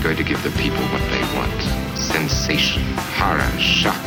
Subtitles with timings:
[0.00, 1.98] I'm going to give the people what they want.
[1.98, 2.82] Sensation,
[3.18, 4.02] horror, shock.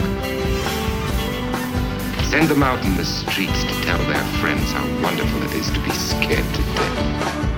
[2.32, 5.80] Send them out in the streets to tell their friends how wonderful it is to
[5.82, 7.53] be scared to death.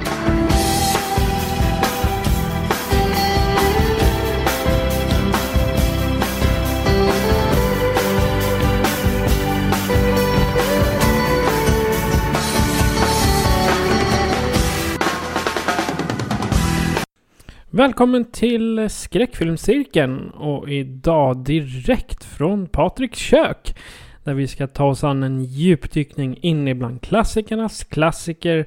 [17.75, 23.75] Välkommen till skräckfilmscirkeln och idag direkt från Patriks kök.
[24.23, 28.65] Där vi ska ta oss an en djupdykning in ibland klassikernas klassiker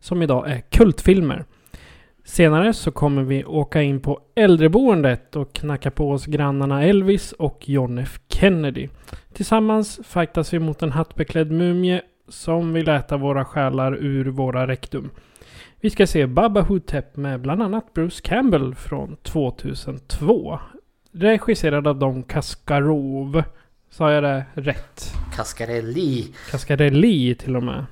[0.00, 1.44] som idag är kultfilmer.
[2.24, 7.68] Senare så kommer vi åka in på äldreboendet och knacka på oss grannarna Elvis och
[7.68, 8.88] John F Kennedy.
[9.32, 15.10] Tillsammans fightas vi mot en hattbeklädd mumie som vill äta våra själar ur våra rektum.
[15.80, 20.58] Vi ska se Baba Hotep med bland annat Bruce Campbell från 2002.
[21.12, 23.42] Regisserad av Don Kaskarov.
[23.90, 25.12] Sa jag det rätt?
[25.36, 26.34] Cascarelli.
[26.50, 27.86] Kaskarelli till och med.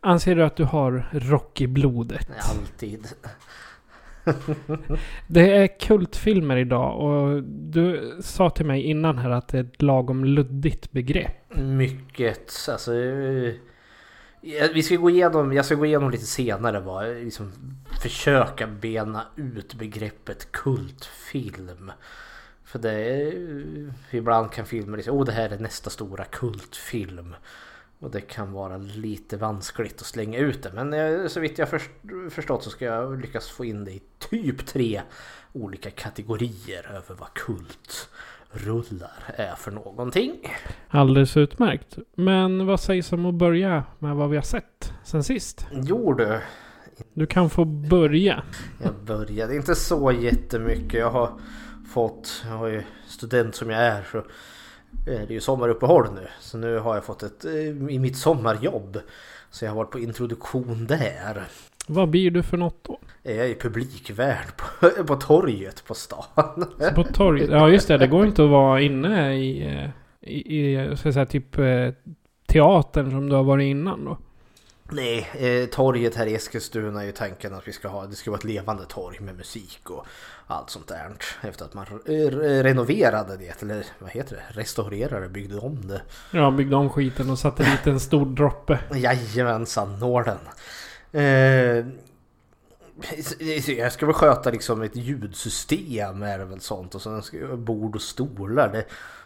[0.00, 2.28] Anser du att du har rock i blodet?
[2.50, 3.06] Alltid.
[5.26, 9.82] Det är kultfilmer idag och du sa till mig innan här att det är ett
[9.82, 11.56] lagom luddigt begrepp.
[11.56, 12.68] Mycket.
[12.68, 13.54] Alltså, eh,
[14.74, 17.52] vi ska gå igenom, jag ska gå igenom lite senare vad, liksom
[18.02, 21.92] försöka bena ut begreppet kultfilm.
[22.64, 27.34] För det är, ibland kan filmer liksom, oh det här är nästa stora kultfilm.
[27.98, 30.72] Och det kan vara lite vanskligt att slänga ut det.
[30.72, 31.90] Men eh, så vitt jag först,
[32.30, 35.02] förstått så ska jag lyckas få in det i typ tre
[35.52, 38.08] olika kategorier över vad kult
[38.52, 40.32] kultrullar är för någonting.
[40.88, 41.98] Alldeles utmärkt.
[42.14, 45.66] Men vad sägs om att börja med vad vi har sett sen sist?
[45.72, 46.40] Jo du,
[47.14, 48.42] Du kan få börja.
[48.82, 51.00] jag började inte så jättemycket.
[51.00, 51.30] Jag har
[51.92, 54.18] fått, jag har ju student som jag är så
[55.06, 56.28] är det ju sommaruppehåll nu.
[56.40, 57.52] Så nu har jag fått ett, eh,
[57.90, 58.98] i mitt sommarjobb.
[59.50, 61.42] Så jag har varit på introduktion där.
[61.86, 62.98] Vad blir du för något då?
[63.22, 66.24] Jag är publikvärd på, på torget på stan.
[66.78, 67.50] Så på torget?
[67.50, 71.26] Ja just det, det går inte att vara inne i, eh, i, i ska säga,
[71.26, 71.88] typ eh,
[72.46, 74.18] teatern som du har varit innan då.
[74.90, 78.30] Nej, eh, torget här i Eskilstuna är ju tanken att vi ska ha, det ska
[78.30, 80.06] vara ett levande torg med musik och
[80.46, 81.12] allt sånt där.
[81.40, 81.84] Efter att man
[82.62, 84.60] renoverade det, eller vad heter det?
[84.60, 86.02] Restaurerade, byggde om det.
[86.30, 88.78] Ja, byggde om skiten och satte dit en stor droppe.
[88.94, 90.38] Jajamensan, Norden.
[91.12, 91.84] Eh,
[93.66, 97.22] jag ska väl sköta liksom ett ljudsystem är det väl sånt och sen
[97.64, 98.68] bord och stolar.
[98.68, 98.84] Det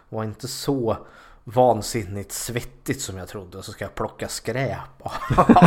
[0.08, 0.96] var inte så
[1.48, 5.02] vansinnigt svettigt som jag trodde och så ska jag plocka skräp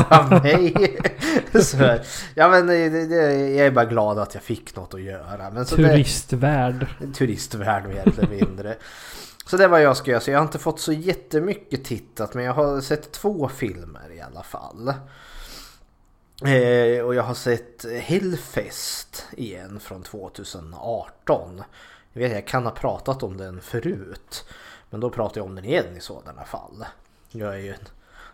[0.10, 0.98] av mig.
[1.64, 1.98] så,
[2.36, 5.50] ja men det, det, jag är bara glad att jag fick något att göra.
[5.52, 6.88] Men så Turistvärd.
[7.00, 8.76] Det, turistvärd mer eller mindre.
[9.46, 10.22] Så det var jag ska göra.
[10.22, 14.22] Så jag har inte fått så jättemycket tittat men jag har sett två filmer i
[14.22, 14.94] alla fall.
[16.46, 21.64] Eh, och jag har sett Hellfest igen från 2018.
[22.14, 24.46] Jag vet jag kan ha pratat om den förut.
[24.90, 26.86] Men då pratar jag om den igen i sådana fall.
[27.32, 27.88] Jag är ju en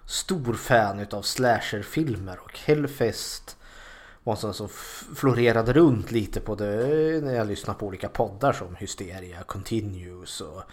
[0.05, 3.57] stor fan utav slasherfilmer och Hellfest
[4.23, 4.69] var en sån som
[5.15, 10.63] florerade runt lite på det när jag lyssnade på olika poddar som Hysteria Continues och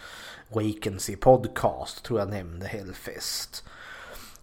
[0.48, 3.64] Wakency Podcast tror jag nämnde Hellfest.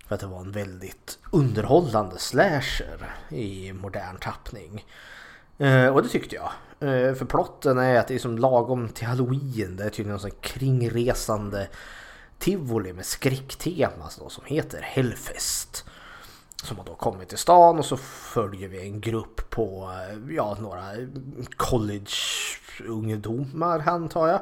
[0.09, 4.85] För att det var en väldigt underhållande slasher i modern tappning.
[5.57, 6.51] Eh, och det tyckte jag.
[6.79, 9.75] Eh, för plotten är att det är som lagom till halloween.
[9.75, 11.67] Det är tydligen en sån kringresande
[12.39, 15.85] tivoli med skräcktema som heter Hellfest.
[16.63, 20.57] Som har då kommit till stan och så följer vi en grupp på eh, ja,
[20.59, 20.83] några
[21.57, 24.41] college-ungdomar antar jag.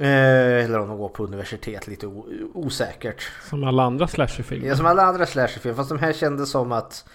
[0.00, 2.06] Eh, eller om de går på universitet, lite
[2.54, 3.30] osäkert.
[3.48, 4.68] Som alla andra slasherfilmer.
[4.68, 5.76] Ja, som alla andra slasherfilmer.
[5.76, 7.08] Fast de här kändes som att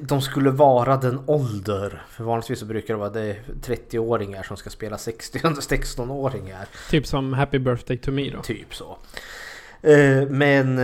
[0.00, 2.02] de skulle vara den ålder.
[2.10, 6.66] För vanligtvis så brukar det vara det 30-åringar som ska spela 16-åringar.
[6.90, 8.42] Typ som Happy Birthday to Me då.
[8.42, 8.96] Typ så.
[10.28, 10.78] Men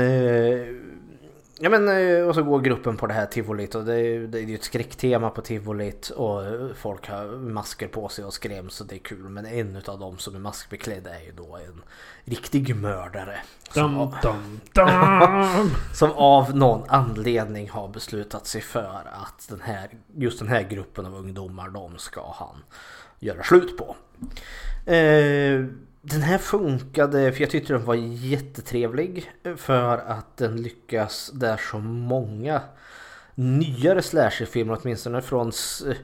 [1.62, 4.38] Ja men eh, och så går gruppen på det här tivolit och det är, det
[4.38, 6.42] är ju ett skräcktema på tivolit och
[6.76, 9.28] folk har masker på sig och skräms och det är kul.
[9.28, 11.82] Men en av dem som är maskbeklädd är ju då en
[12.24, 13.38] riktig mördare.
[13.70, 15.70] Som, Dum, av, dum, dum.
[15.94, 21.06] som av någon anledning har beslutat sig för att den här, just den här gruppen
[21.06, 22.56] av ungdomar, de ska han
[23.18, 23.96] göra slut på.
[24.90, 25.64] Eh,
[26.02, 29.32] den här funkade, för jag tyckte den var jättetrevlig.
[29.42, 32.60] Eh, för att den lyckas där så många
[33.34, 35.52] nyare slasherfilmer åtminstone från
[35.86, 35.96] eh,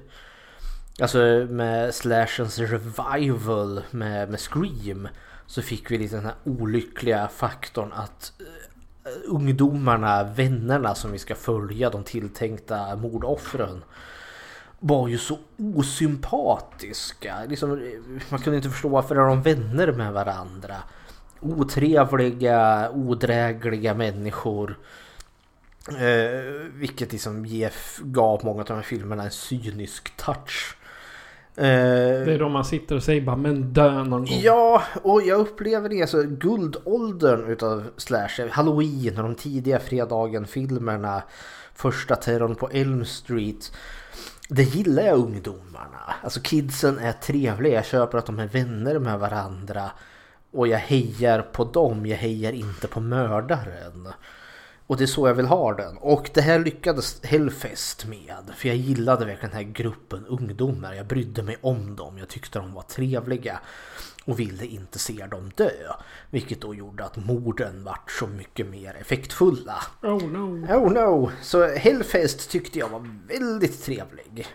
[1.01, 1.19] Alltså
[1.51, 5.09] med slashens revival med, med Scream
[5.47, 11.35] Så fick vi lite den här olyckliga faktorn att eh, ungdomarna, vännerna som vi ska
[11.35, 13.83] följa, de tilltänkta mordoffren
[14.87, 15.39] var ju så
[15.75, 17.35] osympatiska.
[17.49, 17.71] Liksom,
[18.29, 20.75] man kunde inte förstå varför är de vänner med varandra.
[21.41, 24.79] Otrevliga, odrägliga människor.
[25.89, 27.47] Eh, vilket liksom
[28.01, 30.77] gav många av de här filmerna en cynisk touch.
[31.57, 34.41] Eh, Det är då man sitter och säger bara men dö någon gång.
[34.43, 41.23] Ja, och jag upplever det så guldåldern utav slasher, Halloween och de tidiga fredagen-filmerna,
[41.75, 43.73] första terrorn på Elm Street.
[44.49, 46.15] Det gillar jag ungdomarna.
[46.23, 49.91] Alltså kidsen är trevliga, jag köper att de är vänner med varandra.
[50.53, 54.09] Och jag hejar på dem, jag hejar inte på mördaren.
[54.87, 55.97] Och det är så jag vill ha den.
[55.97, 58.51] Och det här lyckades Hellfest med.
[58.57, 60.95] För jag gillade verkligen den här gruppen ungdomar.
[60.95, 62.19] Jag brydde mig om dem.
[62.19, 63.61] Jag tyckte de var trevliga.
[64.27, 65.71] Och ville inte se dem dö.
[66.31, 69.83] Vilket då gjorde att morden vart så mycket mer effektfulla.
[70.03, 70.67] Oh no.
[70.67, 71.31] Oh no!
[71.43, 74.47] Så Hellfest tyckte jag var väldigt trevlig.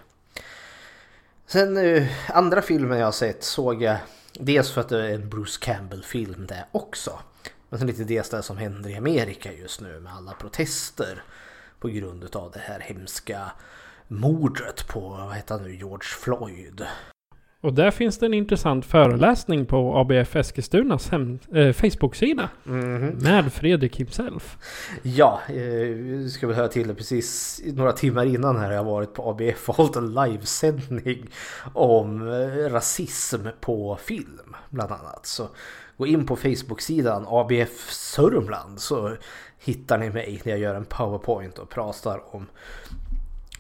[1.45, 3.97] Sen eh, andra filmer jag har sett såg jag
[4.33, 7.19] dels för att det är en Bruce Campbell-film det också.
[7.69, 11.23] Men sen lite dels det som händer i Amerika just nu med alla protester
[11.79, 13.51] på grund av det här hemska
[14.07, 16.85] mordet på, vad heter han nu, George Floyd.
[17.61, 22.49] Och där finns det en intressant föreläsning på ABF Eskilstunas hem, eh, Facebook-sida.
[22.63, 24.57] Med Fredrik himself.
[25.03, 29.13] Ja, eh, ska väl höra till det precis några timmar innan här har jag varit
[29.13, 31.29] på ABF och hållit en livesändning
[31.73, 35.25] om eh, rasism på film bland annat.
[35.25, 35.47] Så
[35.97, 39.15] gå in på Facebook-sidan ABF Sörmland så
[39.59, 42.45] hittar ni mig när jag gör en powerpoint och pratar om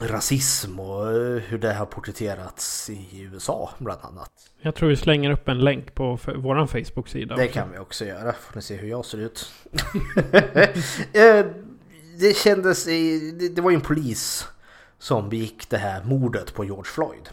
[0.01, 4.31] rasism och eh, hur det har porträtterats i USA bland annat.
[4.61, 7.35] Jag tror vi slänger upp en länk på våran Facebook-sida.
[7.35, 7.53] Det också.
[7.53, 8.33] kan vi också göra.
[8.33, 9.51] Får ni se hur jag ser ut.
[11.13, 11.45] Eh,
[12.19, 12.85] det kändes...
[13.55, 14.47] det var ju en polis
[14.99, 17.29] som begick det här mordet på George Floyd.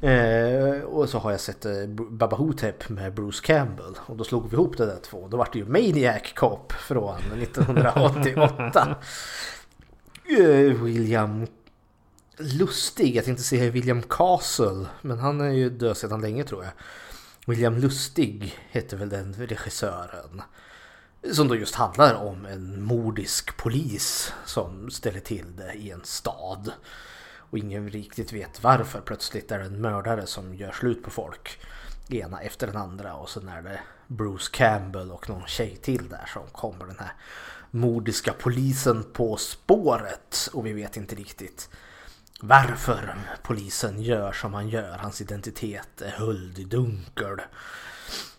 [0.00, 3.94] Eh, och så har jag sett eh, Baba Hotep med Bruce Campbell.
[4.06, 5.28] Och då slog vi ihop det där två.
[5.28, 8.96] Då var det ju Maniac Cop från 1988.
[10.38, 11.46] Eh, William
[12.38, 14.86] Lustig, jag tänkte säga William Castle.
[15.02, 16.72] Men han är ju död sedan länge tror jag.
[17.46, 20.42] William Lustig heter väl den regissören.
[21.32, 26.72] Som då just handlar om en mordisk polis som ställer till det i en stad.
[27.50, 29.00] Och ingen riktigt vet varför.
[29.00, 31.60] Plötsligt är det en mördare som gör slut på folk.
[32.08, 36.30] Ena efter den andra och sen är det Bruce Campbell och någon tjej till där
[36.32, 37.12] som kommer den här
[37.70, 40.48] mordiska polisen på spåret.
[40.52, 41.68] Och vi vet inte riktigt
[42.40, 44.98] varför polisen gör som han gör.
[44.98, 47.40] Hans identitet är höljd i dunkel.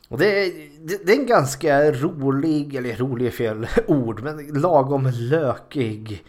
[0.10, 4.48] Och det, är, det, det är en ganska rolig, eller rolig är fel ord, men
[4.48, 6.26] lagom lökig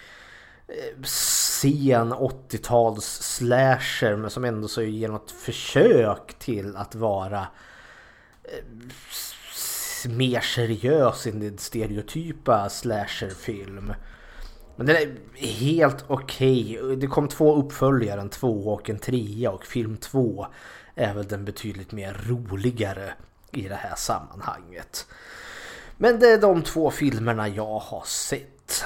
[0.68, 7.46] eh, sen 80-tals slasher men som ändå så ger något försök till att vara
[8.44, 8.64] eh,
[10.10, 13.92] mer seriös än den stereotypa slasherfilm.
[14.78, 16.80] Men den är helt okej.
[16.96, 20.46] Det kom två uppföljare, en två och en trea och film två
[20.94, 23.12] är väl den betydligt mer roligare
[23.52, 25.06] i det här sammanhanget.
[25.96, 28.84] Men det är de två filmerna jag har sett.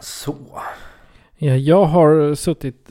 [0.00, 0.60] Så.
[1.36, 2.90] Ja, jag har suttit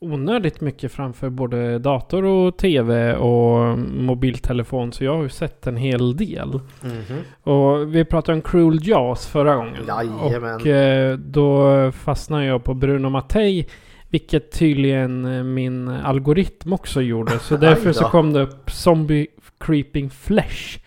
[0.00, 4.92] onödigt mycket framför både dator och tv och mobiltelefon.
[4.92, 6.60] Så jag har ju sett en hel del.
[6.82, 7.18] Mhm.
[7.42, 9.86] Och vi pratade om Cruel Jaws förra gången.
[9.88, 10.54] Jajamän.
[10.54, 13.66] Och eh, då fastnade jag på Bruno Mattei.
[14.10, 17.38] Vilket tydligen eh, min algoritm också gjorde.
[17.38, 19.26] Så därför så kom det upp Zombie
[19.58, 20.78] Creeping Flesh.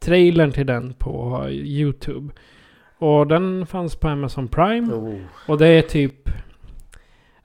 [0.00, 2.32] Trailern till den på YouTube.
[2.98, 4.92] Och den fanns på Amazon Prime.
[4.92, 5.14] Oh.
[5.46, 6.30] Och det är typ...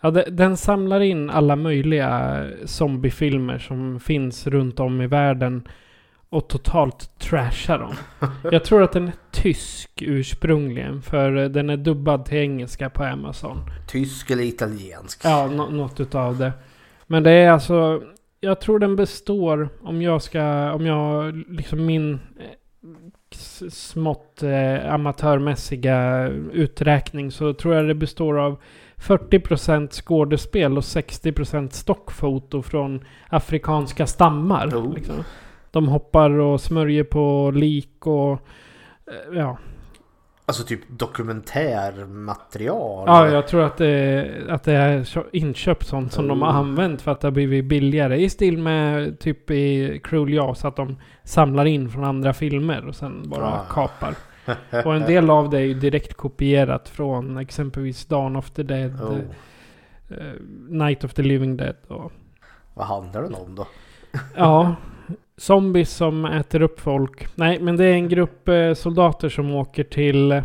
[0.04, 5.68] Ja, den samlar in alla möjliga zombiefilmer som finns runt om i världen.
[6.30, 7.94] och totalt trashar dem.
[8.52, 11.02] Jag tror att den är tysk ursprungligen.
[11.02, 13.58] För den är dubbad till engelska på Amazon.
[13.88, 15.22] Tysk eller italiensk?
[15.24, 16.52] Ja, nå- något utav det.
[17.08, 18.02] Men det är alltså...
[18.40, 20.72] Jag tror den består, om jag ska...
[20.74, 22.14] Om jag liksom min...
[22.14, 28.58] eh, smått eh, amatörmässiga uträkning så tror jag det består av
[29.04, 34.68] 40% skådespel och 60% stockfoto från afrikanska stammar.
[34.68, 34.94] Oh.
[34.94, 35.16] Liksom.
[35.72, 38.32] De hoppar och smörjer på lik och...
[38.32, 38.38] eh,
[39.38, 39.58] Ja,
[40.46, 43.04] Alltså typ dokumentärmaterial?
[43.08, 46.56] Ja, jag tror att det, att det är kö- inköpt sånt som de har Oh.
[46.56, 48.18] använt för att det har blivit billigare.
[48.24, 52.96] I stil med typ i Cruel Jaws att de samlar in från andra filmer och
[52.96, 53.66] sen bara Ah.
[53.70, 54.14] kapar.
[54.86, 59.02] Och en del av det är ju direkt kopierat från exempelvis Dawn of the Dead,
[59.02, 59.18] Oh.
[60.10, 60.34] eh,
[60.70, 62.12] Night of the Living Dead och
[62.74, 63.68] Vad handlar den om då?
[64.36, 64.76] Ja.
[65.38, 67.28] Zombies som äter upp folk.
[67.36, 70.42] Nej, men det är en grupp eh, soldater som åker till...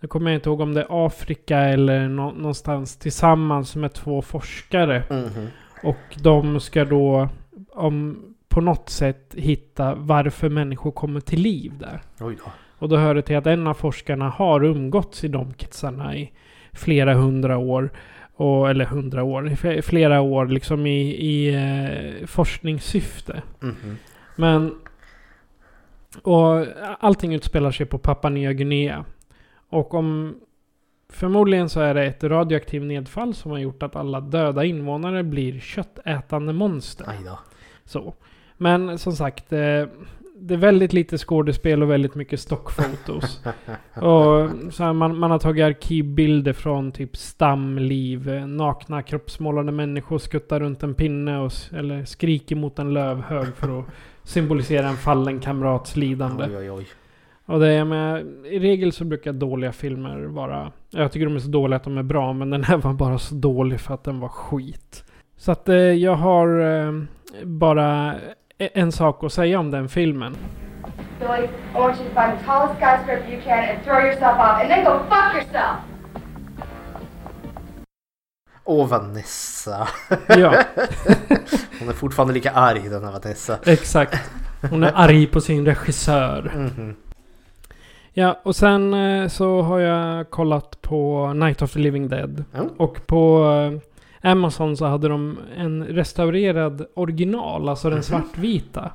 [0.00, 5.02] Jag kommer inte ihåg om det är Afrika eller nå- någonstans tillsammans med två forskare.
[5.10, 5.46] Mhm.
[5.82, 7.28] Och de ska då
[7.70, 12.02] om, på något sätt hitta varför människor kommer till liv där.
[12.20, 12.50] Oj då.
[12.82, 16.32] Och då hör det till att en av forskarna har umgåtts i de kretsarna i
[16.72, 17.90] flera hundra år.
[18.34, 23.42] Och, eller hundra år, flera år liksom i, i eh, forskningssyfte.
[23.60, 23.96] Mhm.
[24.36, 24.74] Men...
[26.22, 26.66] Och
[27.00, 29.04] allting utspelar sig på Papua Nya Guinea.
[29.68, 30.36] Och om...
[31.08, 35.60] Förmodligen så är det ett radioaktivt nedfall som har gjort att alla döda invånare blir
[35.60, 37.06] köttätande monster.
[37.84, 38.14] Så.
[38.56, 39.84] Men som sagt, eh,
[40.44, 43.44] det är väldigt lite skådespel och väldigt mycket stockfotos.
[43.94, 48.28] och så här, man, man har tagit arkivbilder från typ stamliv.
[48.28, 53.78] eh, Nakna kroppsmålade människor skuttar runt en pinne och, eller skriker mot en lövhög för
[53.78, 53.84] att
[54.22, 56.44] symbolisera en fallen kamrats lidande.
[56.44, 56.86] Oj oj oj.
[57.46, 60.72] Och det är med, i regel så brukar dåliga filmer vara...
[60.90, 63.18] Jag tycker de är så dåliga att de är bra, men den här var bara
[63.18, 65.04] så dålig för att den var skit.
[65.36, 66.92] Så att eh, jag har eh,
[67.44, 68.14] bara
[68.74, 70.36] en sak att säga om den filmen.
[71.20, 74.60] Billy, I want you to find the tallest skyscraper you can and throw yourself off,
[74.60, 75.76] and then go fuck yourself!
[78.64, 79.88] Åh Vanessa.
[80.28, 80.54] Ja,
[81.78, 83.58] Hon är fortfarande lika arg den här Vanessa.
[83.66, 84.30] exakt.
[84.70, 86.52] Hon är arg på sin regissör.
[86.56, 86.96] Mhm.
[88.14, 92.44] Ja, och sen eh, så har jag kollat på Night of the Living Dead.
[92.52, 92.60] Ja.
[92.78, 93.78] Och på eh,
[94.22, 98.02] Amazon så hade de en restaurerad original, alltså den Mhm.
[98.02, 98.90] svartvita.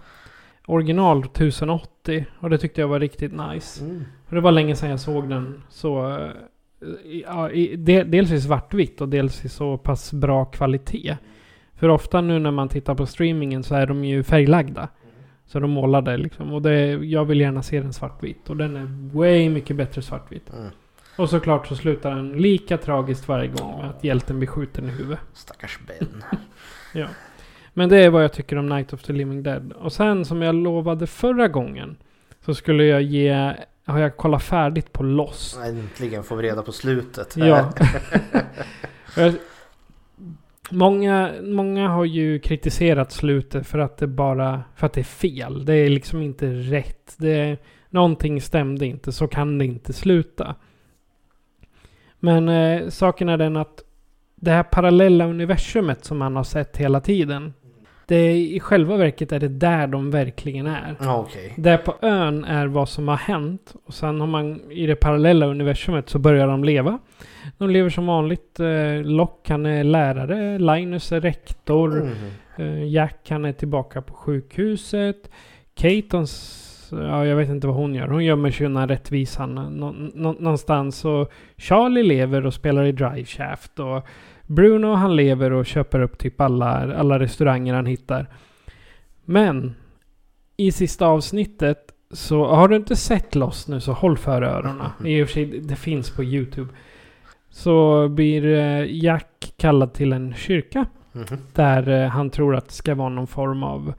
[0.65, 2.25] Original 1080.
[2.39, 3.83] Och det tyckte jag var riktigt nice.
[3.85, 4.03] Mm.
[4.29, 6.17] Och det var länge sedan jag såg den så...
[6.17, 6.27] eh,
[7.25, 11.17] Ja, i, de, dels i svartvitt och dels i så pass bra kvalitet.
[11.75, 14.87] För ofta nu när man tittar på streamingen så är de ju färglagda.
[15.45, 16.53] Så de målade liksom.
[16.53, 18.49] Och det, jag vill gärna se den svartvitt.
[18.49, 20.49] Och den är way mycket bättre svartvitt.
[20.53, 20.69] Mm.
[21.17, 24.91] Och såklart så slutar den lika tragiskt varje gång med att hjälten blir skjuten i
[24.91, 25.19] huvudet.
[25.33, 26.23] Stackars Ben.
[26.93, 27.07] Ja.
[27.73, 29.71] Men det är vad jag tycker om Night of the Living Dead.
[29.71, 31.97] Och sen som jag lovade förra gången.
[32.45, 33.53] Så skulle jag ge...
[33.85, 35.57] Har jag kollat färdigt på Lost.
[35.57, 37.37] Äntligen får vi reda på slutet.
[37.37, 37.73] Ja.
[40.71, 44.63] Många, många har ju kritiserat slutet för att det bara...
[44.75, 45.65] För att det är fel.
[45.65, 47.15] Det är liksom inte rätt.
[47.17, 47.57] Det,
[47.89, 49.11] någonting stämde inte.
[49.11, 50.55] Så kan det inte sluta.
[52.19, 53.83] Men eh, saken är den att
[54.35, 57.53] det här parallella universumet som man har sett hela tiden.
[58.07, 60.95] Det är, I själva verket är det där de verkligen är.
[60.99, 61.53] Okej.
[61.57, 63.75] Där på ön är vad som har hänt.
[63.85, 66.99] Och sen har man i det parallella universumet så börjar de leva.
[67.57, 68.59] De lever som vanligt.
[68.59, 70.59] Eh, Lock han är lärare.
[70.59, 71.89] Linus är rektor.
[71.91, 72.13] Mhm.
[72.57, 75.29] Eh, Jack han är tillbaka på sjukhuset.
[75.75, 76.63] Katons...
[76.91, 78.07] Ja, jag vet inte vad hon gör.
[78.07, 81.05] Hon gömmer sig undan rättvisan nå, nå, någonstans.
[81.05, 83.79] Och Charlie lever och spelar i Drive Shaft.
[83.79, 84.07] Och
[84.47, 88.27] Bruno han lever och köper upp typ alla, alla restauranger han hittar.
[89.25, 89.75] Men
[90.57, 94.91] i sista avsnittet så har du inte sett Lost nu så håll för öronen.
[95.05, 96.73] I och för sig, det finns på YouTube.
[97.49, 100.85] Så blir eh, Jack kallad till en kyrka.
[101.11, 101.37] Mhm.
[101.53, 103.93] Där eh, han tror att det ska vara någon form av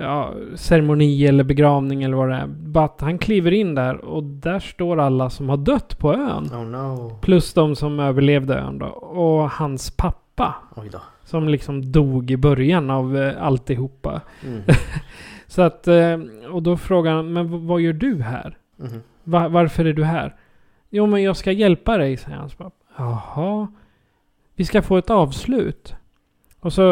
[0.00, 2.46] ja, ceremoni eller begravning eller vad det är.
[2.46, 6.44] Bara att han kliver in där och där står alla som har dött på ön.
[6.44, 7.18] Oh no.
[7.20, 8.86] Plus de som överlevde ön då.
[8.86, 10.54] Och hans pappa.
[11.24, 14.20] Som liksom dog i början av eh, alltihopa.
[14.46, 14.60] Mm.
[15.46, 16.18] Så att, eh,
[16.52, 18.58] och då frågar han, men vad gör du här?
[18.76, 19.02] Mhm.
[19.24, 20.36] Va- varför är du här?
[20.90, 22.76] Jo men jag ska hjälpa dig, säger hans pappa.
[22.96, 23.68] Jaha.
[24.56, 25.94] Vi ska få ett avslut.
[26.60, 26.82] Och så...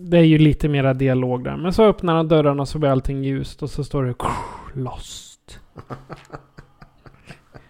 [0.00, 1.56] det är ju lite mera dialog där.
[1.56, 4.14] Men så öppnar han dörrarna så blir allting ljust och så står det
[4.74, 5.60] Lost.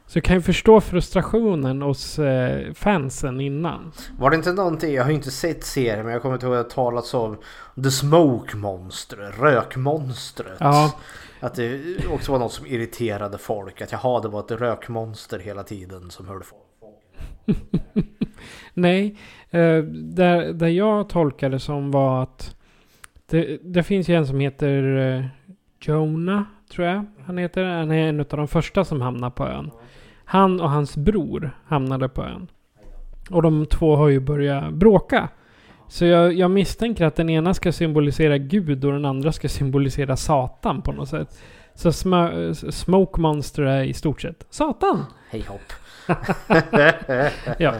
[0.07, 3.93] Så jag kan ju förstå frustrationen hos eh, fansen innan.
[4.19, 6.57] Var det inte någonting, jag har ju inte sett serien men jag kommer inte ihåg
[6.57, 7.37] att det talats om
[7.85, 10.57] The Smoke Monster, rökmonstret.
[10.61, 10.93] Ja,
[11.41, 11.81] Att det
[12.11, 13.81] också var något som irriterade folk.
[13.81, 16.63] Att jaha, det var ett rökmonster hela tiden som hörde folk.
[18.75, 19.19] nej.
[19.51, 22.57] Eh, där, där jag tolkade som var att
[23.31, 25.25] det, det finns ju en som heter eh,
[25.81, 27.65] Jonah, tror jag han heter.
[27.65, 29.71] Han är en av de första som hamnar på ön.
[30.25, 32.49] Han och hans bror hamnade på ön.
[33.31, 35.29] Och de två har ju börjat bråka.
[35.89, 40.17] Så jag, jag misstänker att den ena ska symbolisera Gud och den andra ska symbolisera
[40.17, 41.43] Satan på något sätt.
[41.75, 45.05] Så smö, Smoke Monster är i stort sett Satan!
[45.31, 45.73] Hej hopp.
[47.59, 47.75] Ja.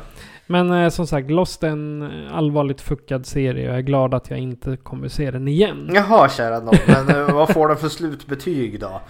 [0.51, 4.15] Men eh, som sagt, Lost är en eh, allvarligt fuckad serie och jag är glad
[4.15, 5.91] att jag inte kommer se den igen.
[5.95, 9.01] Jaha kära nån, men eh, vad får den för slutbetyg då?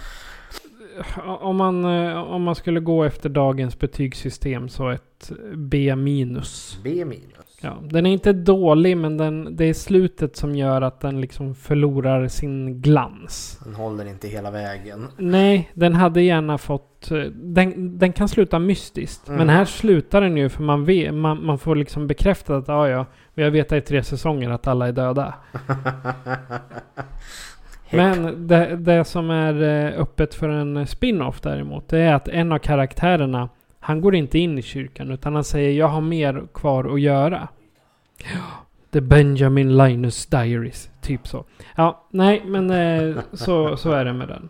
[1.25, 6.79] Om man, eh, om man skulle gå efter dagens betygssystem så ett B minus.
[6.85, 7.38] B minus.
[7.61, 11.55] Ja, den är inte dålig men den, det är slutet som gör att den liksom
[11.55, 13.61] förlorar sin glans.
[13.65, 15.07] Den håller inte hela vägen.
[15.17, 17.11] Nej, den hade gärna fått...
[17.11, 19.29] eh, Den, den kan sluta mystiskt.
[19.29, 19.39] Mm.
[19.39, 22.89] Men här slutar den ju för man, vet, man, man får liksom bekräftat att ja,
[22.89, 25.35] ja, vi har vetat i tre säsonger att alla är döda.
[27.91, 32.53] Men det, det som är eh, öppet för en spin-off däremot, det är att en
[32.53, 33.49] av karaktärerna,
[33.81, 37.49] han går inte in i kyrkan utan han säger jag har mer kvar att göra.
[38.91, 41.45] The Benjamin Linus Diaries, typ så.
[41.77, 44.49] Ja, nej, men eh, så, så är det med den.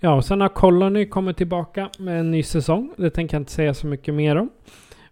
[0.00, 2.92] Ja, och sen har Colony kommit tillbaka med en ny säsong.
[2.96, 4.50] Det tänker jag inte säga så mycket mer om.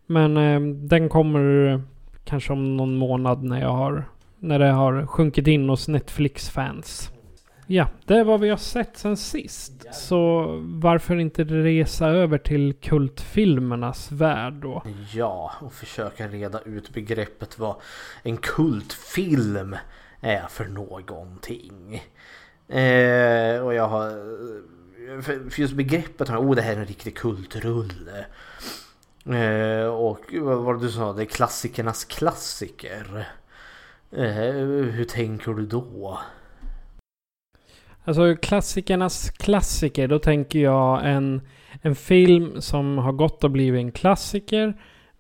[0.07, 1.81] Men eh, den kommer eh,
[2.25, 4.05] kanske om någon månad när jag har
[4.39, 7.14] när det har sjunkit in hos Netflix-fans.
[7.67, 9.95] Ja, det är vad vi har sett sen sist.
[9.95, 14.83] Så varför inte resa över till kultfilmernas värld då?
[15.13, 17.77] Ja, och försöka reda ut begreppet vad
[18.23, 19.77] en kultfilm
[20.21, 22.03] är för någonting.
[22.69, 24.11] Eh, och jag har...
[25.23, 28.27] För just begreppet oh det här är en riktig kultrulle.
[29.27, 33.29] Eh, och vad var det du sa, det är klassikernas klassiker.
[34.11, 34.27] Eh,
[34.93, 36.19] hur tänker du då?
[38.05, 41.41] Alltså klassikernas klassiker, då tänker jag en,
[41.83, 44.75] en film som har gått och blivit en klassiker.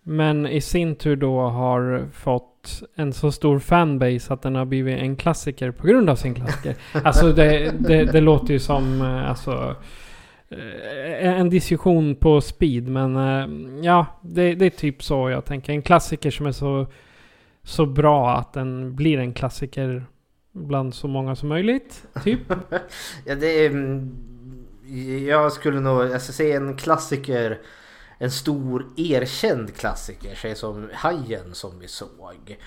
[0.07, 4.99] Men i sin tur då har fått en så stor fanbase att den har blivit
[4.99, 6.77] en klassiker på grund av sin klassiker.
[7.05, 9.77] Alltså det, det, det låter ju som eh, alltså,
[10.49, 12.89] eh, en diskussion på speed.
[12.89, 13.49] Men eh,
[13.85, 15.73] ja, det, det är typ så jag tänker.
[15.73, 16.87] En klassiker som är så,
[17.63, 20.05] så bra att den blir en klassiker
[20.55, 22.07] bland så många som möjligt.
[22.25, 22.41] Typ.
[23.25, 23.71] Ja, det är...
[23.71, 24.17] Mm,
[25.27, 26.03] jag skulle nog...
[26.03, 27.61] alltså, säga en klassiker.
[28.19, 30.35] En stor erkänd klassiker.
[30.35, 32.59] Säg som Hajen som vi såg.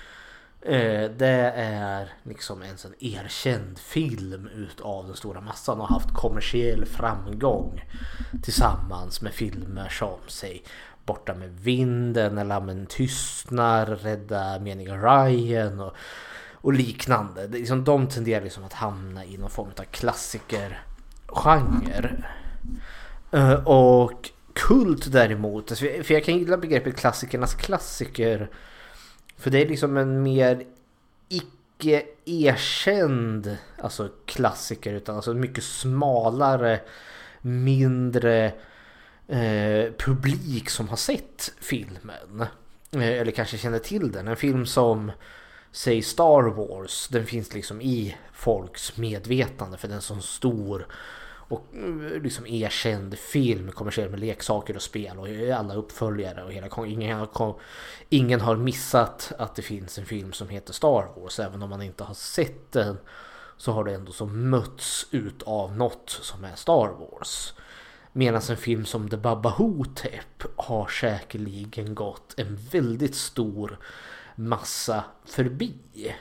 [0.62, 6.84] Eh, det är liksom en sån erkänd film utav den stora massan och haft kommersiell
[6.84, 7.84] framgång.
[8.42, 10.62] Tillsammans med filmer som säg
[11.04, 15.96] Borta med vinden, eller Men tystnar, Rädda meningen Ryan och,
[16.60, 17.46] och liknande.
[17.46, 22.24] Det liksom, de tenderar liksom att hamna i någon form av klassikergenre.
[23.34, 28.50] Uh, och kult däremot, alltså, för jag kan gilla begreppet klassikernas klassiker.
[29.36, 30.64] För det är liksom en mer
[31.28, 36.80] icke erkänd alltså klassiker utan alltså mycket smalare,
[37.40, 38.52] mindre
[39.28, 42.46] eh, publik som har sett filmen.
[42.92, 44.28] Eh, eller kanske känner till den.
[44.28, 45.12] En film som
[45.78, 50.86] säg Star Wars, den finns liksom i folks medvetande för den är en sån stor
[51.48, 56.86] och eh, liksom erkänd film kommersiell med leksaker och spel och alla uppföljare och hela
[56.86, 57.60] ingen har,
[58.08, 61.82] ingen har missat att det finns en film som heter Star Wars även om man
[61.82, 62.98] inte har sett den
[63.56, 67.54] så har det ändå så mötts ut av något som är Star Wars.
[68.12, 73.78] Medan en film som The Baba Hotep har säkerligen gått en väldigt stor
[74.38, 76.14] massa förbi.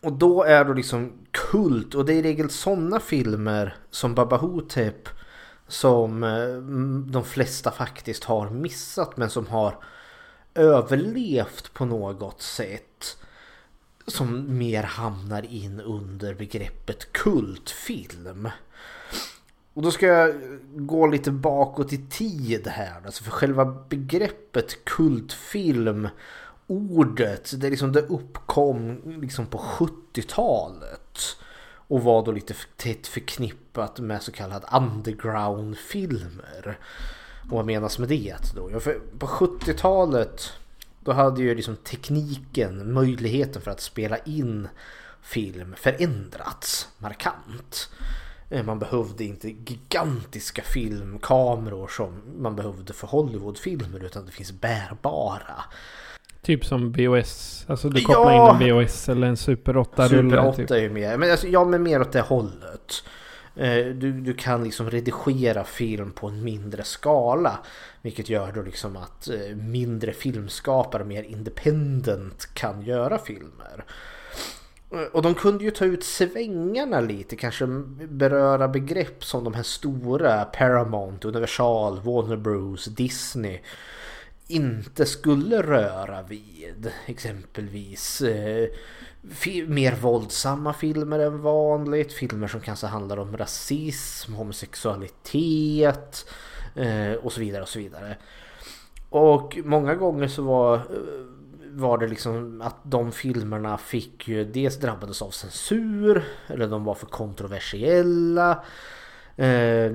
[0.00, 4.36] Och då är det liksom kult och det är i regel sådana filmer som Baba
[4.36, 5.08] Hotep
[5.68, 6.56] som eh,
[7.12, 9.78] de flesta faktiskt har missat men som har
[10.54, 13.16] överlevt på något sätt.
[14.06, 18.48] Som mer hamnar in under begreppet kultfilm.
[19.74, 20.34] Och då ska jag
[20.74, 23.02] gå lite bakåt i tid här.
[23.06, 26.08] Alltså för själva begreppet kultfilm
[26.74, 31.36] ordet det, liksom, det uppkom liksom på 70-talet.
[31.88, 36.78] Och var då lite tätt förknippat med så kallade underground-filmer.
[37.50, 38.70] Och vad menas med det då?
[38.70, 40.52] Ja, för på 70-talet
[41.00, 44.68] då hade ju liksom tekniken, möjligheten för att spela in
[45.22, 47.88] film förändrats markant.
[48.50, 55.64] Eh, man behövde inte gigantiska filmkameror som man behövde för Hollywoodfilmer utan det finns bärbara.
[56.44, 57.64] Typ som VHS.
[57.68, 60.30] Alltså du kopplar ja, in en VHS eller en Super 8-rulle.
[60.30, 60.70] Super 8 typ.
[60.70, 63.04] är ju mer, men alltså, ja men mer åt det hållet.
[63.56, 67.58] Eh, du, du kan liksom redigera film på en mindre skala.
[68.02, 73.84] Vilket gör då liksom att eh, mindre filmskapare, mer independent kan göra filmer.
[75.12, 77.66] Och de kunde ju ta ut svängarna lite, kanske
[78.08, 83.60] beröra begrepp som de här stora Paramount, Universal, Warner Bros, Disney
[84.46, 86.92] inte skulle röra vid.
[87.06, 88.68] Exempelvis eh,
[89.66, 92.12] mer våldsamma filmer än vanligt.
[92.12, 96.28] Filmer som kanske handlar om rasism, homosexualitet
[96.74, 98.16] eh, och så vidare och så vidare.
[99.08, 100.82] Och många gånger så var, eh,
[101.70, 106.94] var det liksom att de filmerna fick ju dels drabbades av censur eller de var
[106.94, 108.64] för kontroversiella.
[109.36, 109.92] Eh,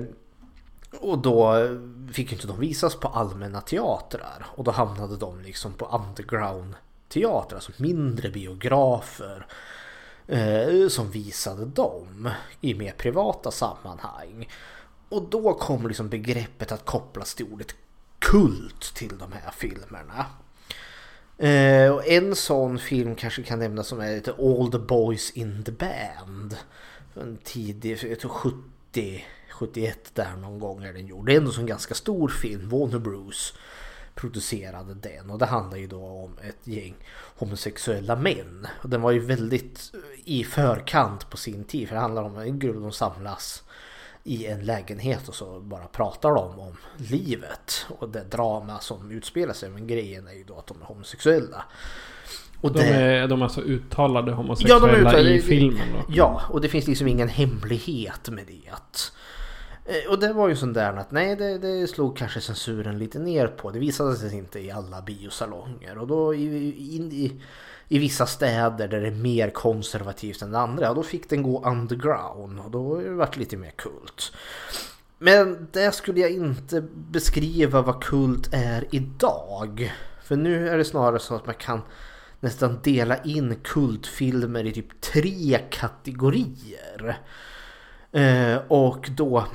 [0.98, 1.68] och då
[2.12, 6.74] fick inte de visas på allmänna teatrar och då hamnade de liksom på underground
[7.08, 9.46] teatrar, alltså mindre biografer
[10.26, 14.48] eh, som visade dem i mer privata sammanhang.
[15.08, 17.74] Och då kom liksom begreppet att kopplas till ordet
[18.18, 20.26] kult till de här filmerna.
[21.38, 25.64] Eh, och en sån film kanske kan nämnas som är lite All the Boys in
[25.64, 26.56] the Band.
[27.14, 29.24] En tidig, jag tror 70
[29.60, 31.26] 71 där någon gång är den gjord.
[31.26, 32.68] Det är ändå en ganska stor film.
[32.68, 33.54] Warner Bros
[34.14, 36.94] producerade den och det handlar ju då om ett gäng
[37.36, 38.66] homosexuella män.
[38.82, 39.92] Och den var ju väldigt
[40.24, 43.62] i förkant på sin tid för det handlar om en grupp som samlas
[44.24, 49.54] i en lägenhet och så bara pratar de om livet och det drama som utspelar
[49.54, 49.70] sig.
[49.70, 51.64] Men grejen är ju då att de är homosexuella.
[52.60, 56.14] Och de, är, de är alltså uttalade homosexuella ja, de uttalade, i filmen då?
[56.14, 58.68] Ja, och det finns liksom ingen hemlighet med det.
[58.68, 59.19] Eh,
[59.90, 63.18] Eh, och det var ju sån där att nej det, det slog kanske censuren lite
[63.18, 63.70] ner på.
[63.70, 65.98] Det visade sig inte i alla biosalonger.
[65.98, 67.40] Och då i, i,
[67.88, 70.94] i vissa städer där det är mer konservativt än det andra.
[70.94, 74.32] Då fick den gå underground och då vart det lite mer kult.
[75.18, 79.92] Men det skulle jag inte beskriva vad kult är idag.
[80.22, 81.80] För nu är det snarare så att man kan
[82.40, 87.18] nästan dela in kultfilmer i typ tre kategorier.
[88.12, 89.46] Eh, och då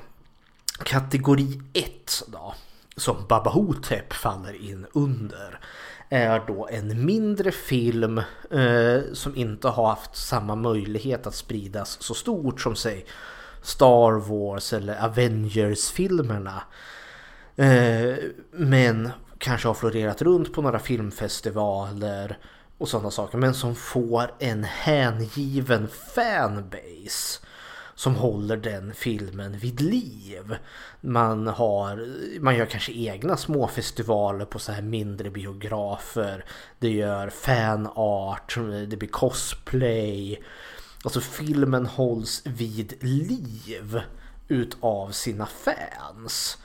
[0.83, 2.53] Kategori 1 då,
[2.97, 5.59] som Babahotep faller in under,
[6.09, 8.17] är då en mindre film
[8.51, 13.05] eh, som inte har haft samma möjlighet att spridas så stort som säg
[13.61, 16.63] Star Wars eller Avengers-filmerna.
[17.55, 18.15] Eh,
[18.51, 22.37] men kanske har florerat runt på några filmfestivaler
[22.77, 23.37] och sådana saker.
[23.37, 27.39] Men som får en hängiven fanbase
[27.95, 30.57] som håller den filmen vid liv.
[31.01, 32.07] Man, har,
[32.39, 36.45] man gör kanske egna små festivaler på så här mindre biografer.
[36.79, 40.43] Det gör fanart, det blir cosplay.
[41.03, 44.01] Alltså filmen hålls vid liv
[44.47, 46.57] utav sina fans.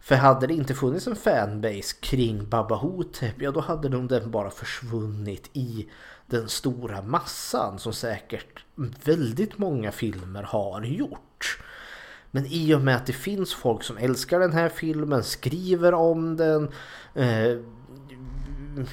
[0.00, 4.30] För hade det inte funnits en fanbase kring Baba Hotep, ja då hade nog den
[4.30, 5.88] bara försvunnit i
[6.32, 8.64] den stora massan som säkert
[9.04, 11.58] väldigt många filmer har gjort.
[12.30, 16.36] Men i och med att det finns folk som älskar den här filmen, skriver om
[16.36, 16.68] den,
[17.14, 17.58] eh,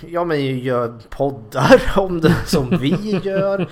[0.07, 3.69] ja men gör poddar om den som vi gör.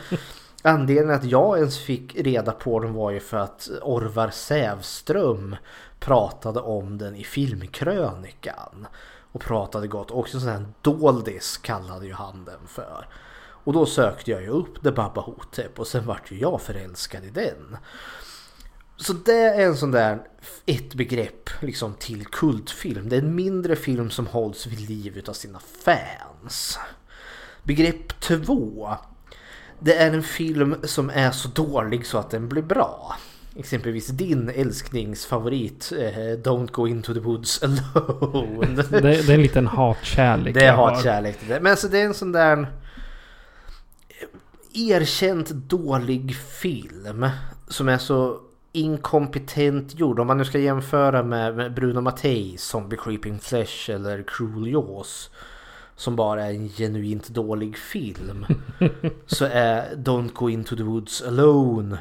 [0.62, 5.56] Anledningen att jag ens fick reda på den var ju för att Orvar Sävström
[5.99, 8.88] pratade om den i filmkrönikan.
[9.32, 10.12] Och pratade gott.
[10.12, 13.08] Också sån här doldis kallade ju han den för.
[13.67, 17.25] Och då sökte jag ju upp The Baba Hotep och sen vart ju jag förälskad
[17.25, 17.77] i den.
[18.97, 20.19] Så det är en sån där
[20.65, 23.10] ett begrepp liksom till kultfilm.
[23.10, 26.80] Det är en mindre film som hålls vid liv utav sina fans.
[27.63, 28.89] Begrepp två.
[29.80, 33.15] Det är en film som är så dålig så att den blir bra.
[33.56, 38.84] Exempelvis din älskningsfavorit eh, Don't go into the woods alone.
[38.89, 40.53] det, det är en liten hatkärlek.
[40.53, 41.38] Det är hatkärlek.
[41.47, 42.67] Men alltså det är en sån där
[44.73, 47.25] erkänt dålig film
[47.67, 48.39] som är så
[48.71, 50.19] inkompetent gjord.
[50.19, 55.30] Om man nu ska jämföra med, Bruno Mattei, Zombie Creeping Flesh eller Cruel Jaws.
[55.95, 58.45] som bara är en genuint dålig film
[59.25, 61.97] så är Don't Go Into The Woods Alone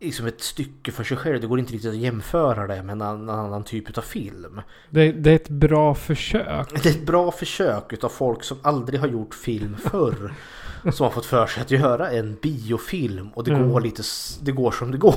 [0.00, 1.40] liksom ett stycke för sig själv.
[1.40, 4.60] Det går inte riktigt att jämföra det med en annan, annan typ av film.
[4.90, 6.82] Det, det är ett bra försök.
[6.82, 10.34] Det är ett bra försök utav folk som aldrig har gjort film förr.
[10.92, 13.68] Som har fått för sig att göra en biofilm och det Mm.
[13.72, 14.02] går lite,
[14.42, 15.14] det går som det går.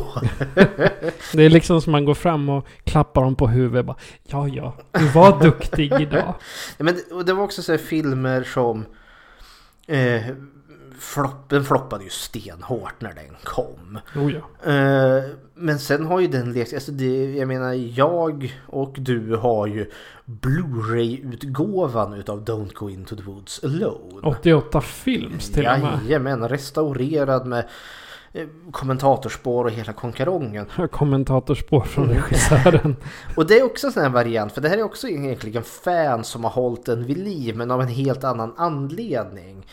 [1.33, 3.85] Det är liksom som man går fram och klappar dem på huvudet.
[3.85, 6.33] Bara, ja, ja, du var duktig idag.
[6.77, 8.85] Men det, och det var också så här filmer som...
[9.87, 10.21] Eh,
[10.99, 13.99] flopp, den floppade ju stenhårt när den kom.
[14.15, 14.71] Oh, ja.
[14.73, 15.23] Eh,
[15.55, 16.73] men sen har ju den lekt...
[16.73, 19.91] Alltså det, jag menar jag och du har ju
[20.29, 24.21] Blu-ray-utgåvan utav Don't Go Into The Woods Alone.
[24.23, 25.99] 88 films till och med.
[26.05, 27.67] Jajamän, restaurerad med
[28.33, 30.65] eh, kommentatorspår och hela konkarongen.
[30.91, 32.95] Kommentatorspår från regissören.
[33.35, 36.27] Och det är också en sån här variant, för det här är också egentligen fans
[36.27, 39.65] som har hållit den vid liv, men av en helt annan anledning.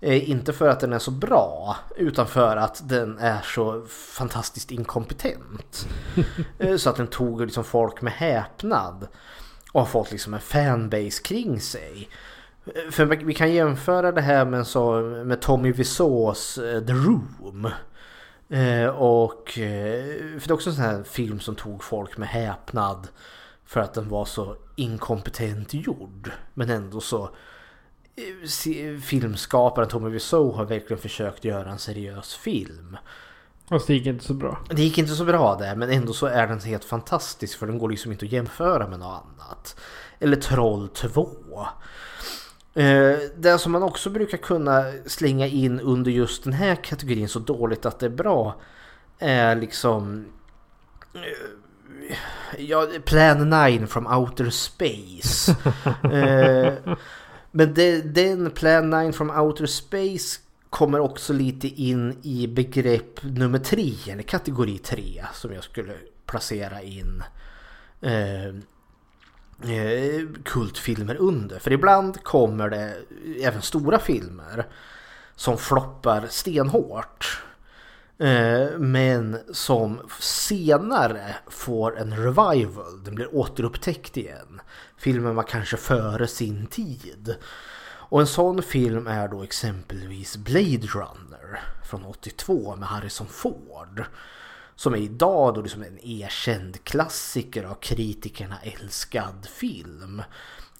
[0.00, 3.82] Eh, inte för att den är så bra, utan för att den är så
[4.16, 5.88] fantastiskt inkompetent.
[6.58, 9.08] eh, så att den tog liksom folk med häpnad.
[9.72, 12.08] Och har fått liksom en fanbase kring sig.
[12.90, 17.70] För vi kan jämföra det här med, så, med Tommy Wiseaus eh, The Room.
[18.48, 22.28] Eh, och, eh, för det är också en sån här film som tog folk med
[22.28, 23.08] häpnad.
[23.64, 26.30] För att den var så inkompetent gjord.
[26.54, 27.30] Men ändå så
[28.16, 32.96] eh, filmskaparen Tommy Wiseau har verkligen försökt göra en seriös film.
[33.70, 34.58] Och det gick inte så bra.
[34.68, 37.78] Det gick inte så bra där men ändå så är den helt fantastisk för den
[37.78, 39.80] går liksom inte att jämföra med något annat.
[40.18, 41.28] Eller Troll 2.
[42.74, 47.38] Eh, det som man också brukar kunna slänga in under just den här kategorin så
[47.38, 48.54] dåligt att det är bra
[49.18, 50.24] är liksom
[51.14, 51.20] eh,
[52.58, 55.52] Ja, Plan 9 from Outer Space.
[56.02, 56.96] eh,
[57.50, 63.58] men det, den Plan 9 from Outer Space kommer också lite in i begrepp nummer
[63.58, 65.94] tre, eller kategori tre som jag skulle
[66.26, 67.22] placera in
[68.00, 68.46] eh,
[69.72, 71.58] eh, kultfilmer under.
[71.58, 72.96] För ibland kommer det
[73.42, 74.66] även stora filmer
[75.36, 77.42] som floppar stenhårt.
[78.18, 83.04] Eh, men som senare får en revival.
[83.04, 84.60] Den blir återupptäckt igen.
[84.96, 87.36] Filmen var kanske före sin tid.
[88.10, 94.04] Och en sån film är då exempelvis Blade Runner från 82 med Harrison Ford.
[94.76, 100.22] Som är idag då liksom en erkänd klassiker av kritikerna älskad film.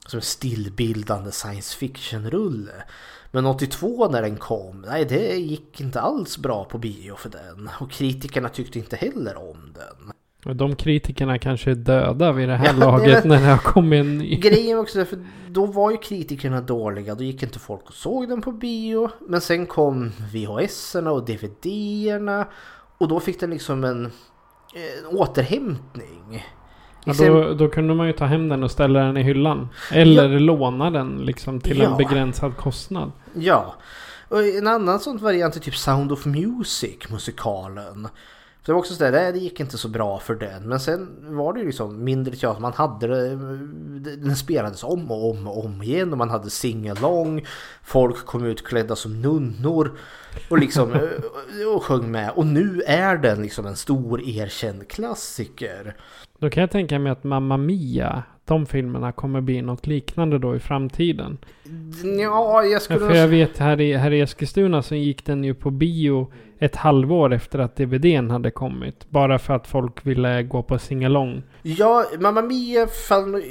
[0.06, 2.84] Som en stillbildande science fiction-rulle.
[3.30, 7.70] Men 82 när den kom, nej det gick inte alls bra på bio för den.
[7.80, 10.12] Och kritikerna tyckte inte heller om den.
[10.54, 13.58] De kritikerna kanske är döda vid det här Ja, det laget är- när det har
[13.58, 14.36] kommit en ny.
[14.36, 18.42] Grejen också för då var ju kritikerna dåliga, då gick inte folk och såg den
[18.42, 19.10] på bio.
[19.28, 22.46] Men sen kom VHS-erna och DVD-erna
[22.98, 26.46] och då fick den liksom en, en återhämtning.
[27.04, 29.68] Ja, då, då kunde man ju ta hem den och ställa den i hyllan.
[29.92, 31.96] Eller låna den liksom till en Ja.
[31.96, 33.12] begränsad kostnad.
[33.34, 33.74] Ja.
[34.28, 38.08] Och en annan sån variant är typ Sound of Music, musikalen.
[38.68, 40.68] Det var också sådär, nej, det gick inte så bra för den.
[40.68, 42.60] Men sen var det ju liksom mindre teater.
[42.60, 46.12] Man hade det, den spelades om och om och om igen.
[46.12, 47.46] Och man hade singalong.
[47.82, 49.92] Folk kom utklädda som nunnor.
[50.50, 50.92] Och liksom
[51.76, 52.30] och- sjöng med.
[52.34, 55.96] Och nu är den liksom en stor erkänd klassiker.
[56.38, 60.56] Då kan jag tänka mig att Mamma Mia, de filmerna kommer bli något liknande då
[60.56, 61.38] i framtiden.
[62.20, 63.00] Ja, jag Ja, skulle...
[63.00, 66.76] för jag vet här i, här i Eskilstuna så gick den ju på bio ett
[66.76, 69.10] halvår efter att DVDn hade kommit.
[69.10, 71.42] Bara för att folk ville gå på singalong.
[71.62, 73.42] Ja, Mamma Mia fall...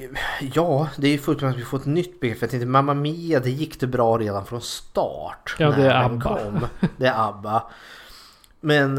[0.54, 2.41] Ja, det är ju fullt att vi får ett nytt begrepp.
[2.41, 5.56] Jag tänkte Mamma Mia, det gick det bra redan från start.
[5.60, 6.22] Ja, det är ABBA.
[6.22, 6.67] Kom.
[6.98, 7.63] Det är ABBA.
[8.60, 8.98] Men,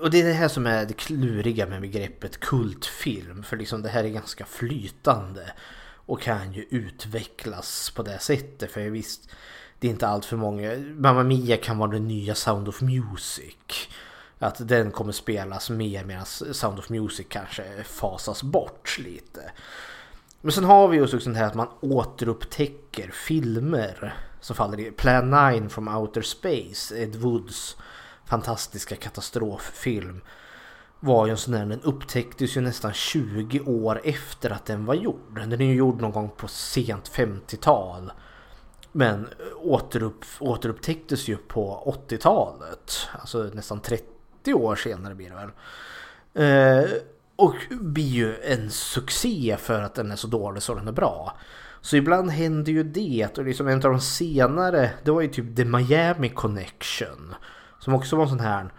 [0.00, 3.42] och det är det här som är det kluriga med begreppet kultfilm.
[3.42, 5.52] För liksom det här är ganska flytande.
[6.06, 8.70] Och kan ju utvecklas på det sättet.
[8.70, 9.30] För visst,
[9.80, 10.76] det är inte allt för många.
[10.96, 13.88] Mamma Mia kan vara den nya Sound of Music.
[14.38, 19.52] Att den kommer spelas mer medan Sound of Music kanske fasas bort lite.
[20.40, 24.90] Men sen har vi ju också det här att man återupptäcker filmer som faller i
[24.90, 27.76] Plan 9 from Outer Space, Ed Woods
[28.24, 30.20] fantastiska katastroffilm
[31.00, 34.94] var ju en sån där, den upptäcktes ju nästan 20 år efter att den var
[34.94, 35.34] gjord.
[35.34, 38.12] Den är ju gjord någon gång på sent 50-tal.
[38.92, 43.08] Men eh, återupp, återupptäcktes ju på 80-talet.
[43.20, 45.50] Alltså nästan 30 år senare blir det väl.
[46.34, 46.90] Eh,
[47.36, 51.38] och blir ju en succé för att den är så dålig så den är bra.
[51.80, 55.56] Så ibland händer ju det och liksom en av de senare det var ju typ
[55.56, 57.34] The Miami Connection.
[57.78, 58.70] Som också var en sån här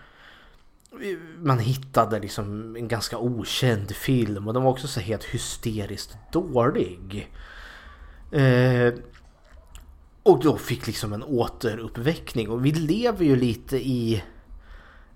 [1.37, 7.31] man hittade liksom en ganska okänd film och den var också så helt hysteriskt dålig.
[8.31, 8.93] Eh,
[10.23, 14.23] och då fick liksom en återuppväckning och vi lever ju lite i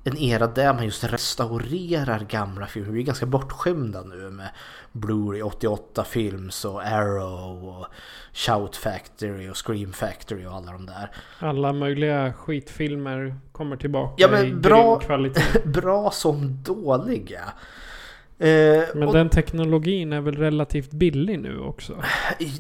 [0.08, 2.91] en era där man just restaurerar gamla filmer.
[2.91, 4.50] Vi är ganska bortskämda nu med
[4.91, 7.86] Blu-ray 88 Films och Arrow och
[8.34, 11.12] Shout Factory och Scream Factory och alla de där.
[11.39, 15.41] Alla möjliga skitfilmer kommer tillbaka Ja men i bra, kvalitet.
[15.65, 17.44] bra som dåliga.
[18.39, 22.04] Eh, Men och den teknologin är väl relativt billig nu också?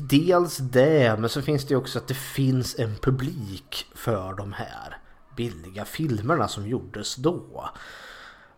[0.09, 4.53] Dels det, men så finns det ju också att det finns en publik för de
[4.53, 4.97] här
[5.37, 7.69] billiga filmerna som gjordes då.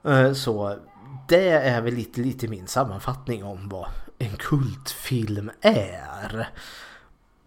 [0.03, 0.75] Eh, Så
[1.27, 6.47] det är väl lite, lite min sammanfattning om vad en kultfilm är.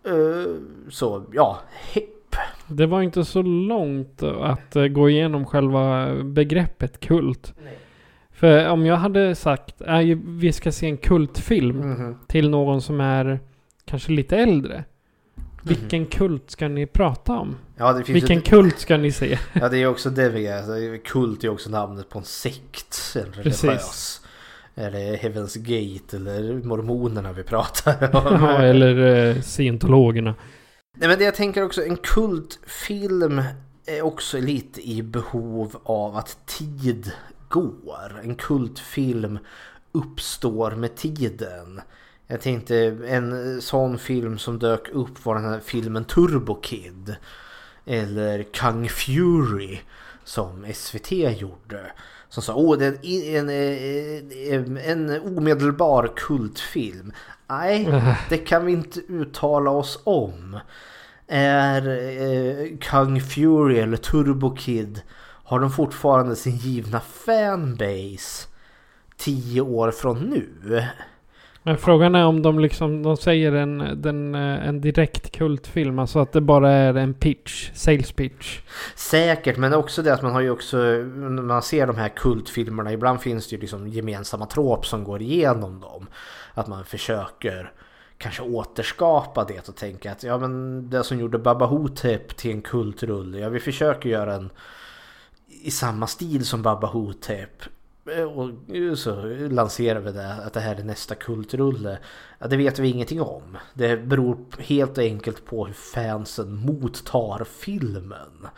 [0.04, 0.54] Eh,
[0.88, 1.60] Så ja,
[1.92, 2.36] hipp.
[2.66, 7.54] Det var inte så långt att gå igenom själva begreppet kult.
[8.40, 12.16] För om jag hade sagt att vi ska se en kultfilm Mhm.
[12.28, 13.40] till någon som är
[13.84, 14.84] kanske lite äldre.
[15.62, 17.56] Vilken kult ska ni prata om?
[17.76, 19.38] Ja, Vilken ju, kult ska ni se?
[19.52, 20.96] ja, det är också det vi är.
[21.04, 23.16] Kult är också namnet på en sekt.
[23.16, 23.60] En religiös.
[23.60, 24.20] Precis.
[24.74, 28.38] Eller Heaven's Gate eller mormonerna vi pratar om.
[28.48, 30.34] Ja, eller eh, scientologerna.
[30.96, 33.42] Nej men det jag tänker också, en kultfilm
[33.86, 37.12] är också lite i behov av att tid
[37.50, 38.20] går.
[38.22, 39.38] En kultfilm
[39.92, 41.80] uppstår med tiden.
[42.26, 47.16] Jag tänkte en sån film som dök upp var den här filmen Turbo Kid.
[47.86, 49.78] Eller Kung Fury
[50.24, 51.92] som SVT gjorde.
[52.28, 53.50] Som sa åh det är en,
[54.52, 57.12] en, en omedelbar kultfilm.
[57.48, 57.88] Nej,
[58.28, 60.58] det kan vi inte uttala oss om.
[61.26, 65.02] Är eh, Kung Fury eller Turbo Kid
[65.50, 68.48] har de fortfarande sin givna fanbase
[69.16, 70.84] tio år från nu?
[71.62, 75.98] Men frågan är om de liksom, de säger en, den, eh, en direkt kultfilm.
[75.98, 78.60] Alltså att det bara är en pitch, sales pitch.
[78.94, 82.92] Säkert, men också det att man har ju också, när man ser de här kultfilmerna,
[82.92, 86.06] ibland finns det ju liksom gemensamma trop som går igenom dem.
[86.54, 87.72] Att man försöker
[88.18, 92.62] kanske återskapa det och tänka att ja men det som gjorde Baba Hotep till en
[92.62, 94.50] kultrulle, ja vi försöker göra en
[95.62, 97.62] i samma stil som Baba Hotep.
[98.34, 98.50] Och
[98.98, 101.98] så lanserar vi det, att det här är nästa kultrulle.
[102.38, 103.58] Ja, det vet vi ingenting om.
[103.74, 108.48] Det beror helt enkelt på hur fansen mottar filmen.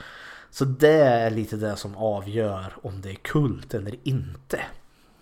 [0.50, 4.60] Så det är lite det som avgör om det är kult eller inte.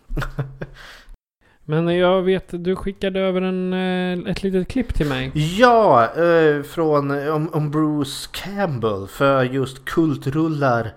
[1.65, 5.31] Men jag vet, du skickade över en, eh, ett litet klipp till mig.
[5.59, 10.93] Ja, eh, från om, om Bruce Campbell för just kultrullar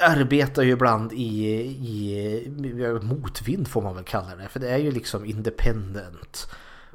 [0.00, 2.50] arbetar ju ibland i, i
[3.02, 4.48] motvind får man väl kalla det.
[4.48, 6.48] För det är ju liksom independent.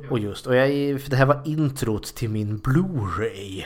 [0.10, 3.66] Och just, och jag, för det här var introt till min Blu-ray.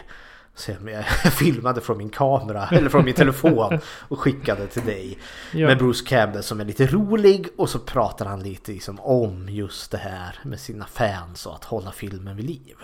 [0.53, 5.17] Som jag filmade från min kamera, eller från min telefon och skickade till dig.
[5.53, 5.67] Ja.
[5.67, 9.91] Med Bruce Campbell som är lite rolig och så pratar han lite liksom om just
[9.91, 12.75] det här med sina fans och att hålla filmen vid liv.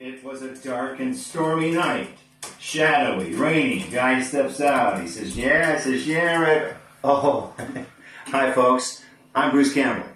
[0.00, 2.29] It was a dark and stormy night.
[2.58, 3.88] Shadowy, rainy.
[3.90, 5.00] Guy steps out.
[5.00, 5.74] He says, Yeah.
[5.76, 6.74] I says, Yeah, right.
[7.02, 7.52] Oh,
[8.26, 9.02] hi, folks.
[9.34, 10.08] I'm Bruce Campbell.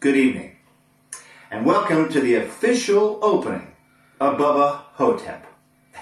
[0.00, 0.56] Good evening.
[1.50, 3.74] And welcome to the official opening
[4.20, 5.46] of Bubba Hotep.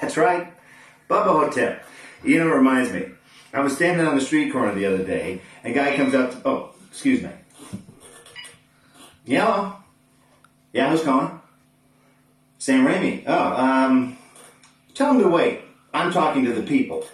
[0.01, 0.53] That's right,
[1.09, 1.85] Bubba Hotep.
[2.25, 3.07] You know, it reminds me.
[3.53, 6.31] I was standing on the street corner the other day, and a guy comes up.
[6.33, 7.31] To, oh, excuse me.
[9.27, 9.77] Yellow.
[10.73, 11.41] Yeah, who's calling?
[12.59, 13.25] Sam Raimi.
[13.27, 14.17] Oh, um,
[14.95, 15.62] tell him to wait.
[15.95, 17.07] I'm talking to the people.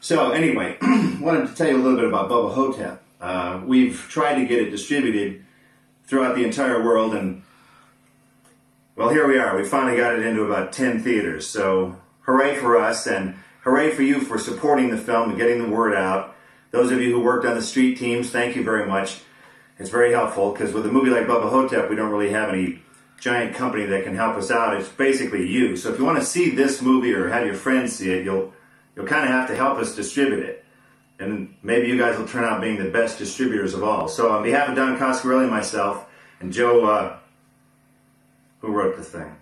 [0.00, 0.76] So anyway,
[1.20, 3.02] wanted to tell you a little bit about Bubba Hotep.
[3.20, 5.44] Uh, we've tried to get it distributed
[6.04, 7.42] throughout the entire world, and
[8.96, 9.56] well, here we are.
[9.56, 11.46] We finally got it into about ten theaters.
[11.46, 15.68] So hooray for us, and hooray for you for supporting the film and getting the
[15.68, 16.34] word out.
[16.70, 19.20] Those of you who worked on the street teams, thank you very much.
[19.78, 22.82] It's very helpful because with a movie like Bubba Hotep, we don't really have any
[23.18, 24.78] giant company that can help us out.
[24.78, 25.76] It's basically you.
[25.76, 28.52] So if you want to see this movie or have your friends see it, you'll
[28.94, 30.64] you'll kind of have to help us distribute it.
[31.18, 34.08] And maybe you guys will turn out being the best distributors of all.
[34.08, 36.06] So on behalf of Don Coscarelli and myself,
[36.40, 37.18] and Joe, uh,
[38.60, 39.34] who wrote the thing?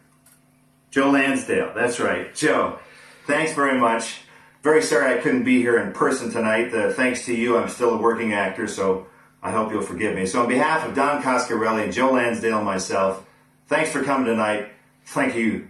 [0.91, 1.72] Joe Lansdale.
[1.74, 2.79] That's right, Joe.
[3.27, 4.22] Thanks very much.
[4.62, 6.72] Very sorry I couldn't be here in person tonight.
[6.72, 9.07] Uh, thanks to you, I'm still a working actor, so
[9.43, 10.24] I hope you'll forgive me.
[10.24, 13.26] So on behalf of Don Coscarelli, and Joe Lansdale, and myself,
[13.69, 14.69] Thanks for coming tonight.
[15.07, 15.69] Thank you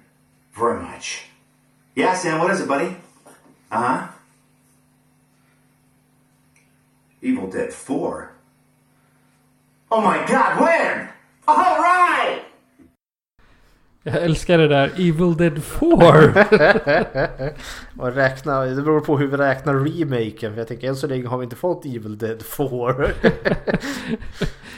[0.53, 1.25] very much.
[1.95, 2.97] Yeah, Sam, what is it, buddy?
[3.71, 4.07] Uh huh.
[7.23, 8.31] Evil Dead 4.
[9.91, 11.09] Oh my god, when?
[11.49, 12.43] All right!
[14.03, 17.55] Jag älskar det där Evil Dead 4.
[17.99, 20.53] Och räkna, det beror på hur vi räknar remaken.
[20.53, 22.69] För jag tänker än så länge har vi inte fått Evil Dead 4.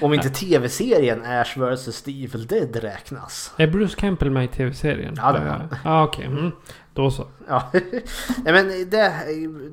[0.01, 2.03] Om inte tv-serien Ash vs.
[2.03, 3.53] The Evil Dead räknas.
[3.57, 5.15] är Bruce Campbell med i tv-serien?
[5.17, 5.77] Ja, det är han.
[5.85, 6.25] Ja, okej.
[6.25, 6.53] Mm.
[6.95, 7.27] Då så.
[7.49, 9.13] Ja, Nej, men det,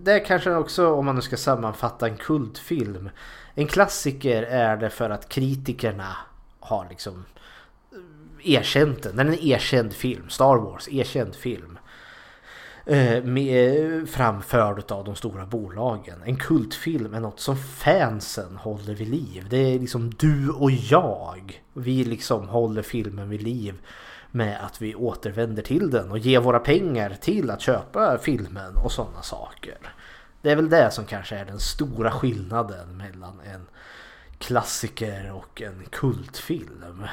[0.03, 3.09] det är kanske också om man nu ska sammanfatta en kultfilm.
[3.55, 6.17] En klassiker är det för att kritikerna
[6.59, 7.25] har liksom
[8.43, 9.15] erkänt den.
[9.15, 10.29] Den är en erkänd film.
[10.29, 11.74] Star Wars, erkänd film.
[12.87, 16.21] Eh, med, eh, framförd av de stora bolagen.
[16.25, 19.47] En kultfilm är något som fansen håller vid liv.
[19.49, 21.61] Det är liksom du och jag.
[21.73, 23.81] Vi liksom håller filmen vid liv
[24.31, 28.91] med att vi återvänder till den och ger våra pengar till att köpa filmen och
[28.91, 29.77] sådana saker.
[30.41, 33.65] Det är väl det som kanske är den stora skillnaden mellan en
[34.39, 37.05] klassiker och en kultfilm.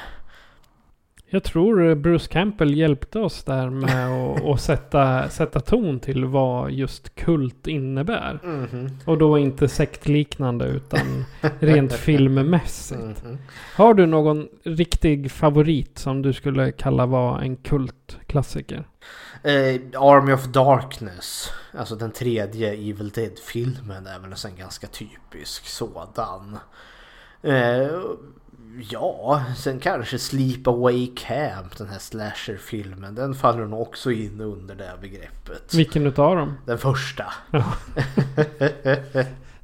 [1.33, 4.09] Jag tror Bruce Campbell hjälpte oss där med
[4.53, 8.39] att, sätta, sätta ton till vad just kult innebär.
[9.05, 11.25] Och då inte sektliknande utan
[11.59, 13.23] rent filmmässigt.
[13.75, 18.87] Har du någon riktig favorit som du skulle kalla vara en kultklassiker?
[19.43, 26.57] Eh, Army of Darkness, alltså den tredje Evil Dead-filmen är väl en ganska typisk sådan.
[27.41, 27.87] Eh,
[28.89, 33.15] ja, sen kanske Sleepaway Camp, den här slasher-filmen.
[33.15, 35.73] Den faller nog också in under det begreppet.
[35.73, 36.53] Vilken utav dem?
[36.65, 37.25] Den första.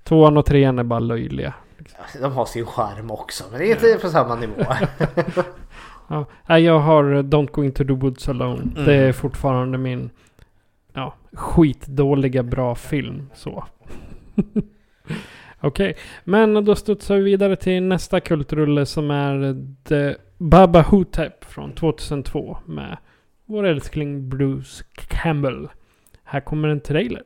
[0.04, 1.54] Tvåan och trean är bara löjliga.
[2.22, 4.66] De har sin charm också, men det är inte på samma nivå.
[6.48, 6.60] Ja.
[6.60, 8.62] Jag har Don't Go Into The Woods Alone.
[8.62, 8.86] Mm.
[8.86, 10.10] Det är fortfarande min
[10.94, 13.30] ja, skitdåliga bra film.
[13.34, 13.64] Så.
[15.62, 21.76] Okej, men då studsar vi vidare till nästa kultrulle som är The Baba Hotep från
[21.76, 22.98] 2002 med
[23.46, 25.70] vår älskling Bruce Campbell.
[26.24, 27.24] Här kommer en trailer.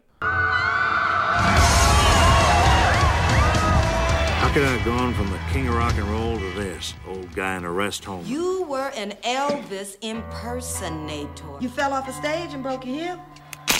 [4.41, 7.35] How could I have gone from the king of rock and roll to this old
[7.35, 8.23] guy in a rest home?
[8.27, 11.61] You were an Elvis impersonator.
[11.61, 13.19] You fell off a stage and broke your hip?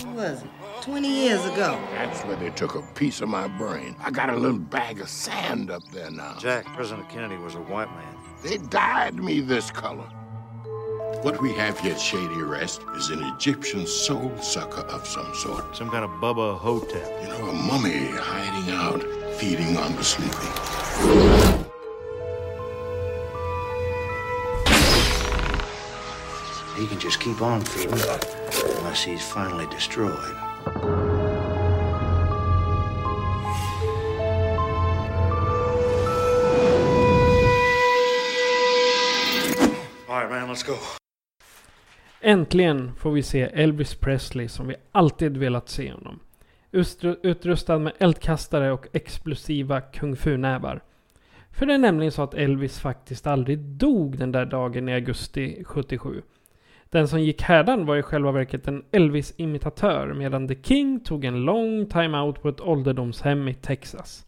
[0.01, 0.49] When was it?
[0.81, 1.79] 20 years ago.
[1.91, 3.95] That's where they took a piece of my brain.
[3.99, 6.35] I got a little bag of sand up there now.
[6.39, 8.17] Jack, President Kennedy was a white man.
[8.43, 10.09] They dyed me this color.
[11.21, 15.73] What we have here at Shady Rest is an Egyptian soul sucker of some sort.
[15.75, 17.21] Some kind of Bubba Hotep.
[17.21, 19.01] You know, a mummy hiding out,
[19.35, 20.33] feeding on the sleeping.
[26.75, 27.91] He can just keep on feeding
[28.84, 30.36] unless he's finally destroyed.
[40.07, 40.75] All right, man, let's go.
[42.21, 46.19] Äntligen får vi se Elvis Presley som vi alltid velat se honom.
[47.23, 50.84] Utrustad med eldkastare och explosiva kung fu-nävar.
[51.51, 55.63] För det är nämligen så att Elvis faktiskt aldrig dog den där dagen i augusti
[55.63, 56.21] 77.
[56.93, 61.45] Den som gick härdan var i själva verket en Elvis-imitatör medan The King tog en
[61.45, 64.25] lång time-out på ett ålderdomshem i Texas.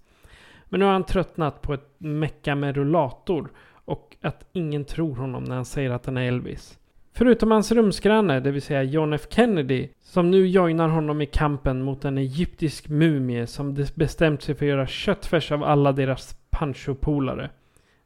[0.70, 3.50] Men nu har han tröttnat på ett mecka med rullator
[3.86, 6.80] och att ingen tror honom när han säger att han är Elvis.
[7.14, 11.82] Förutom hans rumsgranne, det vill säga John F Kennedy, som nu joinar honom i kampen
[11.82, 17.50] mot en egyptisk mumie som bestämt sig för att göra köttfärs av alla deras panchopolare.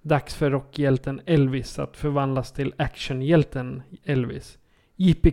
[0.02, 4.58] Dags för rockhjälten Elvis att förvandlas till actionhjälten Elvis.
[4.96, 5.32] Yippee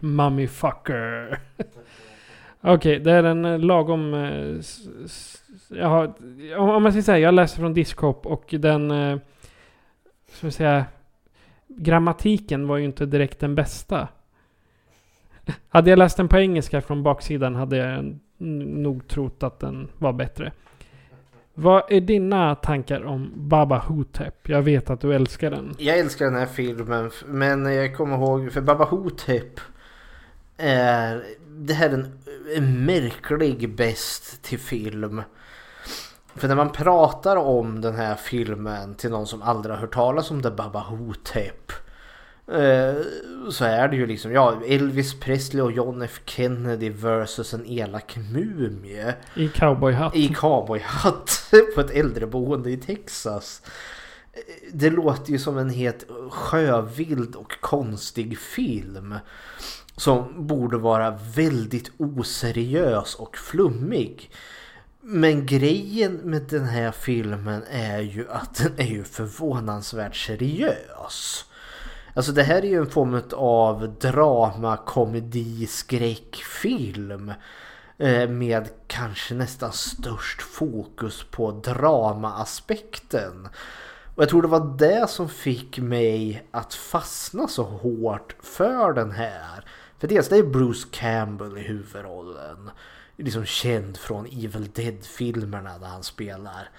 [0.00, 1.38] mummy-fucker.
[2.60, 4.14] Okej, det är en eh, lagom...
[4.14, 4.56] eh,
[5.70, 6.06] Jag har,
[6.58, 8.90] om jag man ska säga, jag läser från Discop och den...
[8.90, 9.18] eh,
[10.32, 10.84] Ska vi säga...
[11.70, 14.08] Grammatiken var ju inte direkt den bästa.
[15.68, 20.12] Hade jag läst den på engelska från baksidan hade jag nog trott att den var
[20.12, 20.52] bättre.
[21.60, 24.48] Vad är dina tankar om Baba Hotep?
[24.48, 25.74] Jag vet att du älskar den.
[25.78, 29.60] Jag älskar den här filmen men jag kommer ihåg för Baba Hotep
[30.56, 32.18] är det här är en,
[32.56, 35.22] en märklig bäst till film.
[36.34, 40.30] För när man pratar om den här filmen till någon som aldrig har hört talas
[40.30, 41.72] om det Baba Hotep
[43.50, 48.16] så är det ju liksom ja Elvis Presley och John F Kennedy versus en elak
[48.32, 50.16] mumie I cowboyhatt.
[50.16, 53.62] i cowboyhatt på ett äldreboende i Texas.
[54.72, 59.14] Det låter ju som en helt sjövild och konstig film.
[59.96, 64.30] Som borde vara väldigt oseriös och flummig.
[65.00, 71.44] Men grejen med den här filmen är ju att den är ju förvånansvärt seriös.
[72.18, 77.32] Alltså det här är ju en form av drama, komedi, skräckfilm.
[77.98, 83.48] Eh, med kanske nästan störst fokus på dramaaspekten.
[84.14, 89.10] Och jag tror det var det som fick mig att fastna så hårt för den
[89.10, 89.64] här.
[89.98, 92.70] För dels det är Bruce Campbell i huvudrollen.
[93.16, 96.70] Liksom känd från Evil Dead-filmerna där han spelar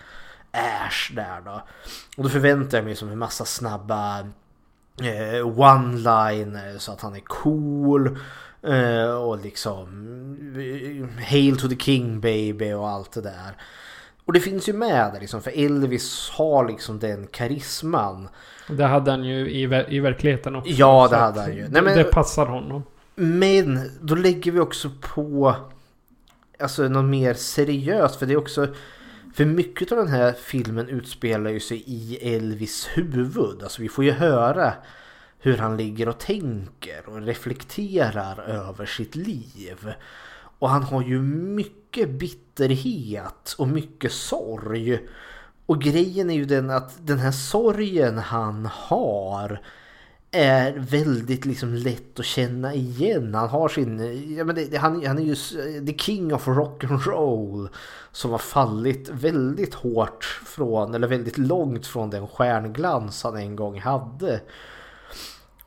[0.52, 1.64] Ash där då.
[2.18, 4.28] Och då förväntar jag mig som en massa snabba
[5.02, 8.18] eh, one-liner så att han är cool.
[8.64, 9.88] Eh, och liksom
[10.58, 13.56] eh, Hail to the King baby och allt det där.
[14.26, 18.30] Och det finns ju med där liksom, för Elvis har liksom den karisman.
[18.70, 20.72] Det hade han ju i, ver- i verkligheten också.
[20.72, 21.68] Ja, det hade han ju.
[21.70, 22.84] Nej, men- Det passar honom.
[23.16, 25.56] Men då lägger vi också på
[26.60, 28.68] alltså något mer seriöst för det är också
[29.40, 33.64] för mycket av den här filmen utspelar ju sig i Elvis huvud.
[33.64, 34.74] Alltså vi får ju höra
[35.40, 39.94] hur han ligger och tänker och reflekterar över sitt liv.
[40.60, 45.00] Och han har ju mycket bitterhet och mycket sorg.
[45.66, 49.62] Och grejen är ju den att den här sorgen han har
[50.32, 53.36] är väldigt liksom lätt att känna igen.
[53.36, 54.36] Han har sin...
[54.38, 55.36] Ja, men det, han, han är ju
[55.86, 57.70] the king of rock and roll
[58.12, 63.80] som har fallit väldigt hårt från, eller väldigt långt från den stjärnglans han en gång
[63.80, 64.42] hade.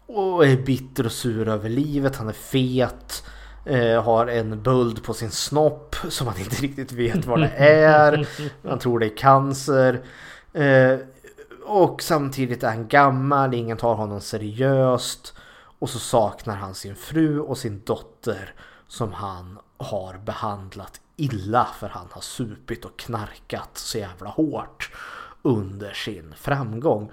[0.07, 2.17] Och är bitter och sur över livet.
[2.17, 3.25] Han är fet.
[3.65, 8.29] Eh, har en böld på sin snopp som han inte riktigt vet vad det är.
[8.69, 10.03] Han tror det är cancer.
[10.53, 10.99] Eh,
[11.73, 15.35] och samtidigt är han gammal, ingen tar honom seriöst.
[15.79, 18.55] Och så saknar han sin fru och sin dotter
[18.89, 24.91] som han har behandlat illa för han har supit och knarkat så jävla hårt
[25.43, 27.11] under sin framgång.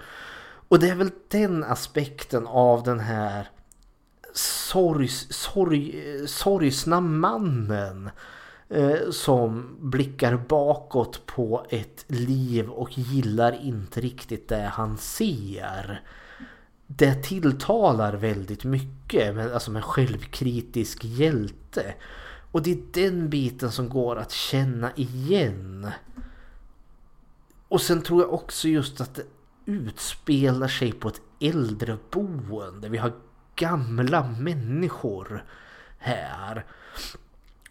[0.68, 3.48] Och det är väl den aspekten av den här
[4.34, 5.94] sorgs, sorg,
[6.28, 8.12] sorgsna mannen eh,
[8.72, 16.02] Eh, som blickar bakåt på ett liv och gillar inte riktigt det han ser.
[16.86, 21.94] Det tilltalar väldigt mycket, men alltså med självkritisk hjälte.
[22.52, 25.90] Och det är den biten som går att känna igen.
[27.68, 29.24] Och sen tror jag också just att det
[29.64, 32.88] utspelar sig på ett äldreboende.
[32.88, 33.12] Vi har
[33.56, 35.44] gamla människor
[35.98, 36.64] här.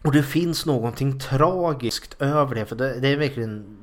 [0.02, 2.66] Och det finns någonting tragiskt över det.
[2.66, 3.76] För det, det är verkligen...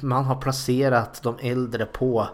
[0.00, 2.28] Man har placerat de äldre på...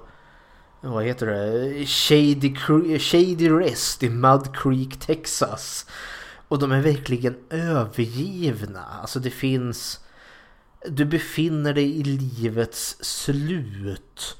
[0.80, 1.86] Vad heter det?
[1.86, 2.54] Shady,
[2.98, 5.86] Shady Rest i Mud Creek, Texas.
[6.48, 8.84] Och de är verkligen övergivna.
[9.00, 10.00] Alltså det finns...
[10.86, 14.36] Du befinner dig i livets slut.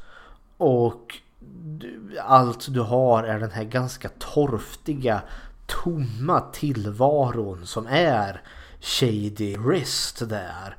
[0.57, 1.19] Och
[1.63, 5.23] du, allt du har är den här ganska torftiga,
[5.67, 8.43] tomma tillvaron som är
[8.81, 10.77] Shady Rest där.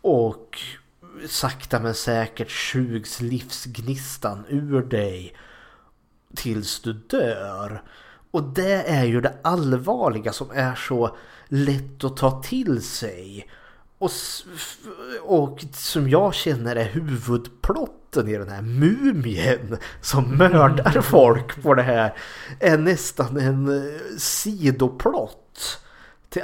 [0.00, 0.58] Och
[1.28, 5.36] sakta men säkert sugs livsgnistan ur dig
[6.34, 7.82] tills du dör.
[8.30, 11.16] Och det är ju det allvarliga som är så
[11.48, 13.48] lätt att ta till sig.
[13.98, 14.10] Och,
[15.22, 21.82] och som jag känner är huvudplotten i den här mumien som mördar folk på det
[21.82, 22.16] här
[22.60, 25.80] är nästan en eh, sidoplott
[26.28, 26.42] till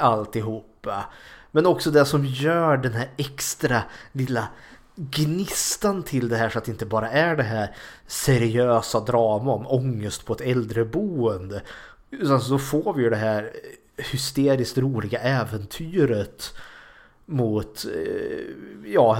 [0.85, 1.05] djupa.
[1.51, 4.47] Men också det som gör den här extra lilla
[4.95, 7.75] gnistan till det här så att det inte bara är det här
[8.07, 11.61] seriösa drama om ångest på ett äldreboende.
[12.11, 13.51] Utan så får vi ju det här
[13.97, 16.53] hysteriskt roliga äventyret
[17.25, 19.19] mot eh, ja,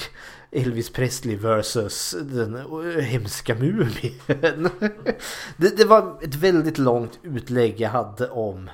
[0.50, 2.58] Elvis Presley versus den
[3.00, 4.20] hemska mumien.
[5.56, 8.70] Det, det var ett väldigt långt utlägg jag hade om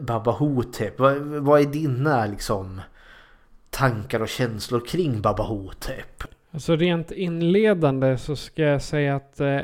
[0.00, 0.98] Baba Hotep.
[0.98, 2.80] Vad, vad är dina liksom
[3.70, 6.24] tankar och känslor kring Baba Hotep?
[6.52, 9.58] Alltså rent inledande så ska jag säga att eh,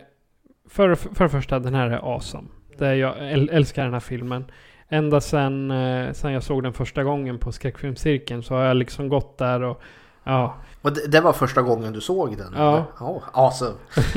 [0.68, 2.48] för, för det första den här är awesome.
[2.78, 4.44] Det jag äl- älskar den här filmen.
[4.88, 9.08] Ända sen, eh, sen jag såg den första gången på skräckfilmscirkeln så har jag liksom
[9.08, 9.82] gått där och
[10.24, 10.54] ja.
[10.82, 12.52] Och det, det var första gången du såg den?
[12.56, 12.84] Ja.
[13.00, 13.74] Oh, awesome.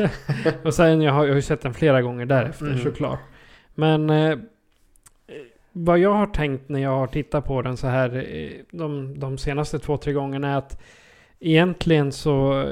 [0.64, 2.84] och sen jag har jag har ju sett den flera gånger därefter Mm.
[2.84, 3.20] såklart.
[3.76, 4.38] Men eh,
[5.74, 9.38] vad jag har tänkt när jag har tittat på den så här eh, de, de
[9.38, 10.82] senaste två, tre gångerna är att
[11.40, 12.64] egentligen så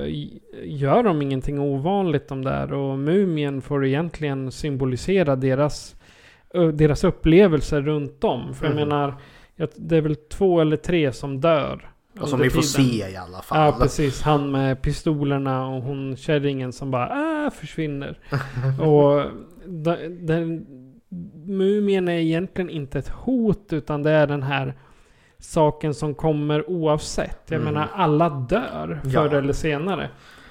[0.64, 2.74] gör de ingenting ovanligt de där.
[2.74, 5.96] Och mumien får egentligen symbolisera deras,
[6.74, 8.54] deras upplevelser runt om.
[8.54, 8.90] För jag Mhm.
[8.90, 9.16] menar,
[9.56, 11.88] jag- det är väl två eller tre som dör.
[12.20, 12.90] Och som vi får tiden.
[13.08, 13.60] se i alla fall.
[13.66, 14.22] Ja, precis.
[14.22, 17.10] Han med pistolerna och hon kärringen som bara
[17.48, 18.18] ah, försvinner.
[18.82, 19.26] och
[19.66, 20.66] den, den,
[21.46, 24.74] mumien är egentligen inte ett hot utan det är den här
[25.40, 27.40] saken som kommer oavsett.
[27.48, 27.74] Jag Mm.
[27.74, 29.10] menar alla dör Ja.
[29.10, 30.10] förr eller senare.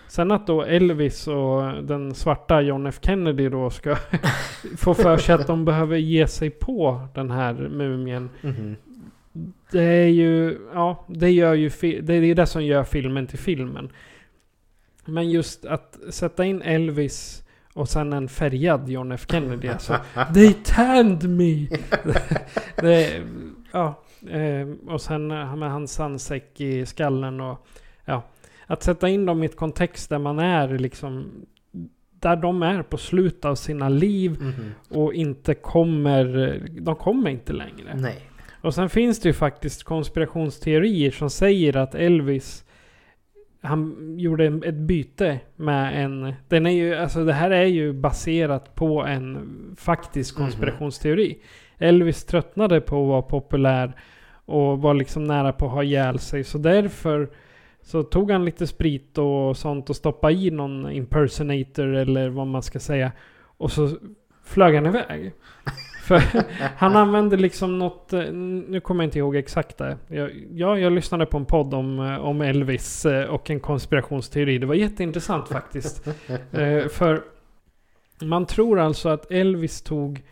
[0.08, 3.96] Sen att då Elvis och den svarta John F Kennedy då ska
[4.78, 8.30] få för sig att de behöver ge sig på den här mumien.
[8.42, 8.76] Mhm.
[9.70, 11.68] Det är ju, ja, det gör ju,
[12.02, 13.92] det är det som gör filmen till filmen.
[15.04, 17.42] Men just att sätta in Elvis
[17.75, 19.97] och sen en färgad John F Kennedy alltså.
[20.35, 21.66] They tanned me!
[22.77, 23.23] det,
[23.73, 27.66] ja, eh, och sen med hans sandsäck i skallen och
[28.05, 28.23] ja.
[28.66, 31.31] Att sätta in dem i ett kontext där man är liksom
[32.21, 34.71] där de är på slutet av sina liv Mhm.
[34.89, 36.25] och inte kommer,
[36.81, 37.95] de kommer inte längre.
[37.95, 38.16] Nej.
[38.62, 42.64] Och sen finns det ju faktiskt konspirationsteorier som säger att Elvis
[43.62, 46.32] han gjorde en- ett byte med en...
[46.48, 50.44] Den är ju, alltså det här är ju baserat på en faktisk Mhm.
[50.46, 51.38] konspirationsteori.
[51.78, 53.92] Elvis tröttnade på att vara populär
[54.44, 56.44] och var liksom nära på att ha ihjäl sig.
[56.44, 57.30] Så därför
[57.82, 62.62] så tog han lite sprit och sånt och stoppade i någon impersonator eller vad man
[62.62, 63.12] ska säga.
[63.56, 63.90] Och så
[64.44, 65.32] flög han iväg.
[66.11, 66.22] För
[66.76, 69.96] han använde liksom något, eh, nu kommer jag inte ihåg exakt det.
[70.08, 74.58] Jag, ja, jag lyssnade på en podd om, eh, om Elvis eh, och en konspirationsteori.
[74.58, 76.04] Det var jätteintressant faktiskt.
[76.90, 77.22] För
[78.22, 80.22] man tror alltså att Elvis tog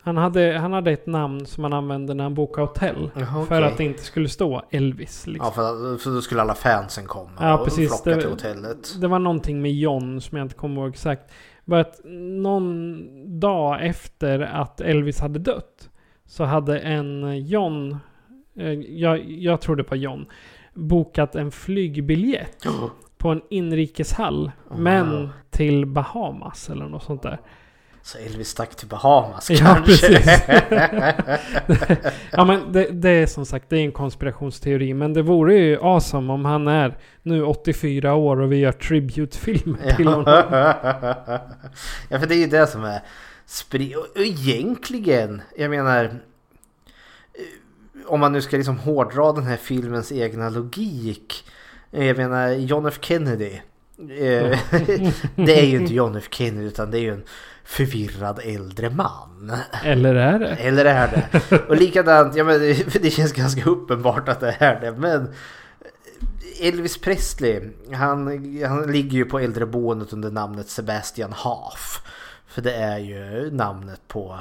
[0.00, 3.10] han hade, han hade ett namn som han använde när han bokade hotell.
[3.14, 3.64] Jaha, För okej.
[3.64, 5.26] att det inte skulle stå Elvis.
[5.26, 5.46] Liksom.
[5.46, 7.88] Ja, för, för då skulle alla fansen komma Ja, och precis.
[7.88, 9.00] flocka Det- till hotellet.
[9.00, 11.32] Det var någonting med John som jag inte kommer ihåg exakt.
[11.64, 15.90] Bara att någon dag efter att Elvis hade dött
[16.26, 17.96] så hade en John,
[18.56, 20.26] eh, jag, jag tror det var John,
[20.74, 22.64] bokat en flygbiljett
[23.18, 24.50] på en inrikeshall.
[24.76, 27.38] Men till Bahamas eller något sånt där.
[28.06, 30.08] Så Elvis stack till Bahamas Ja, kanske.
[30.08, 30.26] precis.
[32.32, 34.94] ja, men det, det är som sagt det är en konspirationsteori.
[34.94, 39.92] Men det vore ju awesome om han är nu 84 år och vi gör tributefilmer
[39.96, 40.24] till honom.
[42.08, 43.00] ja, för det är ju det som är
[43.46, 43.94] spri...
[43.96, 46.04] Och egentligen, jag menar...
[46.04, 46.10] eh,
[48.06, 51.44] Om man nu ska liksom hårdra den här filmens egna logik.
[51.92, 53.50] eh, Jag menar, John F Kennedy.
[53.98, 54.58] eh,
[55.36, 57.24] det är ju inte John F Kennedy utan det är ju en
[57.64, 59.52] förvirrad äldre man.
[59.84, 60.48] Eller är det?
[60.48, 61.58] Eller är det?
[61.68, 64.92] Och likadant, ja men det, det känns ganska uppenbart att det är det.
[64.92, 65.32] Men
[66.60, 68.26] Elvis Presley, han,
[68.64, 72.02] han ligger ju på äldreboendet under namnet Sebastian Haff.
[72.46, 74.40] För det är ju namnet på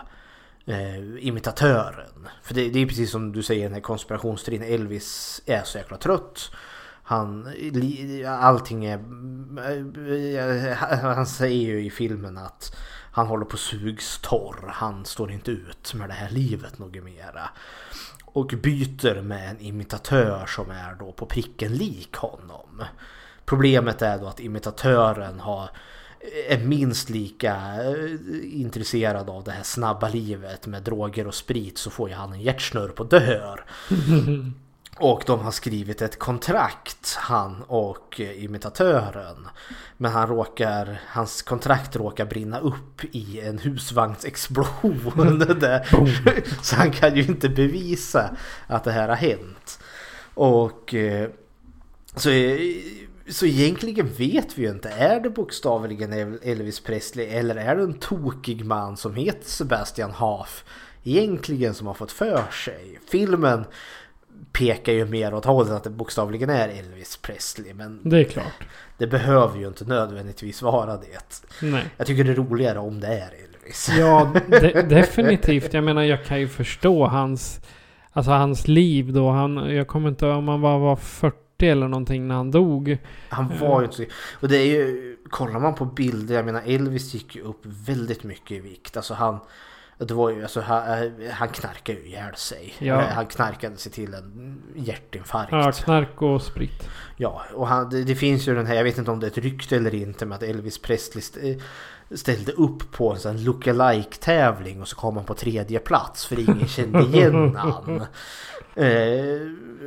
[0.65, 2.28] eh, imitatören.
[2.43, 4.63] För det, det är precis som du säger i den här konspirationsteorin.
[4.63, 6.51] Elvis är så jäkla trött.
[7.03, 7.47] Han,
[8.28, 8.99] allting är...
[10.71, 10.78] eh,
[11.15, 12.76] Han säger ju i filmen att
[13.16, 14.66] han håller på sugs torr.
[14.68, 17.49] Han står inte ut med det här livet något mera.
[18.26, 22.84] Och byter med en imitatör som är då på pricken lik honom.
[23.45, 25.70] Problemet är då att imitatören har
[26.49, 31.89] är minst lika eh, intresserad av det här snabba livet med droger och sprit så
[31.89, 33.66] får ju han en hjärtsnurr på dör.
[34.98, 39.48] Och de har skrivit ett kontrakt, han och eh, imitatören.
[39.98, 45.39] Men han råkar, hans kontrakt råkar brinna upp i en husvagnsexplosion.
[45.60, 45.88] där.
[46.64, 48.36] Så han kan ju inte bevisa
[48.68, 49.80] att det här har hänt.
[50.34, 51.30] Och eh,
[52.16, 52.60] så, eh,
[53.30, 54.89] så egentligen vet vi ju inte.
[54.89, 60.64] Är det bokstavligen Elvis Presley eller är det en tokig man som heter Sebastian Haff
[61.04, 63.00] egentligen som har fått för sig?
[63.08, 63.66] Filmen
[64.54, 67.74] pekar ju mer åt hållet att det bokstavligen är Elvis Presley.
[67.74, 68.64] Men Det är klart.
[68.97, 71.43] det behöver ju inte nödvändigtvis vara det.
[71.62, 71.84] Nej.
[71.97, 73.89] Jag tycker det är roligare om det är Elvis.
[73.99, 75.74] Ja, de, definitivt.
[75.74, 77.60] Jag menar, jag kan ju förstå hans...
[78.16, 79.30] Alltså hans liv då.
[79.30, 82.97] Han, jag kommer inte om han var, var 40 eller någonting när han dog.
[83.30, 84.06] Han var ju inte.
[84.39, 85.18] Och det är ju...
[85.30, 88.97] Kollar man på bilder, jag menar Elvis gick ju upp väldigt mycket i vikt.
[88.97, 89.39] Alltså han...
[89.98, 90.84] Det var ju, alltså, han,
[91.32, 92.74] han knarkade ju ihjäl sig.
[92.80, 93.02] Ja.
[93.02, 95.52] Han knarkade sig till en hjärtinfarkt.
[95.52, 96.89] Ja, knark och sprit.
[97.18, 99.32] Ja, och han, det, det finns ju den här, jag vet inte om det är
[99.32, 101.60] ett rykte eller inte, med att Elvis Presley st-
[102.12, 106.39] ställde upp på en sån look-alike tävling och så kom han på tredje plats för
[106.39, 108.02] ingen kände igen han.
[108.76, 108.88] Eh,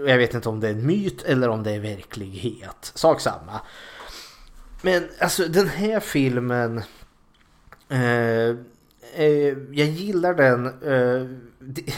[0.07, 2.93] jag vet inte om det är en myt eller om det är verklighet.
[2.95, 3.61] Sak samma.
[4.83, 6.83] Men alltså den här filmen
[7.89, 8.57] eh, eh,
[9.73, 10.67] jag gillar den.
[10.67, 11.27] Eh,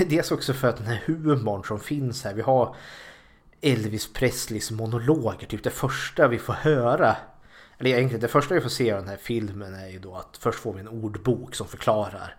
[0.06, 2.34] dels också för att den här humorn som finns här.
[2.34, 2.76] Vi har
[3.60, 5.46] Elvis Presleys monologer.
[5.46, 7.16] Typ det första vi får höra.
[7.78, 10.38] Eller egentligen det första vi får se av den här filmen är ju då att
[10.40, 12.36] först får vi en ordbok som förklarar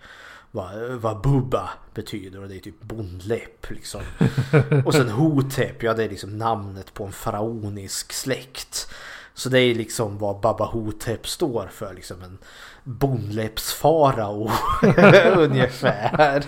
[0.52, 4.02] vad, vad bubba betyder och det är typ bondläpp liksom.
[4.86, 8.94] Och sen hotep, ja det är liksom namnet på en faraonisk släkt.
[9.34, 12.38] Så det är liksom vad Baba Hotep står för, liksom en
[12.90, 14.50] bondläppsfarao
[15.38, 16.44] ungefär.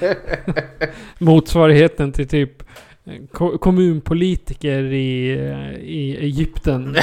[1.18, 2.64] Motsvarigheten till typ
[3.06, 6.92] eh, ko- kommunpolitiker i, eh, i Egypten.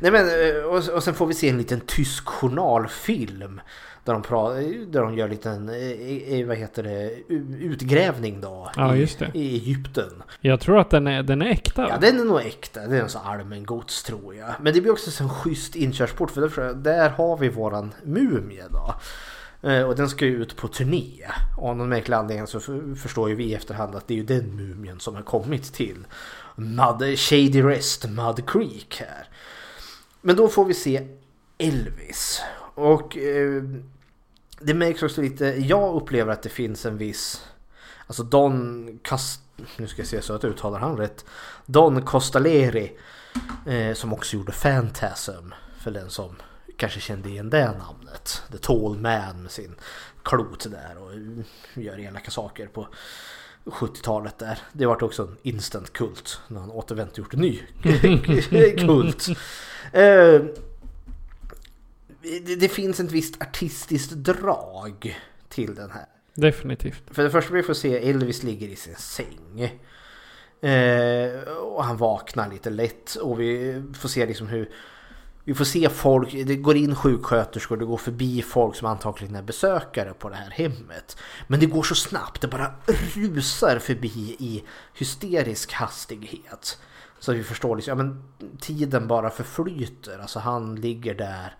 [0.00, 3.60] Nej men, eh, och, och sen får vi se en liten tysk journalfilm.
[4.06, 7.10] Där de, pra, där de gör en liten, eh, eh, vad heter det,
[7.60, 8.70] utgrävning då.
[8.76, 9.08] Ja, i.
[9.34, 10.22] I Egypten.
[10.40, 11.86] Jag tror att den är, den är äkta.
[11.88, 12.86] Ja, den är nog äkta.
[12.86, 14.54] Det är en sån allmän gods tror jag.
[14.60, 18.94] Men det blir också en schysst inkörsport för där, där har vi våran mumie då.
[19.68, 21.12] Eh, Och den ska ju ut på turné.
[21.58, 22.60] Och av någon märklig anledning så
[22.96, 26.06] förstår ju vi i efterhand att det är ju den mumien som har kommit till
[26.56, 29.28] Mud, Shady Rest, Mud Creek här.
[30.20, 31.06] Men då får vi se
[31.58, 32.42] Elvis.
[32.74, 33.62] Och eh,
[34.60, 37.46] det märks också lite, jag upplever att det finns en viss
[38.06, 39.40] Alltså Don Cast...
[39.76, 41.24] Nu ska jag se så att jag uttalar han rätt.
[41.66, 42.92] Don Costaleri.
[43.66, 45.52] Eh, som också gjorde Phantasm.
[45.78, 46.36] För den som
[46.76, 48.42] kanske kände igen det namnet.
[48.52, 49.74] The Tall Man med sin
[50.22, 51.12] klot där och
[51.82, 52.88] gör elaka saker på
[53.64, 54.58] 70-talet där.
[54.72, 57.60] Det vart också en instant kult när han återvänt och gjort en ny
[58.86, 59.26] kult.
[59.92, 60.42] Eh,
[62.46, 65.18] det, det finns ett visst artistiskt drag
[65.48, 66.06] till den här.
[66.34, 67.02] Definitivt.
[67.10, 69.78] För det första vi får se Elvis ligger i sin säng.
[70.60, 74.70] Eh, och han vaknar lite lätt och vi får se liksom hur
[75.44, 79.42] vi får se folk, det går in sjuksköterskor, det går förbi folk som antagligen är
[79.42, 81.16] besökare på det här hemmet.
[81.46, 82.74] Men det går så snabbt, det bara
[83.14, 84.64] rusar förbi i
[84.94, 86.78] hysterisk hastighet.
[87.18, 88.22] Så vi förstår liksom, ja men
[88.60, 90.18] tiden bara förflyter.
[90.18, 91.56] Alltså han ligger där,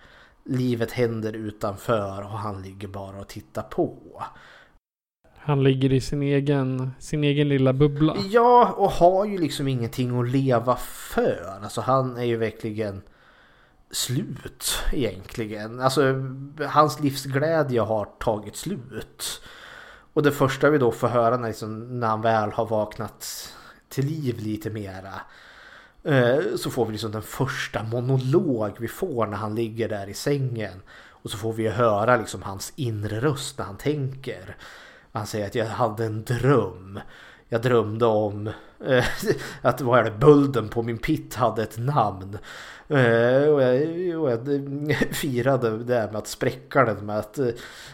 [0.47, 4.23] livet händer utanför och han ligger bara och tittar på.
[5.37, 8.17] Han ligger i sin egen, sin egen lilla bubbla.
[8.31, 11.59] Ja, och har ju liksom ingenting att leva för.
[11.63, 13.03] Alltså han är ju verkligen
[13.91, 15.81] slut egentligen.
[15.81, 16.15] Alltså
[16.69, 19.43] hans livsglädje har tagit slut.
[20.13, 23.53] Och det första vi då får höra när, liksom, när han väl har vaknat
[23.89, 25.15] till liv lite mera.
[26.07, 30.15] Eh, så får vi liksom den första monolog vi får när han ligger där i
[30.15, 30.83] sängen.
[31.09, 34.57] Och så får vi höra liksom hans inre röst när han tänker.
[35.13, 37.01] Han säger att jag hade en dröm.
[37.49, 38.47] Jag drömde om
[38.87, 39.05] eh,
[39.63, 42.39] att vad är det, bulden på min pitt hade ett namn.
[42.89, 44.65] Eh, och, jag, och jag
[45.11, 47.47] firade det med att spräcka den med att eh,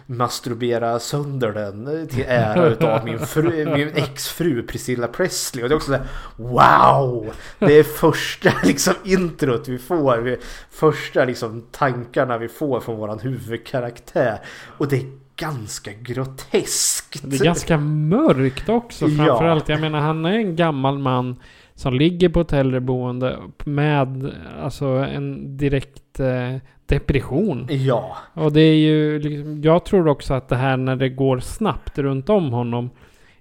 [0.06, 5.62] masturbera sönder den till ära utav min, fru, min exfru Priscilla Presley.
[5.62, 7.32] Och det är också så här, wow!
[7.58, 10.18] Det är första liksom introt vi får.
[10.18, 10.38] Vi-
[10.70, 14.38] Första liksom tankarna vi får från våran huvudkaraktär.
[14.78, 17.20] Och det är ganska groteskt.
[17.22, 19.24] Det är ganska mörkt också Ja.
[19.26, 19.68] framförallt.
[19.68, 21.36] Jag menar han är en gammal man
[21.82, 26.56] som ligger på ett äldreboende med alltså en direkt eh,
[26.86, 27.66] depression.
[27.70, 28.16] Ja.
[28.34, 31.98] Och det är ju liksom, jag tror också att det här när det går snabbt
[31.98, 32.90] runt om honom.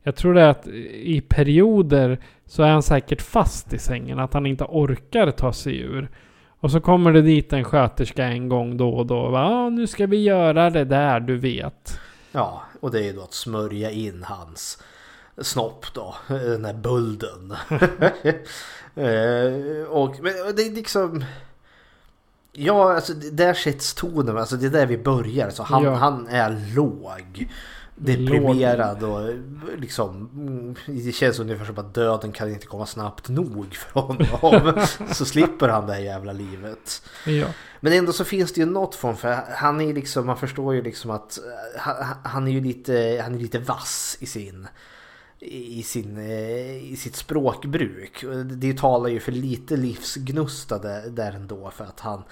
[0.04, 4.20] Jag tror det är att i perioder så är han säkert fast i sängen.
[4.20, 6.10] Att han inte orkar ta sig ur.
[6.60, 9.30] Och så kommer det dit en sköterska en gång då och då.
[9.30, 12.00] Va, "Ah, nu ska vi göra det där du vet.
[12.32, 14.84] Ja, och det är ju då att smörja in hans
[15.38, 17.56] snopp då, den här bulden.
[18.96, 21.24] Eh, och men det är liksom...
[22.52, 25.50] Ja, alltså där sätts tonen, alltså det är där vi börjar.
[25.50, 25.94] Så han, Ja.
[25.96, 27.50] han är låg.
[27.96, 29.30] Deprimerad och
[29.78, 30.30] liksom...
[30.34, 30.76] mm,
[31.06, 34.86] Det känns ungefär som att döden kan inte komma snabbt nog för honom.
[35.12, 37.02] så slipper han det här jävla livet.
[37.26, 37.48] Ja.
[37.80, 40.82] Men ändå så finns det ju något form för han är liksom, man förstår ju
[40.82, 44.68] liksom att eh, han, han är ju lite, han är lite vass i sin
[45.42, 48.24] i, sin, eh, i sitt språkbruk.
[48.46, 52.24] Det talar ju för lite livsgnusta där, där ändå för att han,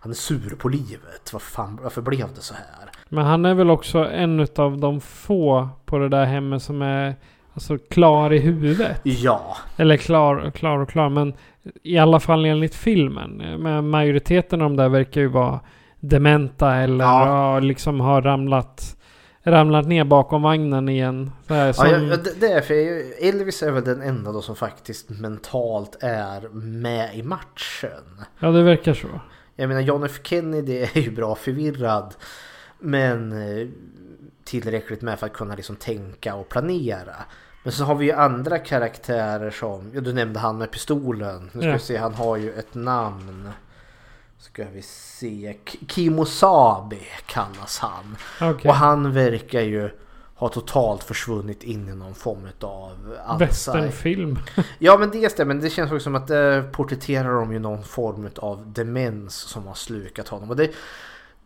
[0.00, 1.32] han är sur på livet.
[1.32, 2.90] Varför, fan, varför blev det så här?
[3.08, 7.16] Men han är väl också en av de få på det där hemmet som är
[7.54, 9.00] alltså, klar i huvudet.
[9.02, 11.08] Ja, Eller klar, klar och klar.
[11.08, 11.34] Men
[11.82, 13.36] i alla fall enligt filmen.
[13.58, 15.60] Men majoriteten av de där verkar ju vara
[16.00, 17.54] dementa eller Ja.
[17.54, 17.60] ja.
[17.60, 18.96] liksom har ramlat,
[19.50, 21.30] ramlat ner bakom vagnen igen.
[21.48, 22.74] Så här, som, ja jag, det är för
[23.28, 28.24] Elvis är väl den enda då som faktiskt mentalt är med i matchen.
[28.38, 29.08] ja, det verkar så.
[29.56, 32.14] Jag menar John F Kennedy är ju bra förvirrad.
[32.78, 33.68] Men eh,
[34.44, 37.14] tillräckligt med för att kunna liksom tänka och planera.
[37.62, 41.50] Men så har vi ju andra karaktärer som, ja du nämnde han med pistolen.
[41.52, 41.72] Nu ska Ja.
[41.72, 43.48] vi se, han har ju ett namn.
[44.38, 45.56] Ska vi se,
[45.88, 48.16] Kimosabe kallas han.
[48.40, 48.68] Okej.
[48.68, 49.90] Och han verkar ju
[50.34, 53.38] ha totalt försvunnit in i någon form av.
[53.38, 54.38] Westernfilm.
[54.78, 57.84] Ja men dels det, men det känns också som att det porträtterar de ju någon
[57.84, 60.50] form av demens som har slukat honom.
[60.50, 60.70] Och det,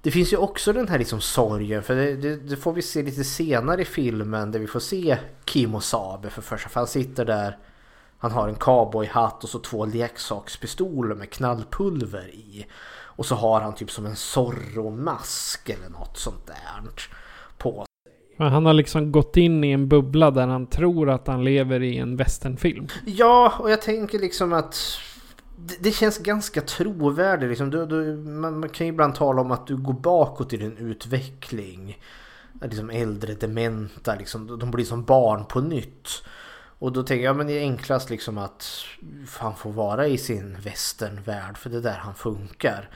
[0.03, 3.03] det finns ju också den här liksom sorgen, för det, det, det får vi se
[3.03, 6.69] lite senare i filmen där vi får se Kimo Sabe för första.
[6.69, 7.59] För han sitter där,
[8.23, 12.67] han har en cowboyhatt och så två leksakspistoler med knallpulver i.
[13.05, 16.91] Och så har han typ som en Zorro-mask eller något sånt där
[17.59, 17.85] på
[18.37, 21.83] Men han har liksom gått in i en bubbla där han tror att han lever
[21.83, 22.87] i en westernfilm.
[23.07, 24.77] Ja, och jag tänker liksom att
[25.57, 27.49] det, det känns ganska trovärdigt.
[27.49, 27.71] Liksom.
[27.71, 30.77] Du, du, man, man kan ju ibland tala om att du går bakåt i din
[30.77, 31.99] utveckling.
[32.63, 36.09] Liksom äldre dementa, liksom, de blir som barn på nytt.
[36.83, 38.85] Och då tänker jag, men det är enklast liksom att
[39.39, 42.91] han får vara i sin västernvärld för det är där han funkar.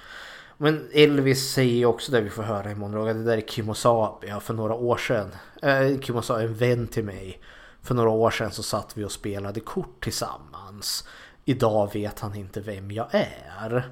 [0.56, 4.40] Men Elvis säger också det vi får höra i monologen, det där är Kimosabi, Ja,
[4.40, 5.30] för några år sedan,
[5.62, 7.40] Eh, Kimosabi, är en vän till mig.
[7.82, 11.08] För några år sedan så satt vi och spelade kort tillsammans.
[11.44, 13.90] Idag vet han inte vem jag är.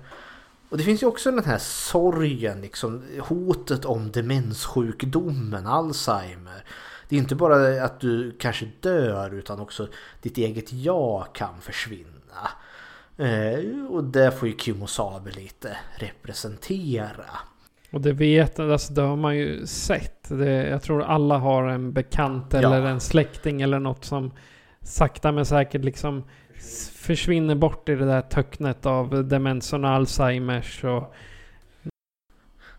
[0.69, 6.65] Och det finns ju också den här sorgen, liksom, hotet om demenssjukdomen, Alzheimer.
[7.15, 9.89] Det är inte bara att du kanske dör utan också
[10.23, 12.49] ditt eget jag kan försvinna.
[13.17, 17.25] Eh, och det får ju Kimosabe lite representera.
[17.91, 20.29] Och det vet, alltså det har man ju sett.
[20.29, 22.59] Det, jag tror alla har en bekant Ja.
[22.59, 24.33] eller en släkting eller något som
[24.83, 26.25] sakta men säkert liksom
[26.95, 31.15] försvinner bort i det där töcknet av demensen och Alzheimers och...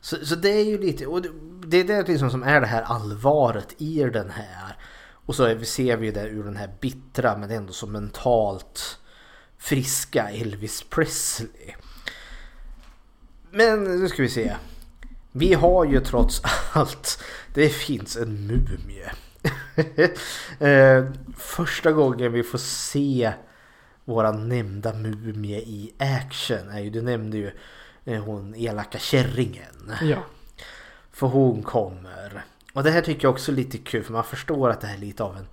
[0.06, 1.30] Så, så det är ju lite, och det,
[1.68, 4.78] det är det liksom som är det här allvaret i den här.
[5.26, 7.88] Och så är, vi- ser vi ju det ur den här bittra men ändå så
[7.88, 9.00] mentalt
[9.58, 11.74] friska Elvis Presley.
[13.52, 14.56] Men nu ska vi se.
[15.32, 16.42] Vi har ju trots
[16.74, 19.12] allt, det finns en mumie.
[20.60, 21.06] Eh,
[21.38, 23.34] första gången vi får se
[24.06, 27.52] våra nämnda mumie i action är ju, du nämnde ju
[28.06, 29.94] hon elaka kärringen.
[30.02, 30.24] Ja.
[31.12, 32.46] För hon kommer.
[32.74, 34.96] Och det här tycker jag också är lite kul för man förstår att det här
[34.96, 35.48] är lite av en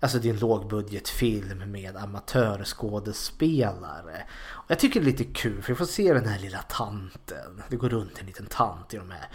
[0.00, 4.24] Alltså det är en lågbudgetfilm med amatörskådespelare.
[4.46, 7.62] Och jag tycker det är lite kul för vi får se den här lilla tanten.
[7.68, 9.28] Det går runt en liten tant i de här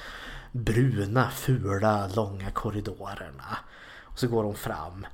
[0.52, 3.58] bruna, fula, långa korridorerna.
[4.04, 5.06] Och så går hon fram.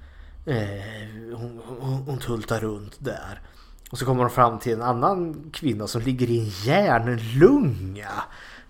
[0.45, 3.41] Eh, hon, hon, hon tultar runt där.
[3.89, 8.09] Och så kommer hon fram till en annan kvinna som ligger i en järnlunga.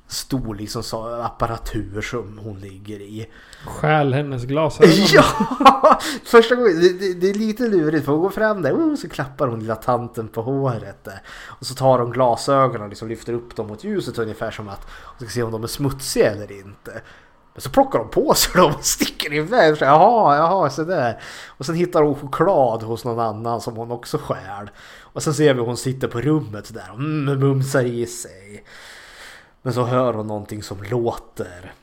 [0.08, 3.30] Stor liksom så apparatur som hon ligger i.
[3.66, 4.94] Stjäl hennes glasögon.
[5.14, 6.00] Ja!
[6.24, 9.10] Första gången, det, det, det är lite lurigt för hon går fram där oh, så
[9.10, 11.04] klappar hon lilla tanten på håret.
[11.04, 11.22] Där.
[11.46, 14.88] Och så tar hon glasögonen och liksom lyfter upp dem mot ljuset ungefär som att
[14.92, 17.02] hon ska se om de är smutsiga eller inte.
[17.60, 19.78] Så plockar de på sig dem och sticker iväg.
[19.78, 21.22] Så, jaha, jaha, så där.
[21.48, 24.70] Och sen hittar hon choklad hos någon annan som hon också stjäl.
[25.02, 28.64] Och sen ser vi hon sitter på rummet där och mm, mumsar i sig.
[29.62, 31.74] Men så hör hon någonting som låter.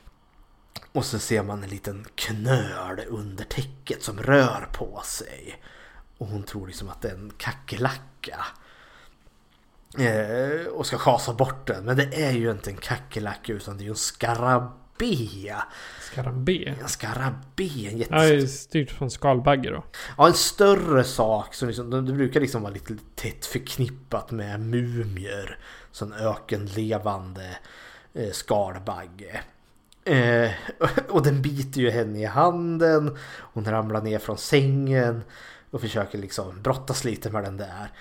[0.91, 5.61] Och så ser man en liten knöl under täcket som rör på sig.
[6.17, 8.45] Och hon tror liksom att det är en kackerlacka.
[9.97, 11.85] Eh, och ska schasa bort den.
[11.85, 13.95] Men det är ju inte en kackerlacka utan det är ju en
[14.97, 15.53] skarabé.
[16.01, 16.75] Skarabé.
[16.81, 17.87] En skarabé.
[17.87, 19.83] En jättes- Ja, det är styrt från skalbagge då.
[20.17, 25.57] Ja, en större sak som liksom, det brukar liksom vara lite tätt förknippat med mumier.
[25.91, 27.57] Sån ökenlevande
[28.13, 29.41] eh, skalbagge.
[30.05, 30.51] Eh,
[31.09, 33.17] och den biter ju henne i handen.
[33.39, 35.21] Hon ramlar ner från sängen
[35.71, 37.91] och försöker liksom brottas lite med den där.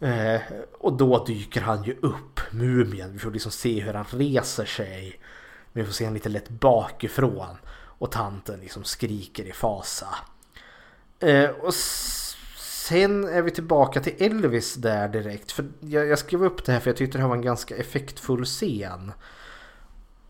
[0.00, 0.40] Eh,
[0.78, 3.12] och då dyker han ju upp, mumien.
[3.12, 5.20] Vi får liksom se hur han reser sig.
[5.76, 7.56] Vi får se en lite lätt bakifrån.
[7.98, 10.08] Och tanten liksom skriker i fasa.
[11.20, 15.52] Eh, och sen är vi tillbaka till Elvis där direkt.
[15.52, 17.76] För jag, jag skrev upp det här för jag tyckte det här var en ganska
[17.76, 19.12] effektfull scen.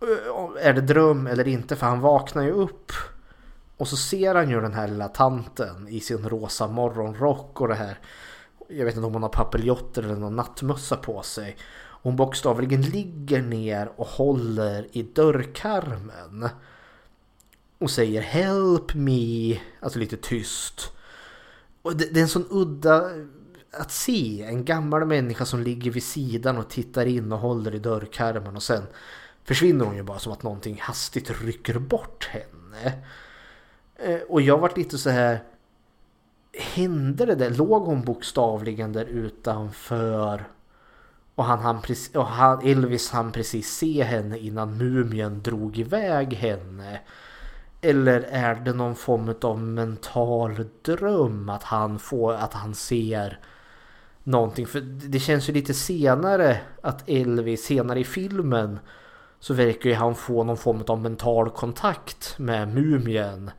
[0.03, 1.76] Eh, är det dröm eller inte?
[1.76, 2.92] För han vaknar ju upp.
[3.76, 7.74] Och så ser han ju den här lilla tanten i sin rosa morgonrock och det
[7.74, 7.99] här.
[8.68, 11.57] Jag vet inte om hon har papiljotter eller någon nattmössa på sig.
[12.07, 16.48] Hon bokstavligen ligger ner och håller i dörrkarmen.
[17.78, 19.59] Och säger Help me.
[19.80, 20.92] Alltså lite tyst.
[21.82, 23.11] Och det, det är en sån udda
[23.72, 24.42] att se.
[24.42, 28.62] En gammal människa som ligger vid sidan och tittar in och håller i dörrkarmen och
[28.62, 28.82] sen
[29.44, 33.02] försvinner hon ju bara som att någonting hastigt rycker bort henne.
[33.96, 35.42] Eh, och jag vart lite så här.
[36.74, 37.50] Hände det där?
[37.50, 40.55] Låg hon bokstavligen där utanför?
[41.37, 41.80] Och, han, han,
[42.14, 47.01] och han, Elvis han precis se henne innan mumien drog iväg henne.
[47.80, 53.41] Eller är det någon form av mental dröm att han får, att han ser
[54.22, 54.66] någonting?
[54.66, 58.78] För det känns ju lite senare att Elvis, senare i filmen
[59.41, 63.51] så verkar ju han få någon form av mental kontakt med mumien.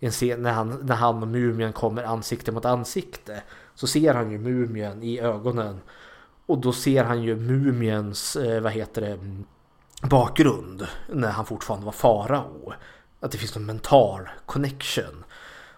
[0.00, 3.42] En scen när han, när han och mumien kommer ansikte mot ansikte
[3.74, 5.80] så ser han ju mumien i ögonen.
[6.46, 9.18] Och då ser han ju mumiens, eh, vad heter det,
[10.08, 12.72] bakgrund när han fortfarande var farao.
[13.20, 15.24] Att det finns någon mental connection.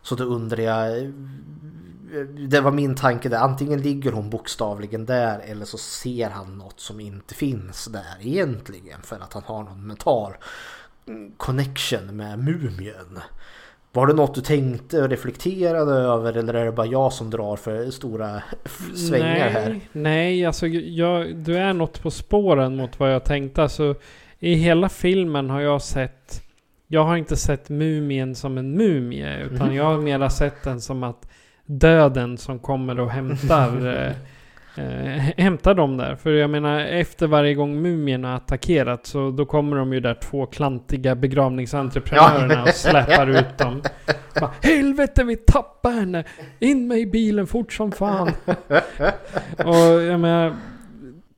[0.02, 5.38] Så då undrar jag, eh, det var min tanke där, antingen ligger hon bokstavligen där
[5.38, 9.86] eller så ser han något som inte finns där egentligen för att han har någon
[9.86, 10.32] mental
[11.06, 13.20] mm, connection med mumien.
[13.96, 17.56] Var det något du tänkte och reflekterade över eller är det bara jag som drar
[17.56, 18.42] för stora
[18.94, 19.80] svängar nej, här?
[19.92, 23.62] Nej, alltså jag, du är något på spåren mot vad jag tänkte.
[23.62, 23.94] Alltså,
[24.38, 26.42] I hela filmen har jag sett...
[26.88, 29.38] Jag har inte sett mumien som en mumie.
[29.44, 29.76] Utan Mhm.
[29.76, 31.28] jag har mera sett den som att
[31.66, 34.14] döden som kommer och hämtar...
[34.76, 34.84] eh,
[35.36, 36.16] hämtar dem där.
[36.16, 40.14] För jag menar, efter varje gång mumien har attackerat så då kommer de ju där
[40.14, 42.62] två klantiga begravningsentreprenörerna Ja.
[42.62, 43.82] och släpar ut dem.
[44.40, 46.24] Bara, Helvete vi tappar henne!
[46.58, 48.30] In med i bilen fort som fan!
[49.64, 50.56] Och jag menar,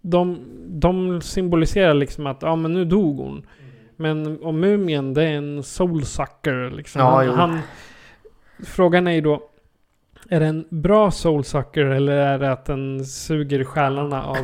[0.02, 3.46] de, de symboliserar liksom att ja men nu dog hon.
[3.96, 7.00] Men om mumien det är en soulsucker liksom.
[7.00, 7.58] Ja, han,
[8.66, 9.42] frågan är ju då.
[10.28, 14.36] Är det en bra soulsucker eller är det att den suger själarna av,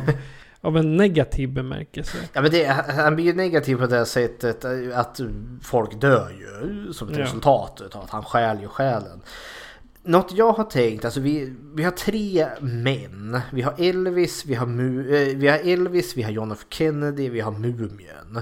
[0.61, 2.17] av en negativ bemärkelse?
[2.33, 2.65] Ja men det,
[2.97, 5.19] han blir ju negativ på det sättet att
[5.61, 7.23] folk dör ju som ett Ja.
[7.23, 9.21] resultat av att han stjäl ju själen.
[10.03, 13.39] Något jag har tänkt, alltså vi, vi har tre män.
[13.51, 17.29] Vi har Elvis, vi har, Mu, eh, vi har Elvis, vi har John F Kennedy,
[17.29, 18.39] vi har Mumien.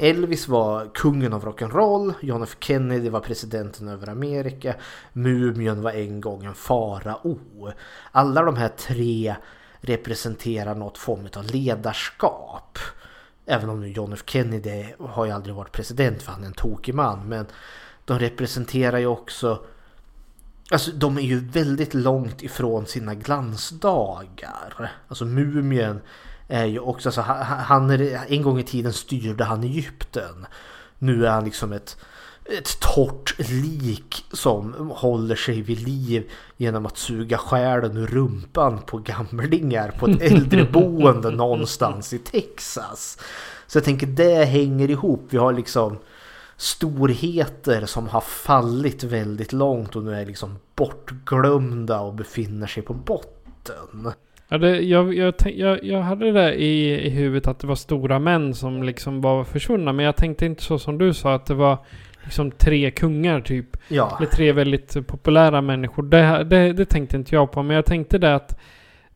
[0.00, 4.74] Elvis var kungen av rock'n'roll, John F Kennedy var presidenten över Amerika,
[5.12, 7.38] Mumien var en gång en farao.
[8.12, 9.36] Alla de här tre
[9.80, 12.78] representerar något form av ledarskap.
[13.46, 16.52] Även om nu John F Kennedy har ju aldrig varit president för han är en
[16.52, 17.28] tokig man.
[17.28, 17.46] Men
[18.04, 19.64] de representerar ju också
[20.72, 24.92] Alltså de är ju väldigt långt ifrån sina glansdagar.
[25.08, 26.00] Alltså mumien
[26.50, 30.46] är ju också, alltså, han, är, en gång i tiden styrde han Egypten.
[30.98, 31.96] Nu är han liksom ett,
[32.44, 38.98] ett torrt lik som håller sig vid liv genom att suga själen ur rumpan på
[38.98, 43.18] gamlingar på ett äldreboende någonstans i Texas.
[43.66, 45.26] Så jag tänker det hänger ihop.
[45.30, 45.98] Vi har liksom
[46.56, 52.94] storheter som har fallit väldigt långt och nu är liksom bortglömda och befinner sig på
[52.94, 54.12] botten.
[54.52, 58.18] Ja, det, jag, jag, jag, jag hade det i, i huvudet att det var stora
[58.18, 59.92] män som liksom var försvunna.
[59.92, 61.78] Men jag tänkte inte så som du sa att det var
[62.24, 63.76] liksom tre kungar typ.
[63.88, 64.16] Ja.
[64.18, 66.02] Eller tre väldigt populära människor.
[66.02, 67.62] Det, det, det tänkte inte jag på.
[67.62, 68.60] Men jag tänkte det att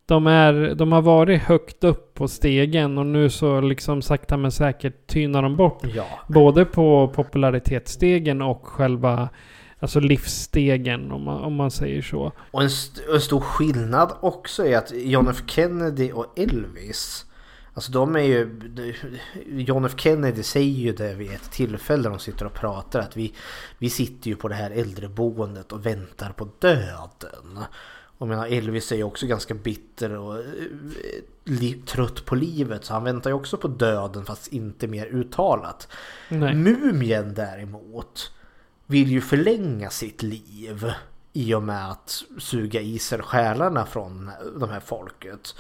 [0.07, 4.53] de, är, de har varit högt upp på stegen och nu så liksom sakta men
[4.53, 5.83] säkert tynar de bort.
[5.95, 6.05] Ja.
[6.29, 9.29] Både på popularitetsstegen och själva
[9.85, 12.33] alltså livsstegen om man, om man säger så.
[12.51, 17.27] Och en, st- en stor skillnad också är att John F Kennedy och Elvis
[17.75, 18.61] Alltså de är ju
[19.47, 23.35] John F Kennedy säger ju det vid ett tillfälle de sitter och pratar att vi,
[23.79, 27.59] vi sitter ju på det här äldreboendet och väntar på döden.
[28.19, 33.05] Och menar Elvis är ju också ganska bitter och eh, trött på livet så han
[33.05, 35.89] väntar ju också på döden fast inte mer uttalat.
[36.29, 36.55] Nej.
[36.55, 38.31] Mumien däremot
[38.87, 40.93] vill ju förlänga sitt liv
[41.33, 44.31] i och med att suga i sig själarna från
[44.61, 45.55] de här folket.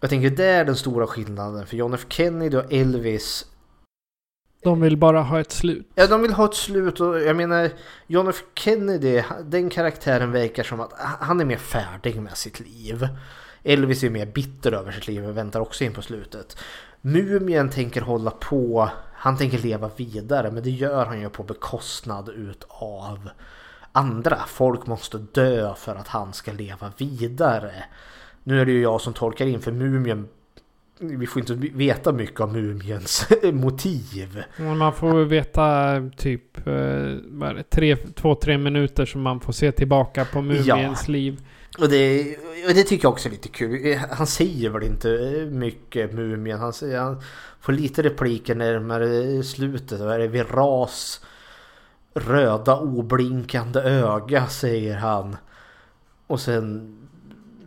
[0.00, 3.46] Jag tänker det är den stora skillnaden för John F Kennedy och Elvis
[4.62, 5.90] De vill bara ha ett slut.
[5.94, 7.70] Ja, de vill ha ett slut och jag menar
[8.06, 13.08] John F Kennedy, den karaktären verkar som att han är mer färdig med sitt liv.
[13.62, 16.56] Elvis är mer bitter över sitt liv och väntar också in på slutet.
[17.00, 18.90] Mumien tänker hålla på,
[19.22, 23.30] han tänker leva vidare men det gör han ju på bekostnad utav
[23.92, 24.38] andra.
[24.46, 27.72] Folk måste dö för att han ska leva vidare.
[28.44, 30.28] Nu är det ju jag som tolkar in för Mumien
[31.02, 34.42] vi får inte veta mycket om Mumiens motiv.
[34.56, 40.42] Man får veta typ eh, tre, två, tre minuter som man får se tillbaka på
[40.42, 41.12] Mumiens ja.
[41.12, 41.40] liv.
[41.78, 42.36] Och det,
[42.68, 43.98] och det tycker jag också är lite kul.
[44.10, 45.08] Han säger väl inte
[45.50, 46.58] mycket Mumien.
[46.58, 47.22] Han, säger, han
[47.60, 50.00] får lite repliker närmare slutet.
[50.00, 50.28] Vad är det?
[50.28, 51.20] Vid ras
[52.14, 55.36] röda oblinkande öga säger han.
[56.26, 56.96] Och sen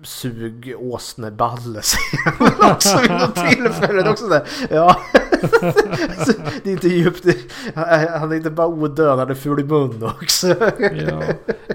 [0.04, 4.10] sug åsneballe säger han också vid något tillfälle.
[4.10, 4.48] Också där.
[4.70, 4.98] Ja.
[6.64, 7.26] det är inte djupt.
[7.76, 10.48] Han är inte bara odöd, han är ful i mun också.
[10.80, 11.24] ja.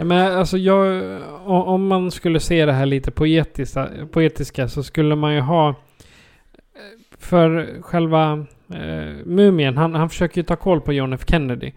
[0.05, 1.03] Men alltså jag,
[1.47, 5.75] om man skulle se det här lite poetiska, poetiska så skulle man ju ha
[7.19, 11.73] för själva eh, mumien, han, han försöker ju ta koll på John F Kennedy.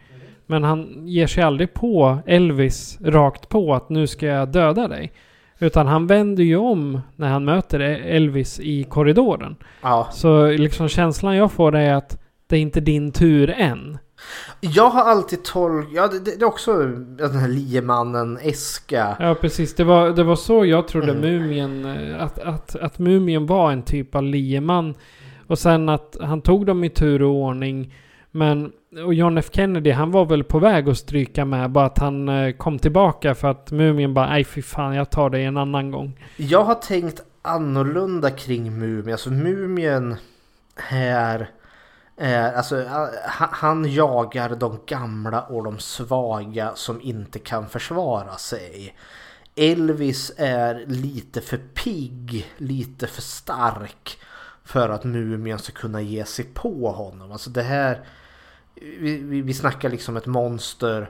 [0.45, 5.11] Men han ger sig aldrig på Elvis rakt på att nu ska jag döda dig.
[5.59, 9.55] Utan han vänder ju om när han möter Elvis i korridoren.
[9.81, 10.07] Ja.
[10.11, 12.17] Så liksom känslan jag får är att
[12.47, 13.97] det är inte din tur än.
[14.59, 16.73] Jag har alltid tolkat, ja det, det, är också
[17.17, 19.15] den här liemannen-eska.
[19.19, 21.21] Ja precis, det var, det var så jag trodde mm.
[21.21, 24.95] Mumien, eh, att, att, att Mumien var en typ av lieman.
[25.51, 27.93] Och sen att han tog dem i tur och ordning.
[28.31, 28.71] Men
[29.05, 31.71] och John F Kennedy han var väl på väg att stryka med.
[31.71, 35.29] Bara att han eh, kom tillbaka för att Mumien bara nej fy fan jag tar
[35.29, 36.19] det en annan gång.
[36.37, 39.11] Jag har tänkt annorlunda kring Mumien.
[39.11, 40.15] Alltså Mumien
[40.75, 41.49] här.
[42.17, 42.85] Eh, alltså
[43.35, 48.95] han jagar de gamla och de svaga som inte kan försvara sig.
[49.55, 54.17] Elvis är lite för pigg, lite för stark
[54.63, 57.31] för att Mumien ska kunna ge sig på honom.
[57.31, 58.05] Alltså det här
[58.75, 61.09] vi, vi, vi snackar liksom ett monster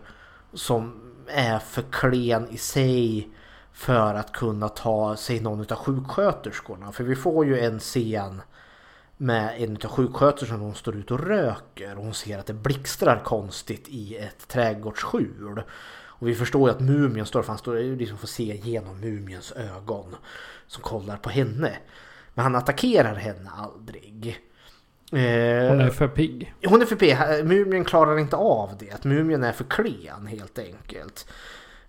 [0.53, 3.29] som är för klen i sig
[3.73, 6.91] för att kunna ta sig någon av sjuksköterskorna.
[6.91, 8.41] För vi får ju en scen
[9.17, 13.23] med en av sjuksköterskorna hon står ute och röker och hon ser att det blixtrar
[13.23, 15.63] konstigt i ett trädgårdsskjul.
[15.93, 19.51] Och vi förstår ju att mumien står, för han står liksom får se genom mumiens
[19.51, 20.15] ögon
[20.67, 21.77] som kollar på henne.
[22.33, 24.39] Men han attackerar henne aldrig.
[25.11, 26.53] Eh, hon är för pigg.
[26.65, 27.17] Hon är för pigg.
[27.45, 28.91] Mumien klarar inte av det.
[28.91, 31.27] Att mumien är för klen helt enkelt.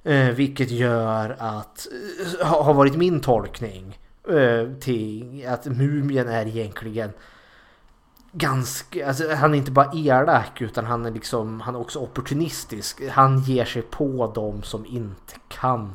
[0.03, 1.87] Eh, vilket gör att,
[2.41, 3.99] eh, har varit min tolkning
[4.81, 7.13] till att mumien är egentligen
[8.33, 13.03] ganska, alltså, han är inte bara elak utan han är liksom, han är också opportunistisk.
[13.11, 15.95] Han ger sig på dem som inte kan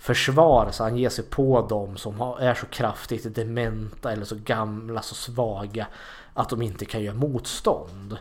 [0.00, 5.02] försvar så Han ger sig på dem som är så kraftigt dementa eller så gamla,
[5.02, 5.86] så svaga
[6.34, 8.18] att de inte kan göra motstånd.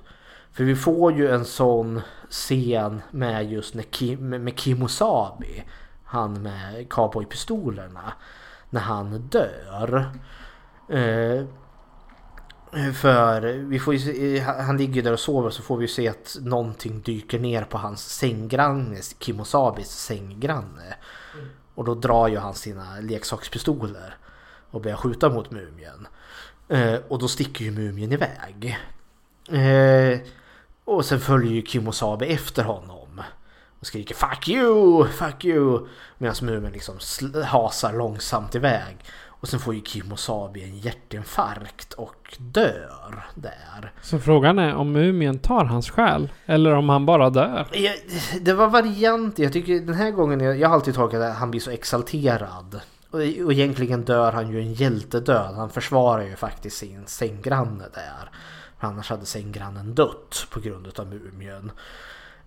[0.51, 5.63] För vi får ju en sån scen med just när Kim, med Kimosabi.
[6.03, 8.13] Han med cowboypistolerna.
[8.69, 10.11] När han dör.
[10.89, 11.45] Eh,
[12.93, 17.01] för vi får se, han ligger där och sover så får vi se att någonting
[17.01, 20.95] dyker ner på hans sänggranne, Kimosabis sänggranne.
[21.79, 24.17] Och då drar ju han sina leksakspistoler
[24.71, 26.07] och börjar skjuta mot mumien.
[26.69, 28.77] Eh, och då sticker ju mumien iväg.
[29.51, 30.19] Eh,
[30.85, 33.21] och sen följer ju Kimosabe efter honom.
[33.79, 35.07] Och skriker 'Fuck you!
[35.07, 36.95] Fuck you!' Medan mumien liksom
[37.45, 38.97] hasar långsamt iväg.
[39.39, 43.91] Och sen får ju Kimosabe en hjärtinfarkt och dör där.
[44.01, 46.29] Så frågan är om mumien tar hans själ?
[46.45, 47.67] Eller om han bara dör?
[47.73, 47.91] Ja,
[48.41, 49.43] det var varianter.
[49.43, 52.81] Jag tycker den här gången, jag, jag har alltid tolkat att han blir så exalterad.
[53.09, 55.55] Och, och egentligen dör han ju en hjältedöd.
[55.55, 58.31] Han försvarar ju faktiskt sin sänggranne där.
[58.79, 61.71] Annars hade sänggrannen dött på grund av mumien.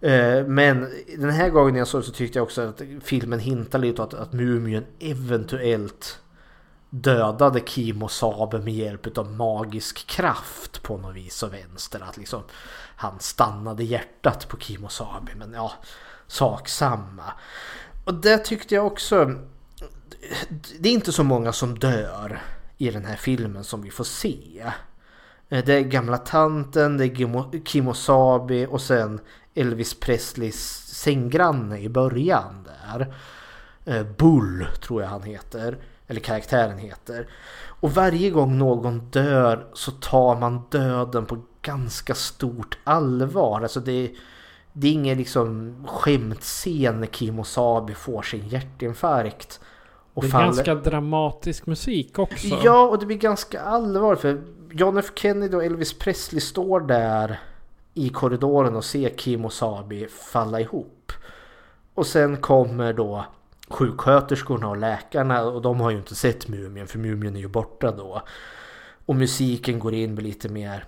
[0.01, 0.89] Eh, men
[1.19, 4.33] den här gången jag såg så tyckte jag också att filmen hintar lite att, att
[4.33, 6.19] mumien eventuellt
[6.95, 12.01] dödade Kimo Sabe med hjälp av magisk kraft på något vis och vänster.
[12.01, 12.43] Att liksom
[12.97, 15.35] han stannade hjärtat på Kimo Sabe.
[15.37, 15.73] Men ja,
[16.27, 17.33] sak samma.
[18.05, 19.35] Och det tyckte jag också
[20.79, 22.43] det är inte så många som dör
[22.79, 24.73] i den här filmen som vi får se.
[25.49, 29.21] Det är gamla tanten, det är Kimosabi och sen
[29.55, 33.15] Elvis Presleys sänggranne i början där.
[33.85, 35.79] Eh, Bull tror jag han heter.
[36.13, 37.29] Eller karaktären heter.
[37.81, 43.61] Och varje gång någon dör så tar man döden på ganska stort allvar.
[43.61, 44.11] Alltså det,
[44.73, 49.61] det är ingen liksom skämtscen när Kimosabi får sin hjärtinfarkt.
[50.15, 50.47] Och det är faller...
[50.47, 52.47] ganska dramatisk musik också.
[52.65, 57.41] Ja, och det blir ganska allvar för John F Kennedy och Elvis Presley står där
[57.95, 61.13] i korridoren och ser Kimosabi falla ihop.
[61.95, 63.25] Och sen kommer då
[63.69, 67.91] sjuksköterskorna och läkarna och de har ju inte sett Mumien för Mumien är ju borta
[67.91, 68.23] då.
[69.07, 70.85] Och musiken går in med lite mer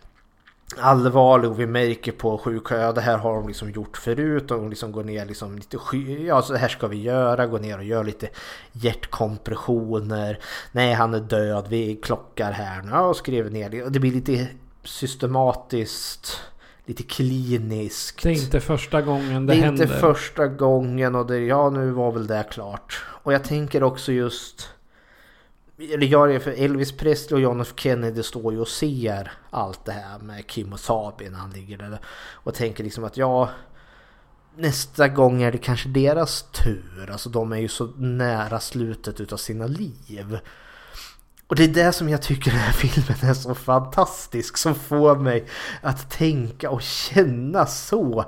[0.76, 4.70] allvarlig och vi märker på sjuksköterskorna, det här har de liksom gjort förut och de
[4.70, 7.84] liksom går ner liksom lite sky, ja så här ska vi göra, gå ner och
[7.84, 8.28] göra lite
[8.72, 10.38] hjärtkompressioner.
[10.72, 13.88] Nej han är död, vi klockar här nu och skriver ner det.
[13.88, 14.48] Det blir lite
[14.84, 16.40] systematiskt
[16.86, 18.22] lite kliniskt.
[18.22, 19.84] Det är inte första gången det, det är händer.
[19.84, 23.04] inte första gången och det, ja nu var väl det klart.
[23.06, 24.68] Och jag tänker också just
[25.78, 29.84] eller jag är för Elvis Presley och John F Kennedy står ju och ser allt
[29.84, 31.98] det här med Kim och Sabi när han ligger där
[32.32, 33.50] och tänker liksom att ja
[34.56, 37.10] nästa gång är det kanske deras tur.
[37.10, 40.38] Alltså de är ju så nära slutet utav sina liv.
[41.54, 45.16] Och det är det som jag tycker den här filmen är så fantastisk som får
[45.16, 45.44] mig
[45.80, 48.24] att tänka och känna så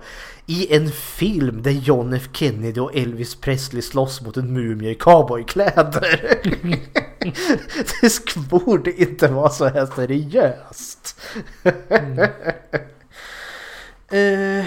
[0.47, 4.95] i en film där John F Kennedy och Elvis Presley slåss mot en mumie i
[4.95, 6.39] cowboykläder.
[8.01, 11.21] det borde inte vara så här seriöst.
[11.89, 12.19] mm.
[14.13, 14.67] uh,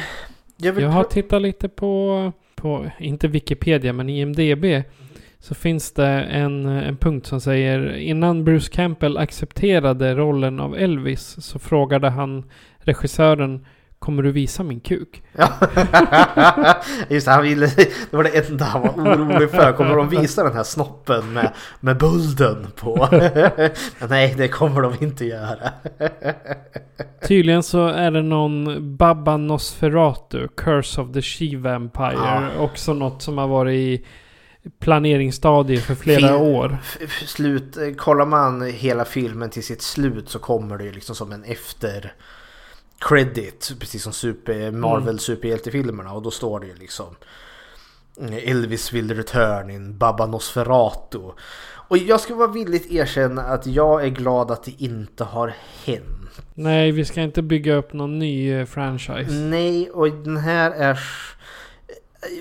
[0.58, 4.84] jag, jag har tittat lite på, på, inte Wikipedia men IMDB
[5.40, 11.36] så finns det en, en punkt som säger innan Bruce Campbell accepterade rollen av Elvis
[11.40, 12.44] så frågade han
[12.80, 13.66] regissören
[14.00, 15.24] Kommer du visa min kuk?
[15.34, 15.50] Ja.
[17.10, 17.66] Just det, han ville,
[18.12, 19.74] det var det enda han var orolig för.
[19.74, 23.08] Kommer de visa den här snoppen med, med bulden på?
[24.00, 25.72] Men nej, det kommer de inte göra.
[27.28, 32.14] Tydligen så är det någon Baba Nosferatu, Curse of the She-Vampire.
[32.14, 32.64] Ja.
[32.64, 34.06] Också något som har varit i
[34.80, 36.78] planeringsstadie för flera Fil år.
[37.26, 41.44] Slut, kollar man hela filmen till sitt slut så kommer det ju liksom som en
[41.44, 42.14] efter
[43.00, 43.72] credit.
[43.80, 45.20] Precis som super, Marvel mm.
[45.20, 46.14] superhjältefilmerna.
[46.14, 47.16] Och då står det ju liksom
[48.32, 51.20] Elvis will return in Baba Nosferatu.
[51.90, 55.54] Och jag ska vara villigt erkänna att jag är glad att det inte har
[55.86, 56.42] hänt.
[56.54, 59.32] Nej, vi ska inte bygga upp någon ny eh, franchise.
[59.32, 61.00] Nej, och den här är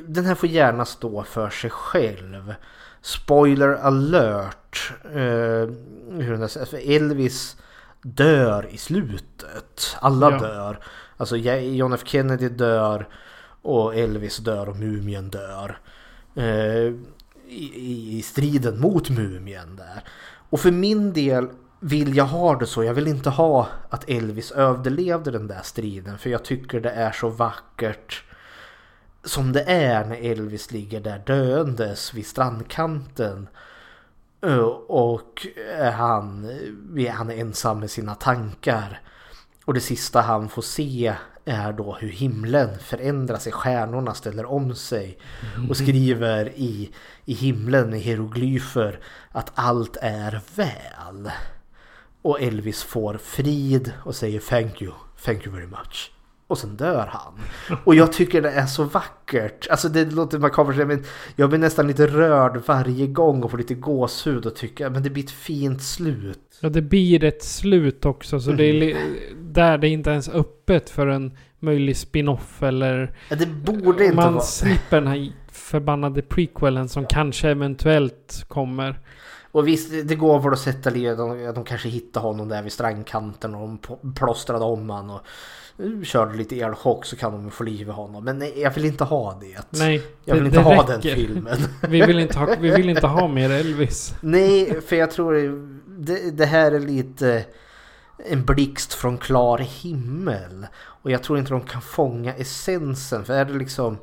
[0.06, 2.54] den här får gärna stå för sig själv.
[3.00, 4.92] Spoiler alert.
[6.70, 7.56] För Elvis
[8.02, 9.96] dör i slutet.
[10.00, 10.38] Alla ja.
[10.38, 10.78] dör.
[11.16, 13.08] Alltså John F Kennedy dör
[13.62, 15.78] och Elvis dör och Mumien dör.
[17.48, 20.04] I, I striden mot Mumien där.
[20.50, 21.48] Och för min del
[21.80, 22.84] vill jag ha det så.
[22.84, 26.18] Jag vill inte ha att Elvis överlevde den där striden.
[26.18, 28.24] För jag tycker det är så vackert
[29.24, 33.48] som det är när Elvis ligger där döendes vid strandkanten.
[34.88, 35.46] Och
[35.92, 36.50] han,
[37.12, 39.00] han är ensam med sina tankar.
[39.64, 41.14] Och det sista han får se
[41.44, 45.18] är då hur himlen förändras, stjärnorna ställer om sig.
[45.68, 46.90] Och skriver i,
[47.24, 49.00] i himlen i hieroglyfer
[49.32, 51.30] att allt är väl.
[52.22, 54.92] Och Elvis får frid och säger thank you,
[55.24, 56.12] thank you very much.
[56.48, 57.32] Och sen dör han.
[57.84, 59.66] Och jag tycker det är så vackert.
[59.70, 61.04] Alltså det låter makabert men
[61.36, 65.10] jag blir nästan lite rörd varje gång och får lite gåshud och tycker men det
[65.10, 66.58] blir ett fint slut.
[66.60, 68.56] Ja det blir ett slut också så mm.
[68.56, 68.96] det är
[69.36, 73.16] där det inte ens är öppet för en möjlig spin-off eller...
[73.28, 74.44] Ja, det borde inte man vara.
[74.44, 79.00] slipper den här förbannade prequelen som kanske eventuellt kommer.
[79.52, 81.18] Och visst, det går för att sätta livet.
[81.18, 83.78] De, de kanske hittade honom där vid strandkanten och de
[84.14, 85.10] plåstrade om honom.
[85.10, 85.26] Och
[86.04, 88.24] körde lite elchock så kan de få liv i honom.
[88.24, 89.78] Men nej, jag vill inte ha det.
[89.78, 90.92] Nej, jag vill det, inte det ha räcker.
[90.92, 91.58] den filmen.
[91.88, 94.14] vi, vill inte ha, vi vill inte ha mer Elvis.
[94.20, 95.34] Nej, för jag tror
[95.86, 97.44] det, det här är lite
[98.18, 100.66] en blixt från klar himmel.
[100.76, 103.24] Och jag tror inte de kan fånga essensen.
[103.24, 103.98] För är det liksom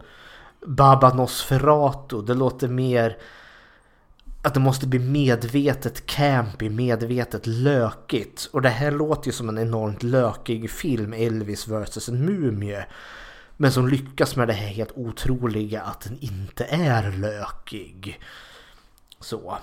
[0.65, 3.17] Baba Nosferatu, det låter mer
[4.45, 8.49] att det måste bli medvetet campy, medvetet lökigt.
[8.51, 12.85] Och det här låter ju som en enormt lökig film, Elvis vs en mumie.
[13.57, 18.19] Men som lyckas med det här helt otroliga att den inte är lökig.
[19.19, 19.57] Så.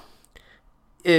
[1.04, 1.14] Eh,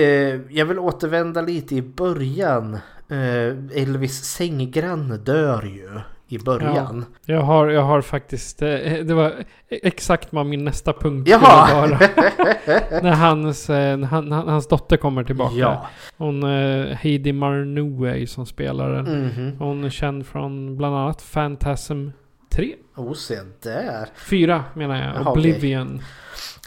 [0.50, 2.74] jag vill återvända lite i början.
[3.10, 6.00] Eh, Elvis sänggranne dör ju
[6.34, 7.06] i början.
[7.26, 8.62] Ja, jag, har, jag har faktiskt...
[8.62, 8.68] eh,
[9.04, 9.34] Det var
[9.70, 11.68] exakt vad min nästa punkt Jaha!
[11.68, 12.00] skulle vara.
[13.02, 15.56] när hans, eh, när han, han- hans dotter kommer tillbaka.
[15.56, 15.88] Ja.
[16.18, 19.26] Hon eh, Heidi Marnoue som spelar den.
[19.28, 19.58] Mhm.
[19.60, 22.10] Hon är känd från bland annat Phantasm
[22.50, 22.76] 3.
[22.96, 24.10] Oh, se där.
[24.16, 25.16] 4 menar jag.
[25.16, 25.32] Jaha.
[25.32, 26.02] Oblivion.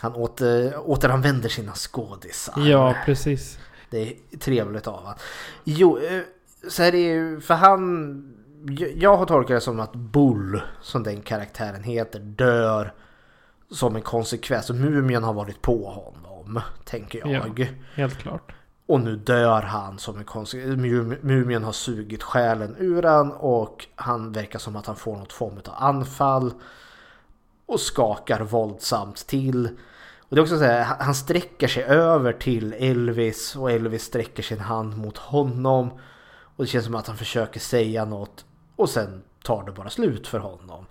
[0.01, 2.55] Han åter, återanvänder sina skådisar.
[2.67, 3.59] Ja, precis.
[3.91, 5.15] Det är trevligt av han.
[5.65, 5.99] Jo,
[6.69, 8.36] så är det ju, för han...
[8.97, 12.93] jag- har tolkat det som att Bull, som den karaktären heter, dör
[13.71, 14.71] som en konsekvens.
[14.71, 17.31] Och Mumien har varit på honom, tänker jag.
[17.31, 18.53] Ja, helt klart.
[18.87, 20.77] Och nu dör han som en konsekvens.
[20.81, 25.33] Mum- Mumien har sugit själen ur han och han verkar som att han får något
[25.33, 26.53] form av anfall.
[27.67, 29.69] Och skakar våldsamt till.
[30.19, 34.43] Och det är också så här, han sträcker sig över till Elvis och Elvis sträcker
[34.43, 35.91] sin hand mot honom.
[36.57, 38.45] Och det känns som att han försöker säga något
[38.77, 40.87] och sen tar det bara slut för honom.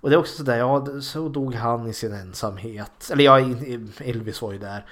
[0.00, 3.10] Och det är också sådär, ja så dog han i sin ensamhet.
[3.12, 3.38] Eller ja,
[3.98, 4.86] Elvis var ju där.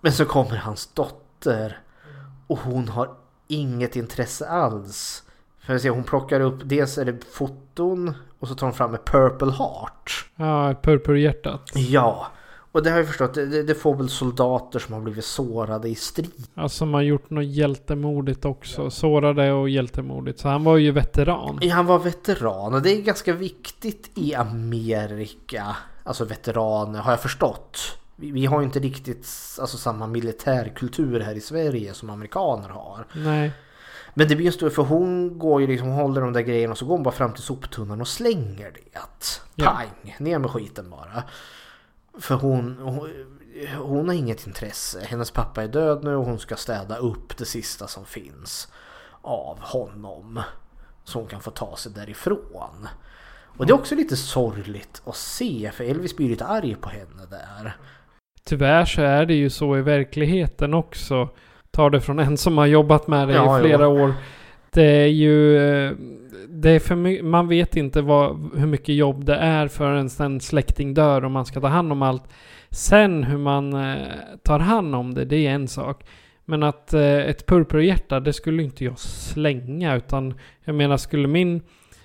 [0.00, 1.80] Men så kommer hans dotter
[2.46, 3.10] och hon har
[3.48, 5.22] inget intresse alls.
[5.60, 8.94] För att se, hon plockar upp, dels är det foton och så tar hon fram
[8.94, 10.30] ett Purple Heart.
[10.36, 11.70] Ja, Purpurhjärtat.
[11.74, 12.26] Ja,
[12.72, 15.94] och det har jag förstått, det, det får väl soldater som har blivit sårade i
[15.94, 16.46] strid.
[16.54, 18.90] Alltså som har gjort något hjältemodigt också.
[18.90, 20.40] Sårade och hjältemodigt.
[20.40, 21.58] Så han var ju veteran.
[21.62, 25.76] Ja, Han var veteran och det är ganska viktigt i Amerika.
[26.04, 27.98] Alltså veteraner har jag förstått.
[28.16, 29.28] Vi, vi har ju inte riktigt
[29.60, 33.06] alltså, samma militärkultur här i Sverige som amerikaner har.
[33.12, 33.52] Nej.
[34.14, 36.78] Men det blir en stor, för hon går ju liksom, håller de där grejerna och
[36.78, 39.00] så går hon bara fram till soptunnan och slänger det.
[39.54, 39.64] Ja.
[39.64, 40.16] Pang!
[40.18, 41.22] Ner med skiten bara.
[42.18, 43.10] För hon, hon,
[43.78, 45.00] hon har inget intresse.
[45.08, 48.72] Hennes pappa är död nu och hon ska städa upp det sista som finns
[49.22, 50.40] av honom.
[51.04, 52.88] Så hon kan få ta sig därifrån.
[53.56, 57.26] Och det är också lite sorgligt att se för Elvis blir lite arg på henne
[57.30, 57.76] där.
[58.44, 61.28] Tyvärr så är det ju så i verkligheten också.
[61.70, 64.02] Tar det från en som har jobbat med det Ja, i flera jo.
[64.02, 64.14] år.
[64.70, 66.21] Det är ju...
[66.62, 70.40] Det är för my- man vet inte vad, hur mycket jobb det är förrän en
[70.40, 72.24] släkting dör och man ska ta hand om allt.
[72.70, 73.96] Sen hur man eh,
[74.42, 76.04] tar hand om det, det är en sak.
[76.44, 79.96] Men att eh, ett purpurhjärta, det skulle inte jag slänga.
[79.96, 80.34] Utan
[80.64, 81.60] jag menar, skulle min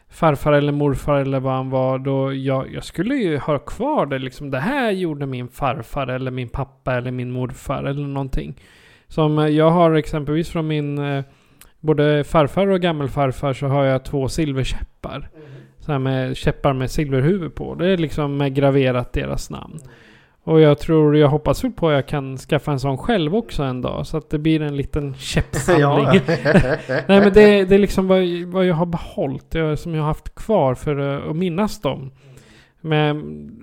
[0.10, 4.20] farfar eller morfar eller vad han var, då jag, jag skulle ju ha kvar det
[4.20, 4.52] liksom.
[4.52, 8.56] Det här gjorde min farfar eller min pappa eller min morfar eller någonting.
[9.08, 11.24] Som eh, jag har exempelvis från min eh,
[11.80, 15.30] både farfar och gammelfarfar så har jag två silverkäppar.
[15.80, 17.76] Så här med käppar med silverhuvud på.
[17.76, 19.80] Det är liksom med graverat deras namn.
[20.44, 23.64] Och jag tror, jag hoppas väl på att jag kan skaffa en sån själv också
[23.64, 24.08] en dag.
[24.08, 26.22] Så att det blir en liten käppsamling.
[26.88, 29.56] Nej men det, det är liksom vad, vad jag har behållit.
[29.56, 32.12] Jag, som jag har haft kvar för att, att minnas dem.
[32.82, 33.18] Men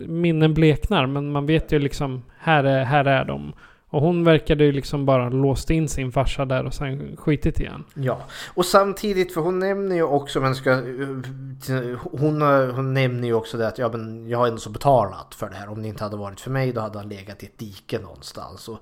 [0.09, 3.53] minnen bleknar men man vet ju liksom här är, här är de.
[3.95, 7.85] Och hon verkade ju liksom bara låst in sin farsa där och sen skitit igen.
[7.95, 8.21] Ja,
[8.55, 10.75] och samtidigt för hon nämner ju också, men ska,
[12.11, 15.49] hon, hon nämner ju också det att ja, men jag har ändå så betalat för
[15.49, 15.69] det här.
[15.69, 18.69] Om det inte hade varit för mig då hade han legat i ett dike någonstans.
[18.69, 18.79] Och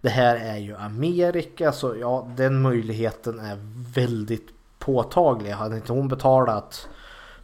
[0.00, 3.58] det här är ju Amerika så ja, den möjligheten är
[3.94, 5.50] väldigt påtaglig.
[5.50, 6.88] Hade inte hon betalat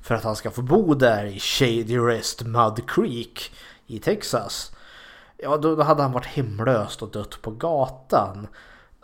[0.03, 3.53] för att han ska få bo där i Shady Rest Mud Creek
[3.87, 4.73] i Texas.
[5.43, 8.47] Ja, då, hade han varit hemlöst och dött på gatan.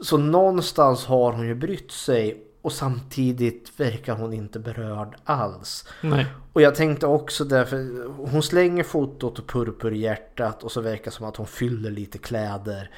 [0.00, 5.88] Så någonstans har hon ju brytt sig och samtidigt verkar hon inte berörd alls.
[6.00, 6.26] Nej.
[6.52, 11.26] Och jag tänkte också därför, hon slänger fotot och purpurhjärtat och så verkar det som
[11.26, 12.90] att hon fyller lite kläder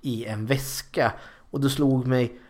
[0.00, 1.12] i en väska.
[1.50, 2.40] Och det slog mig,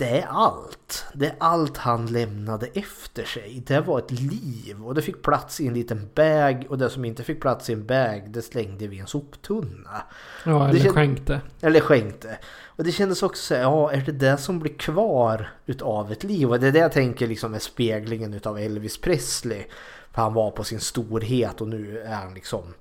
[0.00, 1.04] det är allt.
[1.14, 3.62] Det är allt han lämnade efter sig.
[3.66, 7.04] Det var ett liv och det fick plats i en liten bag och det som
[7.04, 10.02] inte fick plats i en bag det slängde vi i en soptunna.
[10.44, 11.40] Ja, Det eller kän- skänkte.
[11.60, 12.38] Eller skänkte.
[12.64, 16.24] Och det kändes också så här, ja är det det som blir kvar utav ett
[16.24, 16.50] liv?
[16.50, 19.64] Och det är det jag tänker liksom är speglingen utav Elvis Presley.
[20.12, 22.74] För han var på sin storhet och nu är han liksom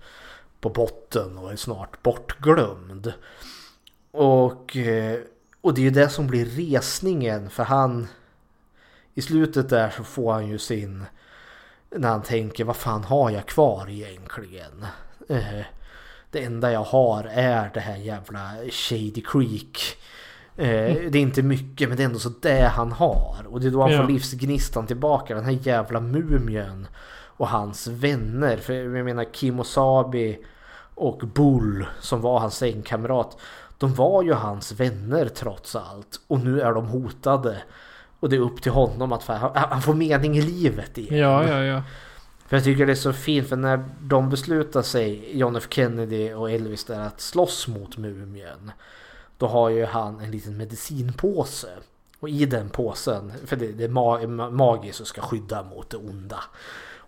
[0.61, 3.13] på botten och är snart bortglömd.
[4.11, 5.19] Och, eh,
[5.61, 8.07] och det är ju det som blir resningen för han
[9.13, 11.05] i slutet där så får han ju sin
[11.95, 14.85] när han tänker vad fan har jag kvar egentligen?
[15.29, 15.65] Eh,
[16.31, 19.97] det enda jag har är det här jävla Shady Creek.
[20.57, 23.35] Eh, det är inte mycket men det är ändå så det han har.
[23.47, 24.01] Och det är då han Ja.
[24.01, 25.35] får livsgnistan tillbaka.
[25.35, 26.87] Den här jävla mumien.
[27.11, 28.57] Och hans vänner.
[28.57, 30.39] För jag menar Kim Osabi
[30.95, 33.37] och Bull som var hans sängkamrat.
[33.79, 36.21] De var ju hans vänner trots allt.
[36.27, 37.57] Och nu är de hotade
[38.19, 41.19] Och det är upp till honom att han, han får mening i livet igen.
[41.19, 41.83] Ja, ja, ja.
[42.47, 46.33] För jag tycker det är så fint för när de beslutar sig, John F Kennedy
[46.33, 48.71] och Elvis där att slåss mot mumien.
[49.37, 51.67] Då har ju han en liten medicinpåse.
[52.19, 55.97] Och i den påsen, för det, det är ma- magiskt och ska skydda mot det
[55.97, 56.39] onda.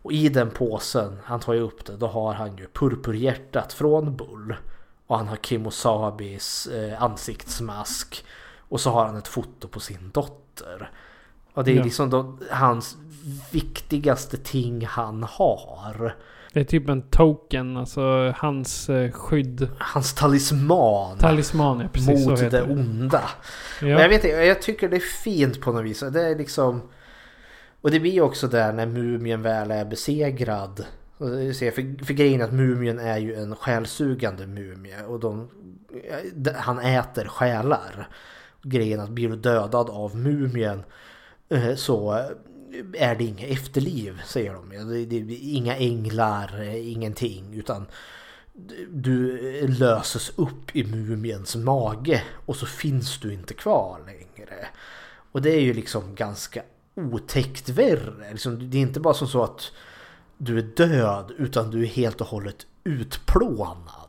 [0.04, 4.16] Och i den påsen, han tar ju upp det, då har han ju purpurhjärtat från
[4.16, 4.56] Bull.
[5.12, 8.26] Och han har Kimosabis eh, ansiktsmask.
[8.60, 10.92] Och så har han ett foto på sin dotter.
[11.54, 11.84] Och det är Ja.
[11.84, 12.98] liksom då, hans
[13.52, 16.16] viktigaste ting han har.
[16.54, 19.70] Det är typ en token, alltså hans eh, skydd.
[19.80, 21.18] Hans talisman.
[21.18, 23.24] Talisman, ja precis så mot heter det onda.
[23.82, 23.96] Ja.
[23.96, 26.00] Och jag vet inte, jag tycker det är fint på något vis.
[26.00, 26.82] Det är liksom...
[27.82, 30.86] Och det blir också där när mumien väl är besegrad.
[31.22, 35.04] För, för grejen är att mumien är ju en själsugande mumie.
[35.04, 35.50] Och de,
[36.46, 38.08] eh, han äter själar.
[38.62, 40.84] Grejen är att blir du dödad av mumien
[41.50, 42.26] eh, så eh,
[43.10, 44.70] är det inget efterliv säger de.
[44.70, 47.54] Det, det, inga änglar, ingenting.
[47.54, 47.86] Utan
[48.90, 49.38] du
[49.68, 54.68] löses upp i mumiens mage och så finns du inte kvar längre.
[55.32, 56.64] Och det är ju liksom ganska
[56.96, 58.32] otäckt värre.
[58.32, 59.72] Liksom, det är inte bara som så att
[60.44, 64.08] du är död utan du är helt och hållet utplånad.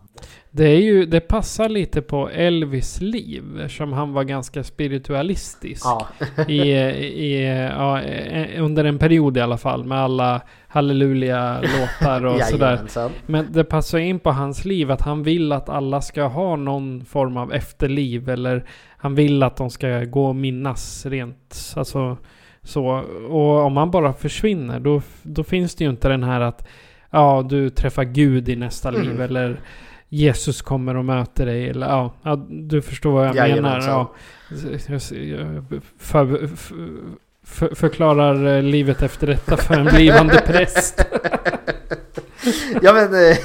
[0.51, 5.83] Det är ju, det passar lite på Elvis liv eftersom han var ganska spiritualistisk.
[5.85, 6.07] Ja.
[6.49, 7.45] I, i,
[7.77, 12.81] ja, eh, under en period i alla fall med alla halleluja-låtar och sådär.
[13.27, 17.05] Men det passar in på hans liv att han vill att alla ska ha någon
[17.05, 18.65] form av efterliv eller
[18.97, 21.75] han vill att de ska gå och minnas rent.
[21.77, 22.17] Alltså
[22.65, 22.87] så.
[23.29, 26.69] Och om han bara försvinner då, då finns det ju inte den här att
[27.11, 29.03] ja, du träffar Gud i nästa Mm.
[29.03, 29.61] liv eller
[30.09, 31.69] Jesus kommer och möter dig.
[31.69, 33.49] Eller, ja, ja, du förstår vad jag menar.
[33.49, 33.91] Jajamensan.
[33.91, 34.15] Ja.
[35.99, 36.49] För,
[37.45, 41.05] för, förklarar eh, livet efter detta för en blivande präst.
[42.83, 43.37] ja men, eh,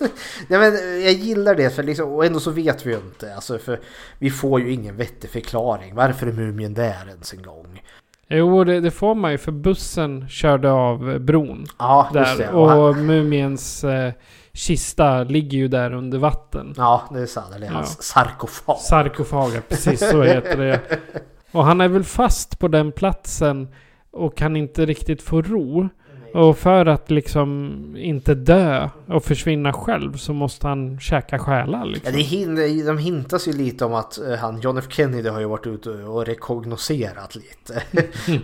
[0.48, 3.34] ja men eh, jag gillar det för liksom, och ändå så vet vi ju inte.
[3.34, 3.80] Alltså, för
[4.18, 5.94] vi får ju ingen vettig förklaring.
[5.94, 7.82] Varför är mumien där ens en gång?
[8.28, 11.66] Jo, det, det får man ju för bussen körde av eh, bron.
[11.78, 12.38] Ja, där.
[12.38, 12.48] det.
[12.48, 14.12] Och mumiens eh,
[14.52, 16.74] kista ligger ju där under vatten.
[16.76, 17.46] Ja, det är sant.
[17.60, 18.02] Det är hans Ja.
[18.02, 18.78] sarkofag.
[18.78, 20.80] Sarkofaga, precis så heter det.
[21.52, 23.68] Och han är väl fast på den platsen
[24.10, 25.88] och kan inte riktigt få ro.
[26.34, 31.84] Och för att liksom inte dö och försvinna själv så måste han käka själar Ja,
[31.84, 32.12] liksom.
[32.12, 35.46] det hin- de hintas ju lite om att eh, han John F Kennedy har ju
[35.46, 37.82] varit ute och rekognoserat lite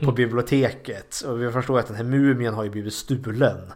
[0.05, 1.21] på biblioteket.
[1.27, 3.73] Och vi förstår att den här mumien har ju blivit stulen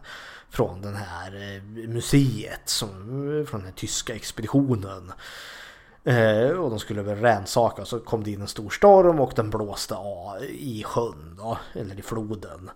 [0.49, 2.89] från den här eh, museet, som,
[3.49, 5.11] från den här tyska expeditionen.
[6.05, 9.33] Eh, och de skulle väl rannsaka och så kom det in en stor storm och
[9.35, 12.69] den blåste av i sjön då, eller i floden.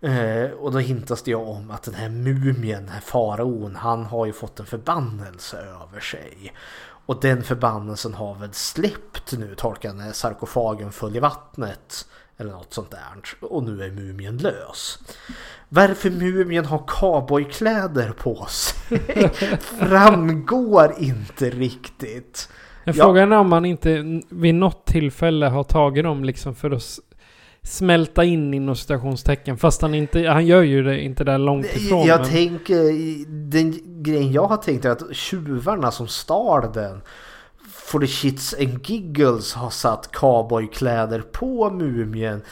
[0.00, 4.04] Eh, och då hintas det ju om att den här mumien, den här faraon, han
[4.04, 6.54] har ju fått en förbannelse över sig.
[7.06, 12.06] Och den förbannelsen har väl släppt nu, tolkar när sarkofagen föll i vattnet.
[12.36, 13.46] Eller något sånt där.
[13.48, 14.98] Och nu är mumien lös.
[15.68, 22.48] Varför mumien har cowboykläder på sig framgår inte riktigt.
[22.84, 26.98] Men frågan är om man inte vid något tillfälle har tagit dem liksom för att
[27.62, 29.56] smälta in inom citationstecken.
[29.58, 32.06] Fast han inte, han gör ju det inte där långt ifrån.
[32.06, 37.00] Jag men- tänker, den grejen jag har tänkt är att tjuvarna som stal den
[37.72, 42.42] for the shits and giggles har satt cowboykläder på mumien.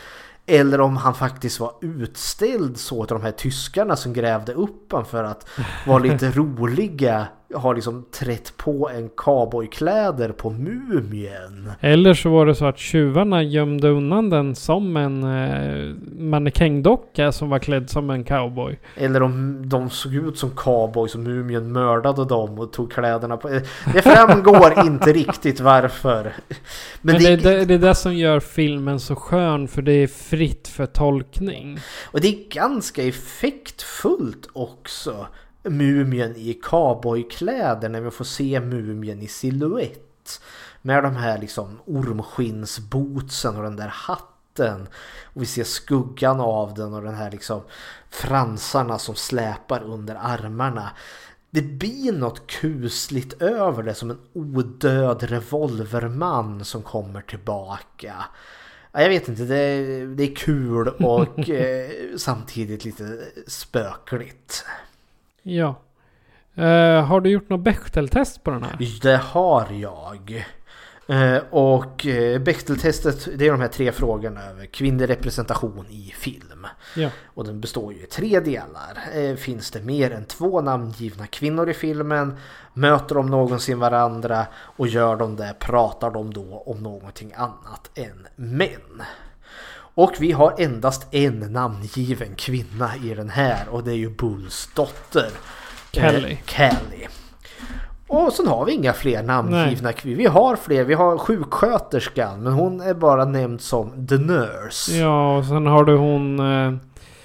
[0.47, 5.05] Eller om han faktiskt var utställd så till de här tyskarna som grävde upp han
[5.05, 5.49] för att
[5.87, 7.27] vara lite roliga.
[7.55, 11.73] Har liksom trätt på en cowboykläder på mumien.
[11.81, 17.51] Eller så var det så att tjuvarna gömde undan den som en eh, mannekängdocka som
[17.51, 18.79] var klädd som en cowboy.
[18.97, 23.49] Eller om de såg ut som cowboys och mumien mördade dem och tog kläderna på.
[23.93, 26.23] Det framgår inte riktigt varför.
[27.03, 29.93] Men, Men det, det, är det är det som gör filmen så skön för det
[29.93, 31.79] är fritt för tolkning.
[32.05, 35.27] och det är ganska effektfullt också.
[35.63, 40.41] Mumien i cowboykläder när vi får se mumien i silhuett.
[40.83, 44.89] Med de här liksom ormskinnsbootsen och den där hatten.
[45.25, 47.63] Och vi ser skuggan av den och den här liksom
[48.11, 50.91] fransarna som släpar under armarna.
[51.51, 58.15] Det blir något kusligt över det som en odöd revolverman som kommer tillbaka.
[58.93, 64.65] Ja, Jag vet inte, det är, det är kul och eh, samtidigt lite spökligt.
[65.49, 65.75] Ja.
[66.55, 68.77] Eh, har du gjort något Bechteltest på den här?
[69.03, 70.45] Det har jag.
[71.09, 76.66] Eh, och eh, Bechteltestet det är de här tre frågorna över kvinnlig representation i film.
[76.97, 77.11] Ja.
[77.25, 78.99] Och den består ju i tre delar.
[79.15, 82.37] Eh, finns det mer än två namngivna kvinnor i filmen?
[82.73, 84.47] Möter de någonsin varandra?
[84.55, 89.03] Och gör de det pratar de då om någonting annat än män?
[89.99, 94.70] Och vi har endast en namngiven kvinna i den här och det är ju Bulls
[94.75, 95.31] dotter.
[95.93, 96.33] Kelly.
[96.33, 97.07] Eh, Kelly.
[98.09, 100.16] Och sen har vi inga fler namngivna kvinnor.
[100.16, 100.85] Vi har fler.
[100.85, 104.93] Vi har sjuksköterskan men hon är bara nämnd som The Nurse.
[104.93, 106.39] Ja, och sen har du hon...
[106.39, 106.75] Eh,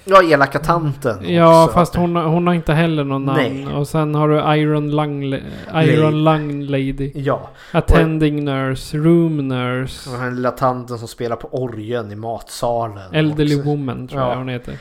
[0.04, 1.74] Ja, elaka tanten ja, också.
[1.74, 3.64] fast hon, hon har inte heller någon namn.
[3.64, 3.74] Nej.
[3.74, 5.34] Och sen har du Iron Lung,
[5.74, 7.12] Iron Lung Lady.
[7.14, 7.50] Ja.
[7.72, 10.10] Attending Nurse, Room Nurse.
[10.10, 13.12] Och den lilla tanten som spelar på orgeln i matsalen.
[13.14, 13.68] Elderly också.
[13.68, 14.28] Woman tror Ja.
[14.30, 14.78] jag hon heter.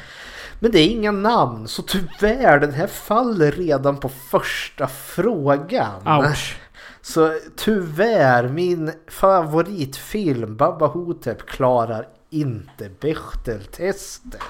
[0.60, 6.08] Men det är inga namn så tyvärr den här faller redan på första frågan.
[6.08, 6.58] Ouch.
[7.02, 14.42] Så tyvärr min favoritfilm Baba Hotep klarar inte Bechteltestet.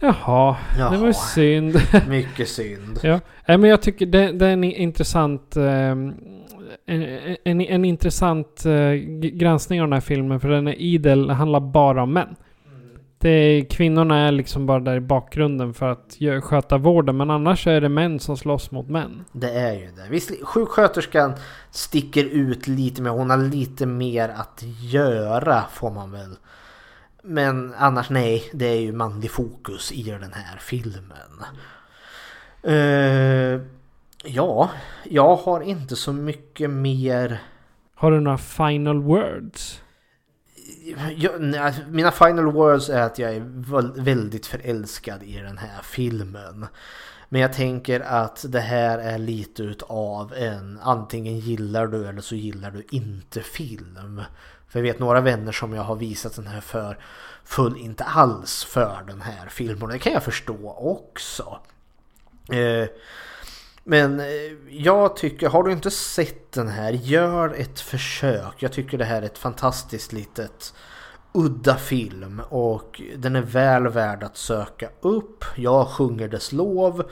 [0.00, 1.06] Jaha, det var Jaha.
[1.06, 1.76] ju synd.
[2.08, 3.00] Mycket synd.
[3.02, 5.56] ja, men jag tycker det, det är en intressant...
[5.56, 6.14] ehm,
[6.86, 8.92] en, en, en intressant eh,
[9.32, 12.36] granskning av den här filmen för den är idel, det handlar bara om män.
[13.20, 17.66] Det är, kvinnorna är liksom bara där i bakgrunden för att sköta vården men annars
[17.66, 19.24] är det män som slåss mot män.
[19.32, 20.06] Det är ju det.
[20.10, 21.32] Visst, sjuksköterskan
[21.70, 23.10] sticker ut lite mer.
[23.10, 24.62] Hon har lite mer att
[24.92, 26.36] göra får man väl.
[27.28, 31.44] Men annars nej, det är ju manlig fokus i den här filmen.
[32.62, 33.60] Eh,
[34.24, 34.70] ja,
[35.04, 37.42] jag har inte så mycket mer...
[37.94, 39.80] Har du några final words?
[41.16, 43.40] Jag, nej, mina final words är att jag är
[43.70, 46.66] väl- väldigt förälskad i den här filmen.
[47.28, 52.34] Men jag tänker att det här är lite utav en antingen gillar du eller så
[52.34, 54.22] gillar du inte film.
[54.68, 56.98] För jag vet några vänner som jag har visat den här för
[57.44, 59.88] föll inte alls för den här filmen.
[59.88, 61.58] Det kan jag förstå också.
[62.52, 62.88] Eh,
[63.84, 64.26] men eh,
[64.68, 68.54] jag tycker, har du inte sett den här, gör ett försök.
[68.58, 70.74] Jag tycker det här är ett fantastiskt litet
[71.32, 75.44] udda film och den är väl värd att söka upp.
[75.56, 77.10] Jag sjunger dess lov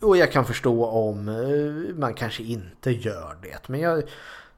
[0.00, 3.68] och jag kan förstå om eh, man kanske inte gör det.
[3.68, 4.02] Men jag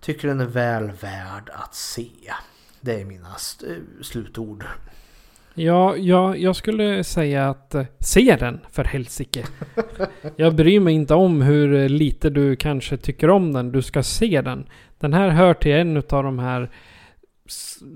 [0.01, 2.09] tycker den är väl värd att se.
[2.81, 3.67] Det är mina st-
[4.03, 4.65] slutord.
[5.55, 9.45] Ja, ja, jag skulle säga att eh, se den för helsike.
[10.37, 13.73] Jag bryr mig inte om hur lite du kanske tycker om den.
[13.73, 14.67] Du ska se den.
[14.99, 16.71] Den här hör till en av de här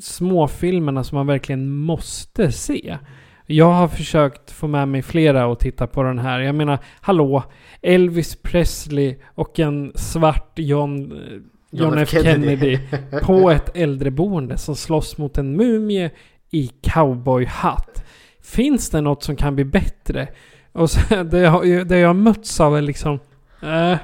[0.01, 2.99] småfilmerna som man verkligen måste se.
[3.47, 6.41] Jag har försökt få med mig flera och titta på den här.
[6.41, 7.43] Jag menar, hallå!
[7.83, 11.41] Elvis Presley och en svart John, eh,
[11.75, 12.79] John F Kennedy
[13.23, 16.11] på ett äldreboende som slåss mot en mumie
[16.51, 18.05] i cowboyhatt.
[18.43, 20.29] Finns det något som kan bli bättre?
[20.73, 23.19] Och så, det, jag, ju- det jag har mötts av är liksom...
[23.63, 23.97] Eh,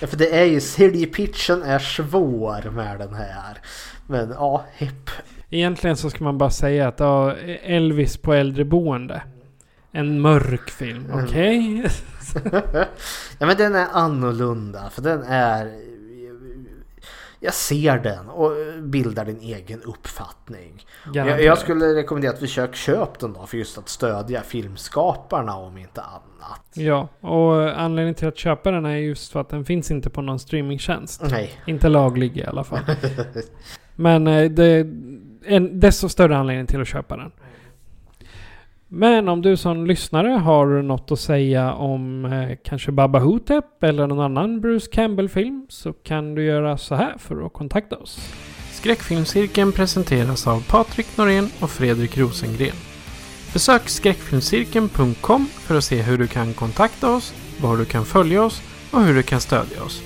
[0.00, 3.58] Ja, för det är ju, seriepitchen är svår med den här.
[4.06, 5.10] Men ja, hipp.
[5.50, 7.32] egentligen så ska man bara säga att ja,
[7.62, 9.22] Elvis på äldreboende.
[9.92, 11.84] En mörk film, okej?
[13.38, 15.72] ja men den är annorlunda för den är...
[17.46, 18.52] Jag ser den och
[18.82, 20.86] bildar din egen uppfattning.
[21.14, 25.56] Jag, jag skulle rekommendera att vi försöker köp den då för just att stödja filmskaparna
[25.56, 26.62] om inte annat.
[26.74, 30.22] Ja, och anledningen till att köpa den är just för att den finns inte på
[30.22, 31.22] någon streamingtjänst.
[31.30, 31.60] Nej.
[31.66, 32.80] Inte laglig i alla fall.
[33.94, 34.92] Men eh, det är
[35.44, 37.32] en desto större anledning till att köpa den.
[38.88, 44.06] Men om du som lyssnare har något att säga om eh, kanske Baba Hotep eller
[44.06, 48.32] någon annan Bruce Campbell-film så kan du göra så här för att kontakta oss.
[48.72, 52.76] Skräckfilmscirkeln presenteras av Patrik Norén och Fredrik Rosengren.
[53.52, 58.62] Besök skräckfilmscirkeln.com för att se hur du kan kontakta oss, var du kan följa oss
[58.92, 60.02] och hur du kan stödja oss.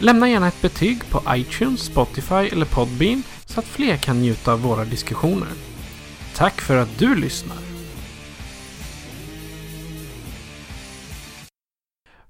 [0.00, 4.62] Lämna gärna ett betyg på iTunes, Spotify eller Podbean så att fler kan njuta av
[4.62, 5.48] våra diskussioner.
[6.36, 7.67] Tack för att du lyssnar!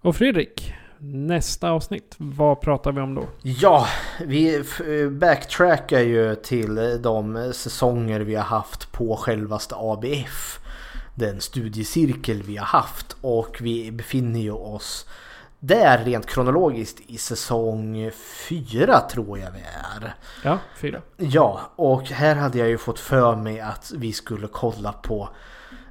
[0.03, 3.29] Och Fredrik, nästa avsnitt, vad pratar vi om då?
[3.43, 3.87] Ja,
[4.27, 4.81] vi f-
[5.11, 10.61] backtrackar ju till de säsonger vi har haft på självaste ABF.
[11.15, 15.07] Den studiecirkel vi har haft och vi befinner ju oss
[15.61, 18.11] där rent kronologiskt i säsong
[18.49, 20.15] fyra tror jag vi är.
[20.45, 21.01] Ja, fyra.
[21.17, 25.29] Ja, och här hade jag ju fått för mig att vi skulle kolla på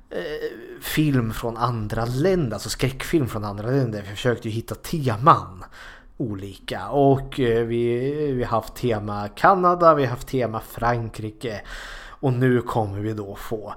[0.10, 4.00] eh, film från andra länder, alltså skräckfilm från andra länder.
[4.00, 5.64] Jag försökte ju hitta teman
[6.18, 6.90] olika.
[6.90, 11.62] Och eh, vi, vi har haft tema Kanada, vi har haft tema Frankrike.
[12.20, 13.74] Och nu kommer vi då få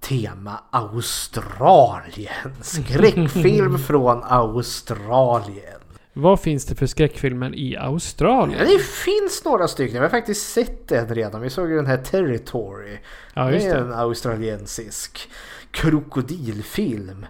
[0.00, 2.54] tema Australien.
[2.62, 5.72] Skräckfilm från Australien.
[6.18, 8.58] Vad finns det för skräckfilmer i Australien?
[8.58, 9.94] Ja, det finns några stycken.
[9.94, 11.40] Vi har faktiskt sett en redan.
[11.40, 12.98] Vi såg ju den här Territory.
[13.34, 13.80] Ja, just det är det.
[13.80, 15.28] en australiensisk
[15.76, 17.26] krokodilfilm.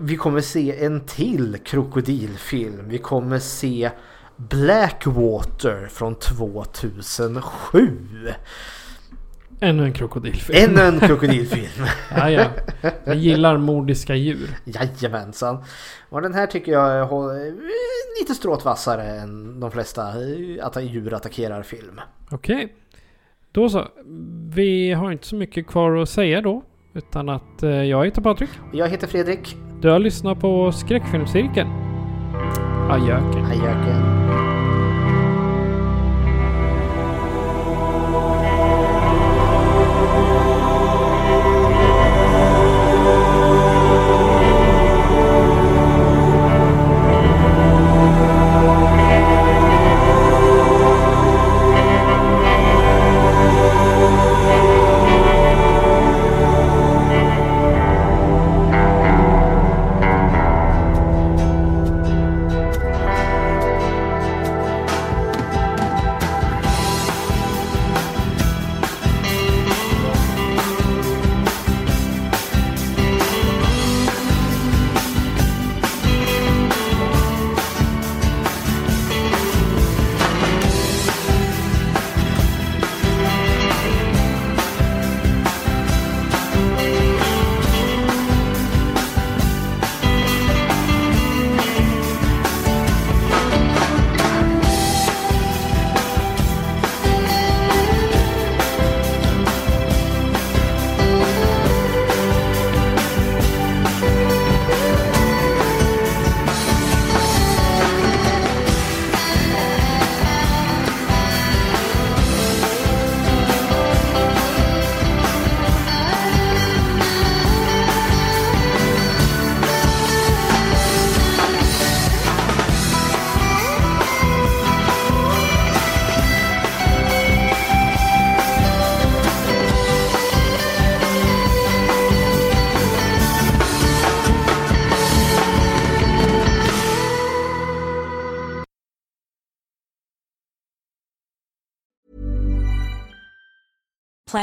[0.00, 2.88] Vi kommer se en till krokodilfilm.
[2.88, 3.90] Vi kommer se
[4.36, 7.88] Blackwater från 2007.
[9.60, 10.70] Ännu en krokodilfilm.
[10.70, 11.86] Ännu en krokodilfilm.
[12.16, 12.46] ja, ja.
[13.04, 14.58] Jag gillar mordiska djur.
[14.64, 15.64] Jajamensan.
[16.08, 17.52] Och den här tycker jag är
[18.20, 20.14] lite stråt vassare än de flesta
[20.62, 22.00] att djur attackerar film.
[22.30, 22.74] Okej.
[23.52, 23.88] Då så.
[24.54, 26.62] Vi har inte så mycket kvar att säga då.
[26.94, 28.50] Utan att eh, jag heter Patrik.
[28.72, 29.56] Jag heter Fredrik.
[29.80, 31.68] Du har lyssnat på Skräckfilmscirkeln.
[32.90, 33.44] Ajöken.
[33.44, 34.23] Ajöken.